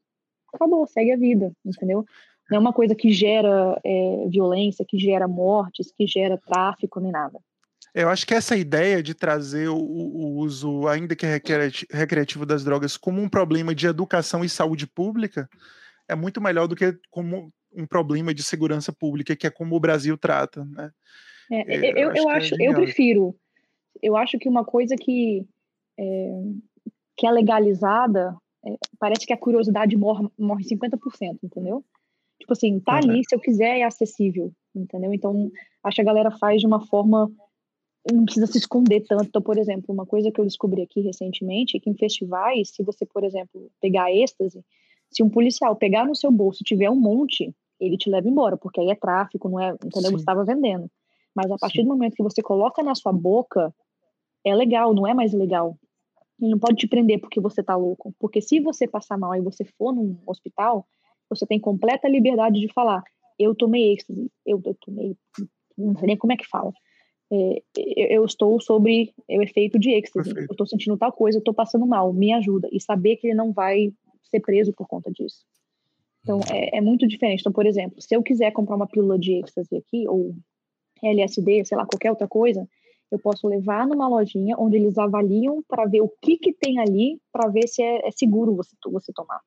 [0.52, 2.04] acabou, segue a vida, entendeu?
[2.50, 7.12] Não é uma coisa que gera é, violência, que gera mortes, que gera tráfico, nem
[7.12, 7.38] nada.
[7.94, 12.96] Eu acho que essa ideia de trazer o, o uso, ainda que recreativo das drogas,
[12.96, 15.48] como um problema de educação e saúde pública,
[16.08, 19.80] é muito melhor do que como um problema de segurança pública, que é como o
[19.80, 20.90] Brasil trata, né?
[21.50, 23.34] É, é eu, eu, eu acho, é eu prefiro.
[24.02, 25.46] Eu acho que uma coisa que
[25.98, 26.30] é,
[27.16, 31.84] que é legalizada, é, parece que a curiosidade morre, morre 50%, entendeu?
[32.38, 33.10] Tipo assim, tá uhum.
[33.10, 35.12] ali, se eu quiser, é acessível, entendeu?
[35.12, 35.50] Então,
[35.82, 37.30] acho que a galera faz de uma forma
[38.12, 39.26] não precisa se esconder tanto.
[39.26, 42.82] Então, por exemplo, uma coisa que eu descobri aqui recentemente é que em festivais, se
[42.82, 44.64] você, por exemplo, pegar êxtase,
[45.10, 48.56] se um policial pegar no seu bolso e tiver um monte, ele te leva embora,
[48.56, 50.10] porque aí é tráfico, não é, entendeu?
[50.10, 50.16] Sim.
[50.16, 50.90] Você estava vendendo.
[51.34, 51.84] Mas a partir Sim.
[51.84, 53.74] do momento que você coloca na sua boca,
[54.44, 55.76] é legal, não é mais legal.
[56.40, 58.14] Ele não pode te prender porque você tá louco.
[58.18, 60.86] Porque se você passar mal e você for num hospital,
[61.28, 63.02] você tem completa liberdade de falar:
[63.38, 65.16] eu tomei êxtase, eu, eu tomei,
[65.76, 66.72] não sei nem como é que fala
[67.30, 67.62] é,
[68.14, 70.50] eu estou sobre o efeito de êxtase, Perfeito.
[70.50, 72.68] eu estou sentindo tal coisa, eu estou passando mal, me ajuda.
[72.72, 73.92] E saber que ele não vai
[74.30, 75.44] ser preso por conta disso.
[76.22, 76.56] Então, uhum.
[76.56, 77.40] é, é, muito diferente.
[77.40, 80.34] Então, por exemplo, se eu quiser comprar uma pílula de êxtase aqui, ou
[81.02, 82.66] LSD, sei lá, qualquer outra coisa,
[83.10, 87.20] eu posso levar numa lojinha onde eles avaliam para ver o que, que tem ali,
[87.32, 89.40] para ver se é, é seguro você, você tomar.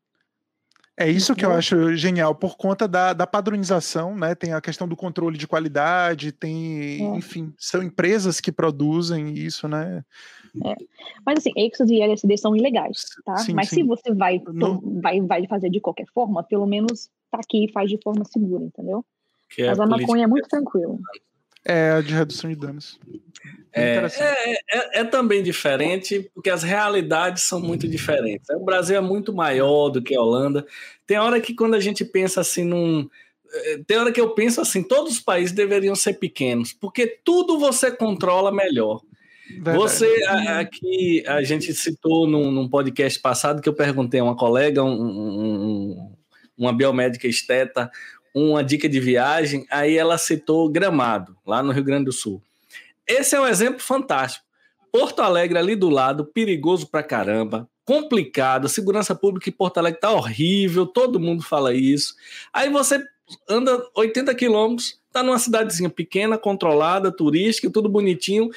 [1.01, 4.35] É isso que eu acho genial, por conta da, da padronização, né?
[4.35, 7.17] Tem a questão do controle de qualidade, tem, é.
[7.17, 10.05] enfim, são empresas que produzem isso, né?
[10.63, 10.75] É.
[11.25, 13.37] Mas assim, ecstasy e LSD são ilegais, tá?
[13.37, 13.77] Sim, Mas sim.
[13.77, 15.01] se você vai, no...
[15.01, 18.63] vai, vai fazer de qualquer forma, pelo menos tá aqui e faz de forma segura,
[18.63, 19.03] entendeu?
[19.49, 20.99] Que Mas é a, a maconha é muito tranquilo.
[21.65, 22.99] É, de redução de danos.
[23.73, 28.49] É, é, é, é, também diferente, porque as realidades são muito diferentes.
[28.49, 30.65] O Brasil é muito maior do que a Holanda.
[31.07, 33.09] Tem hora que quando a gente pensa assim num.
[33.53, 37.59] É, tem hora que eu penso assim, todos os países deveriam ser pequenos, porque tudo
[37.59, 39.01] você controla melhor.
[39.49, 39.77] Verdade.
[39.77, 44.81] Você, aqui, a gente citou num, num, podcast passado que eu perguntei a uma colega,
[44.81, 46.13] um, um,
[46.57, 47.91] uma biomédica esteta,
[48.33, 52.41] uma dica de viagem, aí ela citou Gramado, lá no Rio Grande do Sul.
[53.11, 54.45] Esse é um exemplo fantástico.
[54.91, 60.11] Porto Alegre ali do lado, perigoso pra caramba, complicado, segurança pública em Porto Alegre tá
[60.11, 62.15] horrível, todo mundo fala isso.
[62.53, 63.03] Aí você
[63.49, 68.49] anda 80 quilômetros, tá numa cidadezinha pequena, controlada, turística, tudo bonitinho.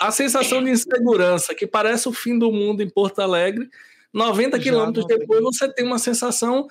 [0.00, 3.68] A sensação de insegurança, que parece o fim do mundo em Porto Alegre,
[4.12, 6.68] 90 quilômetros depois você tem uma sensação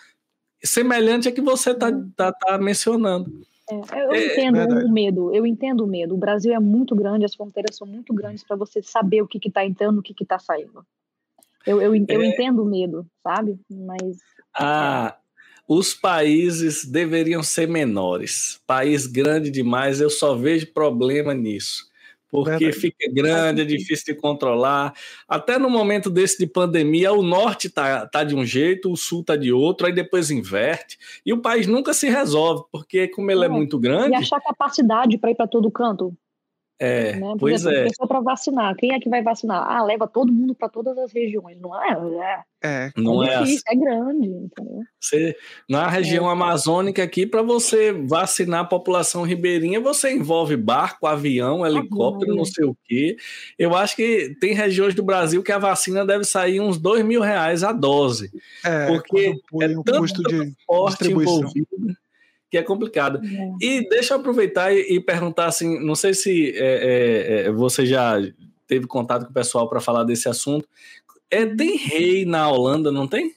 [0.63, 3.45] semelhante a que você está tá, tá mencionando.
[3.69, 6.13] É, eu é, entendo o medo, eu entendo o medo.
[6.13, 9.39] O Brasil é muito grande, as fronteiras são muito grandes para você saber o que
[9.47, 10.85] está entrando, o que está saindo.
[11.65, 13.59] Eu, eu, eu é, entendo o medo, sabe?
[13.69, 14.17] Mas.
[14.53, 15.17] Ah,
[15.67, 18.61] os países deveriam ser menores.
[18.67, 21.85] País grande demais, eu só vejo problema nisso
[22.43, 24.93] porque fica grande, é difícil de controlar.
[25.27, 29.23] Até no momento desse de pandemia, o norte tá, tá de um jeito, o sul
[29.23, 33.43] tá de outro, aí depois inverte, e o país nunca se resolve, porque como ele
[33.43, 34.11] é, é muito grande.
[34.11, 36.15] E achar capacidade para ir para todo canto.
[36.77, 37.35] É, né?
[37.39, 37.83] pois exemplo, é.
[37.85, 39.65] Pessoa para vacinar, quem é que vai vacinar?
[39.65, 42.43] Ah, leva todo mundo para todas as regiões, não é?
[42.61, 43.77] É, é não é, difícil, assim.
[43.77, 44.27] é grande.
[44.27, 44.83] Entendeu?
[44.99, 45.37] Você,
[45.69, 46.33] na região é.
[46.33, 52.45] amazônica aqui, para você vacinar a população ribeirinha, você envolve barco, avião, helicóptero, ah, não
[52.45, 53.15] sei o quê.
[53.57, 57.21] Eu acho que tem regiões do Brasil que a vacina deve sair uns dois mil
[57.21, 58.31] reais a dose,
[58.65, 61.95] é, porque é tanto custo de transporte envolvido
[62.49, 63.19] que é complicado.
[63.23, 63.65] É.
[63.65, 67.85] E deixa eu aproveitar e, e perguntar assim, não sei se é, é, é você
[67.85, 68.15] já
[68.67, 70.67] teve contato com o pessoal para falar desse assunto.
[71.29, 73.33] É, tem rei na Holanda, não tem?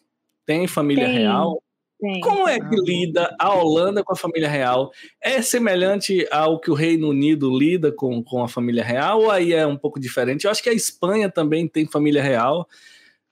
[0.46, 1.62] Tem família tem, real?
[2.00, 2.20] Tem.
[2.20, 4.92] Como é que lida a Holanda com a família real?
[5.20, 9.52] É semelhante ao que o Reino Unido lida com, com a família real ou aí
[9.52, 10.44] é um pouco diferente?
[10.44, 12.68] Eu acho que a Espanha também tem família real,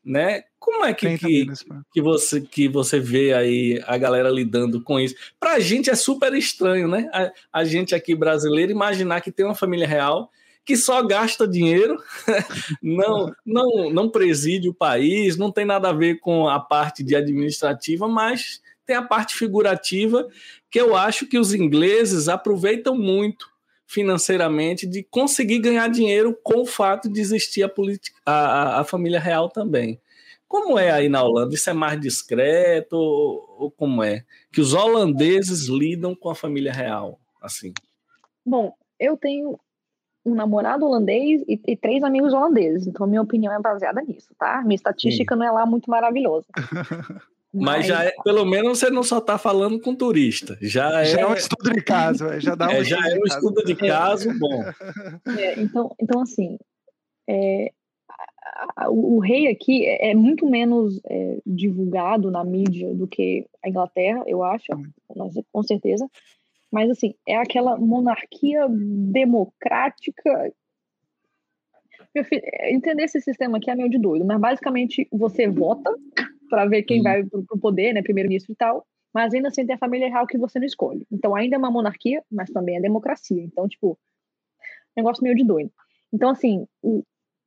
[0.07, 0.45] né?
[0.61, 1.47] Como é que, que,
[1.93, 5.16] que, você, que você vê aí a galera lidando com isso?
[5.39, 7.11] Para a gente é super estranho, né?
[7.12, 10.31] A, a, gente aqui brasileiro imaginar que tem uma família real
[10.65, 11.97] que só gasta dinheiro,
[12.83, 17.15] não, não, não preside o país, não tem nada a ver com a parte de
[17.15, 20.27] administrativa, mas tem a parte figurativa
[20.69, 23.49] que eu acho que os ingleses aproveitam muito
[23.87, 27.71] financeiramente de conseguir ganhar dinheiro com o fato de existir a,
[28.27, 30.01] a, a família real também.
[30.49, 31.55] Como é aí na Holanda?
[31.55, 34.25] Isso é mais discreto ou, ou como é?
[34.53, 37.73] Que os holandeses lidam com a família real, assim?
[38.45, 39.59] Bom, eu tenho
[40.25, 42.87] um namorado holandês e, e, três amigos holandeses.
[42.87, 44.63] Então, minha opinião é baseada nisso, tá?
[44.63, 45.39] Minha estatística Sim.
[45.39, 46.47] não é lá muito maravilhosa.
[47.57, 50.59] Mas, Mas, já é, pelo menos você não só está falando com turista.
[50.61, 53.19] Já é, já é um estudo de caso, é, já dá um é, já é
[53.19, 54.62] um estudo de caso bom.
[55.39, 56.59] É, então, então, assim,
[57.27, 57.73] é,
[58.89, 63.70] o, o, rei aqui é, é muito menos é, divulgado na mídia do que a
[63.70, 64.66] Inglaterra, eu acho,
[65.51, 66.07] com certeza.
[66.70, 70.53] Mas, assim, é aquela monarquia democrática.
[72.15, 75.91] Meu filho, é, entender esse sistema aqui é meio de doido, mas basicamente você vota
[76.48, 77.05] para ver quem hum.
[77.05, 80.27] vai para o poder, né, primeiro-ministro e tal, mas ainda assim tem a família real
[80.27, 81.06] que você não escolhe.
[81.10, 83.43] Então ainda é uma monarquia, mas também é democracia.
[83.43, 83.98] Então, tipo,
[84.97, 85.70] negócio meio de doido.
[86.12, 87.02] Então, assim, o,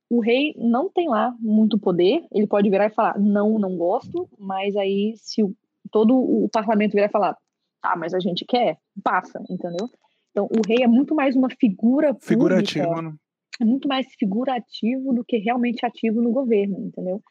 [0.09, 4.27] o rei não tem lá muito poder, ele pode virar e falar, não, não gosto,
[4.37, 5.53] mas aí se o,
[5.91, 7.37] todo o parlamento virar e falar,
[7.81, 9.87] ah, mas a gente quer, passa, entendeu?
[10.31, 13.17] Então o rei é muito mais uma figura figurativa, pública, né?
[13.61, 17.21] é muito mais figurativo do que realmente ativo no governo, entendeu?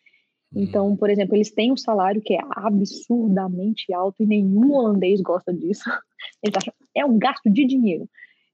[0.54, 5.52] Então, por exemplo, eles têm um salário que é absurdamente alto e nenhum holandês gosta
[5.52, 5.84] disso.
[6.42, 8.08] Eles acham é um gasto de dinheiro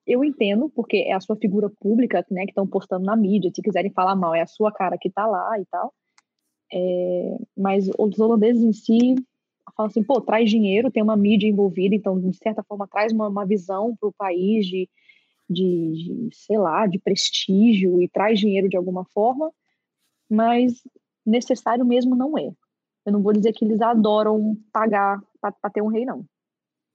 [0.06, 3.62] eu entendo, porque é a sua figura pública, né, que estão postando na mídia, se
[3.62, 5.92] quiserem falar mal, é a sua cara que tá lá e tal.
[6.72, 9.14] É, mas os holandeses em si
[9.76, 13.28] falam assim, pô, traz dinheiro, tem uma mídia envolvida, então, de certa forma, traz uma,
[13.28, 14.88] uma visão para o país de,
[15.48, 19.50] de, de, sei lá, de prestígio e traz dinheiro de alguma forma,
[20.28, 20.82] mas
[21.26, 22.50] necessário mesmo não é.
[23.06, 26.24] Eu não vou dizer que eles adoram pagar para ter um rei, não.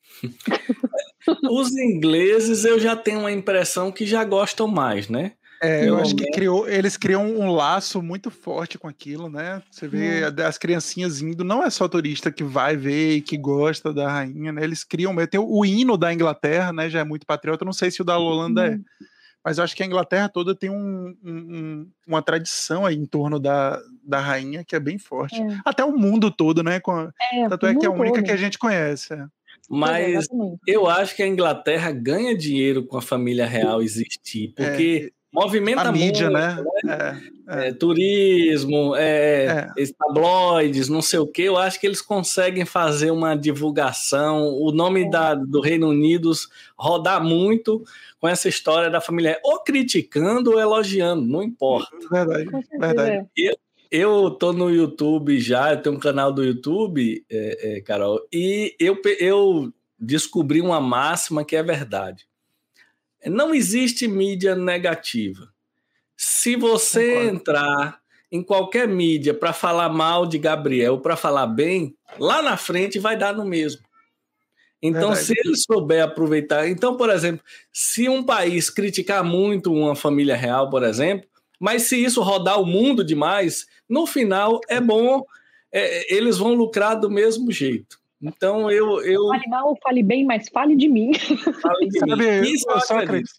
[1.51, 5.33] Os ingleses eu já tenho uma impressão que já gostam mais, né?
[5.61, 9.61] É, eu acho que criou, eles criam um laço muito forte com aquilo, né?
[9.69, 10.47] Você vê hum.
[10.47, 14.53] as criancinhas indo, não é só turista que vai ver e que gosta da rainha,
[14.53, 14.63] né?
[14.63, 16.89] Eles criam, tem o hino da Inglaterra, né?
[16.89, 18.73] Já é muito patriota, não sei se o da Holanda é, hum.
[18.73, 19.05] é,
[19.43, 23.39] mas eu acho que a Inglaterra toda tem um, um, uma tradição aí em torno
[23.39, 25.41] da, da rainha que é bem forte.
[25.41, 25.59] É.
[25.65, 26.79] Até o mundo todo, né?
[26.79, 28.25] Com, é, tanto é que é a única todo.
[28.25, 29.13] que a gente conhece.
[29.13, 29.25] É.
[29.69, 30.27] Mas
[30.65, 35.18] eu acho que a Inglaterra ganha dinheiro com a família real existir, é, porque é,
[35.31, 36.63] movimenta a mídia, muito, né?
[36.83, 37.21] né?
[37.47, 37.73] É, é.
[37.73, 39.85] turismo, é, é.
[39.97, 41.43] tabloides, não sei o que.
[41.43, 44.53] Eu acho que eles conseguem fazer uma divulgação.
[44.53, 46.31] O nome da, do Reino Unido
[46.77, 47.83] rodar muito
[48.19, 51.89] com essa história da família, ou criticando ou elogiando, não importa.
[52.11, 53.27] Verdade, verdade.
[53.35, 53.55] Eu,
[53.89, 58.75] eu tô no YouTube já, eu tenho um canal do YouTube, é, é, Carol, e
[58.79, 62.28] eu, eu descobri uma máxima que é verdade.
[63.25, 65.51] Não existe mídia negativa.
[66.15, 67.35] Se você Concordo.
[67.35, 67.99] entrar
[68.31, 73.17] em qualquer mídia para falar mal de Gabriel, para falar bem, lá na frente vai
[73.17, 73.81] dar no mesmo.
[74.81, 75.25] Então, Verdade.
[75.25, 76.67] se ele souber aproveitar.
[76.69, 77.43] Então, por exemplo,
[77.73, 81.27] se um país criticar muito uma família real, por exemplo,
[81.59, 85.23] mas se isso rodar o mundo demais, no final é bom,
[85.71, 87.99] é, eles vão lucrar do mesmo jeito.
[88.21, 89.01] Então eu.
[89.01, 89.27] eu...
[89.27, 91.13] Fale mal ou fale bem, mas fale de mim.
[91.13, 92.41] Fale de Sabe, mim.
[92.41, 93.31] Isso acredito.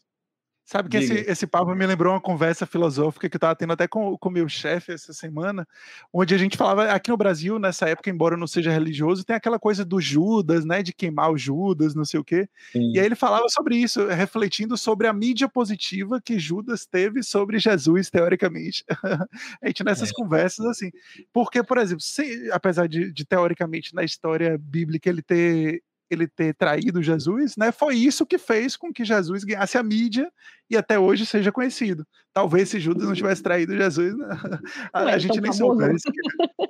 [0.71, 3.89] Sabe que esse, esse papo me lembrou uma conversa filosófica que eu estava tendo até
[3.89, 5.67] com o meu chefe essa semana,
[6.13, 9.35] onde a gente falava, aqui no Brasil, nessa época, embora eu não seja religioso, tem
[9.35, 12.49] aquela coisa do Judas, né, de queimar o Judas, não sei o quê.
[12.71, 12.93] Sim.
[12.95, 17.59] E aí ele falava sobre isso, refletindo sobre a mídia positiva que Judas teve sobre
[17.59, 18.85] Jesus, teoricamente.
[19.61, 20.13] a gente nessas é.
[20.13, 20.93] conversas, assim.
[21.33, 26.55] Porque, por exemplo, se, apesar de, de, teoricamente, na história bíblica, ele ter ele ter
[26.55, 27.71] traído Jesus, né?
[27.71, 30.31] Foi isso que fez com que Jesus ganhasse a mídia
[30.69, 32.07] e até hoje seja conhecido.
[32.33, 34.27] Talvez se Judas não tivesse traído Jesus, né?
[34.93, 36.05] a, a gente nem soubesse.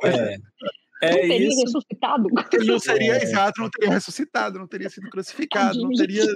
[0.05, 0.37] É.
[1.03, 1.61] É não teria isso.
[1.63, 2.29] ressuscitado.
[2.53, 3.23] Ele não seria é.
[3.23, 6.27] exato, não teria ressuscitado, não teria sido crucificado, não teria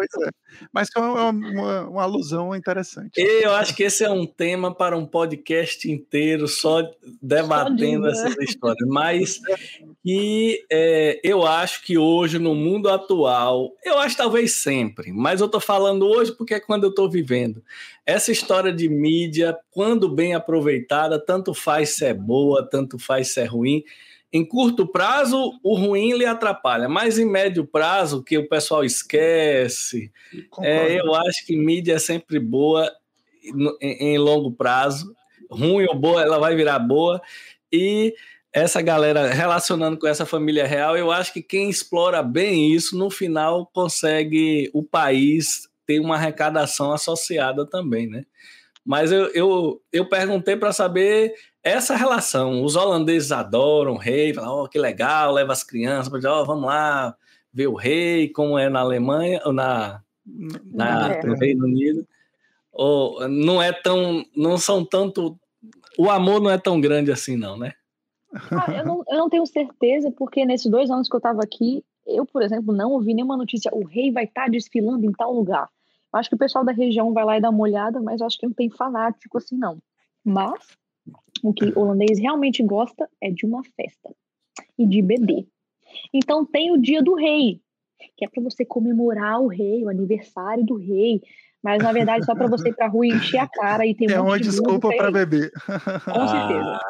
[0.00, 0.30] Pois é.
[0.72, 3.12] Mas é uma, uma, uma, alusão interessante.
[3.16, 6.90] Eu acho que esse é um tema para um podcast inteiro, só
[7.20, 8.88] debatendo essas histórias.
[8.88, 9.40] Mas
[10.02, 15.46] que é, eu acho que hoje, no mundo atual, eu acho talvez sempre, mas eu
[15.46, 17.62] estou falando hoje porque é quando eu estou vivendo.
[18.06, 23.40] Essa história de mídia, quando bem aproveitada, tanto faz se é boa, tanto faz se
[23.40, 23.84] é ruim
[24.32, 30.12] em curto prazo, o ruim lhe atrapalha, mas em médio prazo, que o pessoal esquece,
[30.60, 32.90] é, eu acho que mídia é sempre boa
[33.80, 35.14] em, em longo prazo.
[35.50, 37.20] Ruim ou boa, ela vai virar boa.
[37.72, 38.14] E
[38.52, 43.10] essa galera relacionando com essa família real, eu acho que quem explora bem isso, no
[43.10, 48.24] final consegue o país ter uma arrecadação associada também, né?
[48.84, 52.64] Mas eu, eu, eu perguntei para saber essa relação.
[52.64, 57.14] Os holandeses adoram o rei, falam, oh, que legal, leva as crianças, oh, vamos lá
[57.52, 62.06] ver o rei, como é na Alemanha, ou na, na, no Reino Unido.
[62.72, 65.38] Ou, não é tão, não são tanto,
[65.98, 67.72] o amor não é tão grande assim não, né?
[68.32, 71.84] Ah, eu, não, eu não tenho certeza, porque nesses dois anos que eu estava aqui,
[72.06, 75.32] eu, por exemplo, não ouvi nenhuma notícia, o rei vai estar tá desfilando em tal
[75.32, 75.68] lugar.
[76.12, 78.46] Acho que o pessoal da região vai lá e dá uma olhada, mas acho que
[78.46, 79.78] não tem fanático assim, não.
[80.24, 80.60] Mas
[81.42, 84.14] o que o holandês realmente gosta é de uma festa
[84.78, 85.46] e de beber.
[86.12, 87.60] Então tem o dia do rei,
[88.16, 91.20] que é para você comemorar o rei, o aniversário do rei.
[91.62, 94.10] Mas na verdade só para você ir pra rua e encher a cara e tem
[94.10, 95.50] É uma desculpa para beber.
[96.04, 96.80] Com certeza.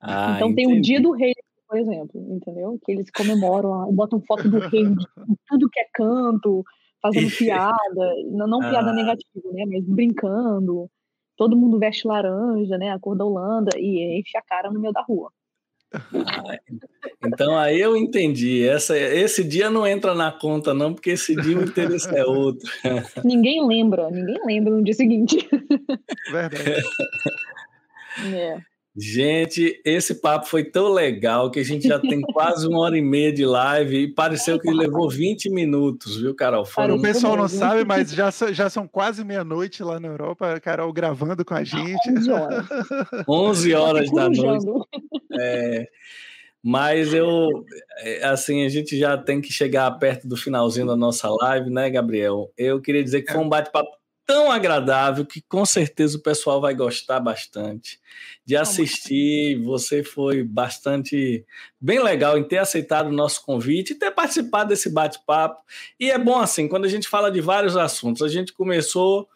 [0.00, 1.32] Ah, então tem o dia do rei,
[1.66, 2.78] por exemplo, entendeu?
[2.84, 5.06] Que eles comemoram, botam foto do rei de
[5.48, 6.64] tudo que é canto,
[7.02, 8.94] fazendo piada, não, não piada ah.
[8.94, 9.64] negativa, né?
[9.66, 10.88] Mas brincando
[11.36, 12.90] todo mundo veste laranja, né?
[12.90, 15.30] A cor da Holanda, e enche a cara no meio da rua.
[15.92, 16.58] Ah,
[17.24, 18.66] então aí eu entendi.
[18.66, 22.68] Essa, esse dia não entra na conta, não, porque esse dia o interesse é outro.
[23.24, 25.48] Ninguém lembra, ninguém lembra no dia seguinte.
[26.30, 26.82] Verdade.
[28.32, 28.58] É.
[28.98, 33.02] Gente, esse papo foi tão legal que a gente já tem quase uma hora e
[33.02, 36.64] meia de live e pareceu que levou 20 minutos, viu, Carol?
[36.64, 36.96] Foram...
[36.96, 41.44] O pessoal não sabe, mas já, já são quase meia-noite lá na Europa, Carol gravando
[41.44, 42.08] com a gente.
[42.08, 42.66] 11 horas.
[43.28, 44.66] 11 horas da noite.
[45.38, 45.86] É,
[46.64, 47.48] mas eu,
[47.98, 51.90] é, assim, a gente já tem que chegar perto do finalzinho da nossa live, né,
[51.90, 52.50] Gabriel?
[52.56, 53.90] Eu queria dizer que foi um bate-papo
[54.26, 58.00] tão agradável que com certeza o pessoal vai gostar bastante
[58.44, 59.62] de assistir.
[59.62, 61.46] Você foi bastante
[61.80, 65.62] bem legal em ter aceitado o nosso convite e ter participado desse bate-papo.
[65.98, 69.28] E é bom assim, quando a gente fala de vários assuntos, a gente começou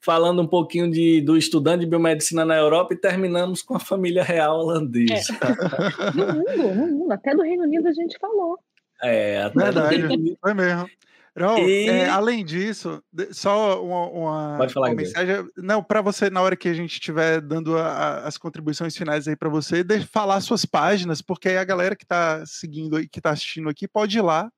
[0.00, 4.22] falando um pouquinho de, do estudante de biomedicina na Europa e terminamos com a família
[4.22, 5.32] real holandesa.
[5.32, 6.16] É.
[6.16, 8.56] no mundo, no mundo, até do Reino Unido a gente falou.
[9.02, 10.88] É, até Verdade, foi mesmo.
[11.36, 11.86] Não, e...
[11.86, 15.46] é, além disso, só uma, uma, uma mensagem.
[15.56, 19.28] Não, para você, na hora que a gente estiver dando a, a, as contribuições finais
[19.28, 23.06] aí para você, de, falar suas páginas, porque aí a galera que está seguindo e
[23.06, 24.50] que está assistindo aqui pode ir lá.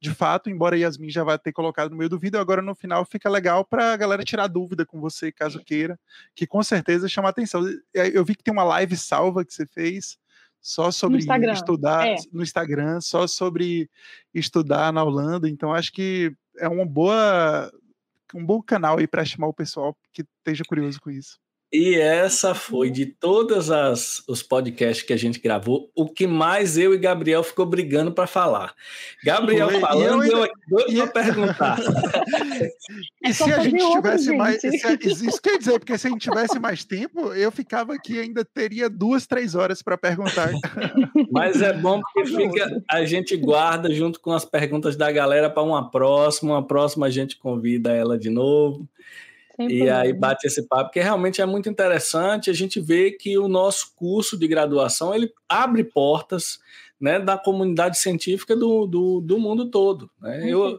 [0.00, 3.04] De fato, embora Yasmin já vai ter colocado no meio do vídeo, agora no final
[3.04, 5.96] fica legal para a galera tirar dúvida com você, caso queira,
[6.34, 7.62] que com certeza chama atenção.
[7.94, 10.16] Eu vi que tem uma live salva que você fez
[10.62, 12.16] só sobre no estudar é.
[12.32, 13.90] no Instagram, só sobre
[14.32, 15.48] estudar na Holanda.
[15.48, 17.70] Então acho que é uma boa
[18.34, 21.38] um bom canal aí para chamar o pessoal que esteja curioso com isso.
[21.72, 26.76] E essa foi de todas as os podcasts que a gente gravou, o que mais
[26.76, 28.74] eu e Gabriel ficou brigando para falar.
[29.24, 30.52] Gabriel foi, falando, eu, ainda,
[30.88, 31.78] eu, para perguntar.
[33.24, 34.36] e é se a gente tivesse gente.
[34.36, 34.68] mais, se,
[35.26, 38.90] isso quer dizer porque se a gente tivesse mais tempo, eu ficava aqui ainda teria
[38.90, 40.50] duas, três horas para perguntar.
[41.32, 45.62] Mas é bom porque fica, a gente guarda junto com as perguntas da galera para
[45.62, 48.86] uma próxima, uma próxima a gente convida ela de novo.
[49.56, 50.00] Sem e problema.
[50.00, 52.50] aí bate esse papo, que realmente é muito interessante.
[52.50, 56.58] A gente vê que o nosso curso de graduação ele abre portas
[57.00, 60.10] né, da comunidade científica do, do, do mundo todo.
[60.20, 60.48] Né?
[60.48, 60.78] Eu,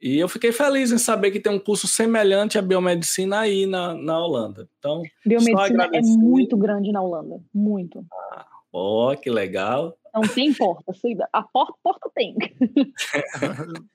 [0.00, 3.94] E eu fiquei feliz em saber que tem um curso semelhante à biomedicina aí na,
[3.94, 4.68] na Holanda.
[4.78, 8.04] Então, biomedicina é muito grande na Holanda, muito.
[8.12, 9.96] Ah, ó, que legal.
[10.14, 10.92] Não tem porta,
[11.32, 12.36] a porta, porta tem.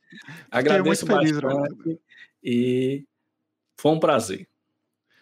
[0.51, 1.99] Agradeço muito bastante feliz,
[2.43, 3.05] e
[3.81, 4.47] foi um prazer.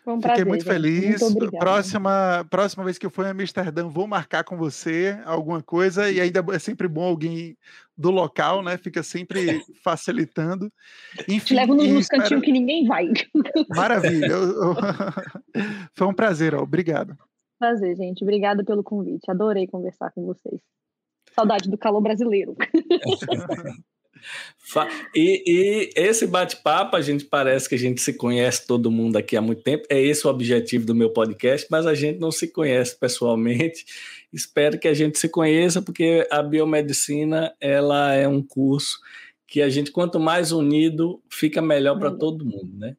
[0.03, 1.21] Foi um prazer, Fiquei muito feliz.
[1.21, 6.11] Muito próxima, próxima vez que eu for em Amsterdã, vou marcar com você alguma coisa.
[6.11, 7.57] E ainda é sempre bom alguém
[7.97, 8.77] do local, né?
[8.77, 10.69] Fica sempre facilitando.
[11.21, 12.21] Enfim, Te levo nos espero...
[12.21, 13.07] cantinhos que ninguém vai.
[13.69, 14.25] Maravilha.
[14.25, 14.75] Eu, eu...
[15.95, 16.61] Foi um prazer, ó.
[16.61, 17.17] obrigado.
[17.57, 18.23] Prazer, gente.
[18.23, 19.31] Obrigada pelo convite.
[19.31, 20.59] Adorei conversar com vocês.
[21.33, 22.57] Saudade do calor brasileiro.
[25.15, 29.35] E, e, esse bate-papo, a gente parece que a gente se conhece todo mundo aqui
[29.35, 29.85] há muito tempo.
[29.89, 33.85] É esse o objetivo do meu podcast, mas a gente não se conhece pessoalmente.
[34.31, 38.99] Espero que a gente se conheça, porque a biomedicina ela é um curso
[39.47, 42.95] que a gente, quanto mais unido, fica melhor para todo mundo, né?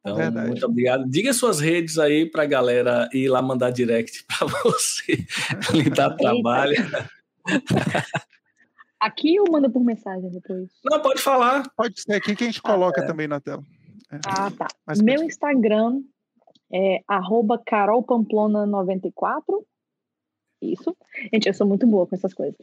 [0.00, 0.46] Então, Verdade.
[0.46, 1.04] muito obrigado.
[1.08, 5.26] Diga suas redes aí para a galera ir lá mandar direct para você,
[5.74, 6.76] lhe dar trabalho.
[9.00, 10.68] Aqui ou manda por mensagem depois?
[10.84, 11.62] Não, pode falar.
[11.76, 13.06] Pode ser aqui que a gente coloca ah, é.
[13.06, 13.64] também na tela.
[14.12, 14.20] É.
[14.26, 14.66] Ah, tá.
[14.86, 16.02] Mas Meu Instagram
[16.72, 19.64] é carolpamplona94.
[20.62, 20.94] Isso.
[21.32, 22.54] Gente, eu sou muito boa com essas coisas.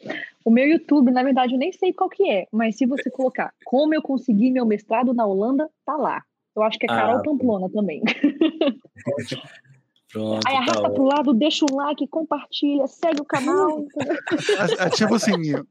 [0.46, 3.52] O meu YouTube, na verdade, eu nem sei qual que é, mas se você colocar
[3.66, 6.22] como eu consegui meu mestrado na Holanda, tá lá.
[6.56, 8.04] Eu acho que é Carol ah, Pamplona também.
[10.12, 13.86] Pronto, Aí arrasta tá pro lado, deixa um like, compartilha, segue o canal.
[14.80, 15.68] ativa o sininho.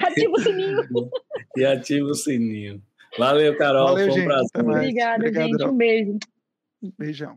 [0.00, 1.10] ativa o sininho.
[1.56, 2.82] E ativa o sininho.
[3.18, 3.88] Valeu, Carol.
[3.88, 4.76] Valeu, Foi um gente, prazer.
[4.78, 5.64] Obrigada, Obrigado, gente.
[5.64, 6.18] Um beijo.
[6.98, 7.36] Beijão.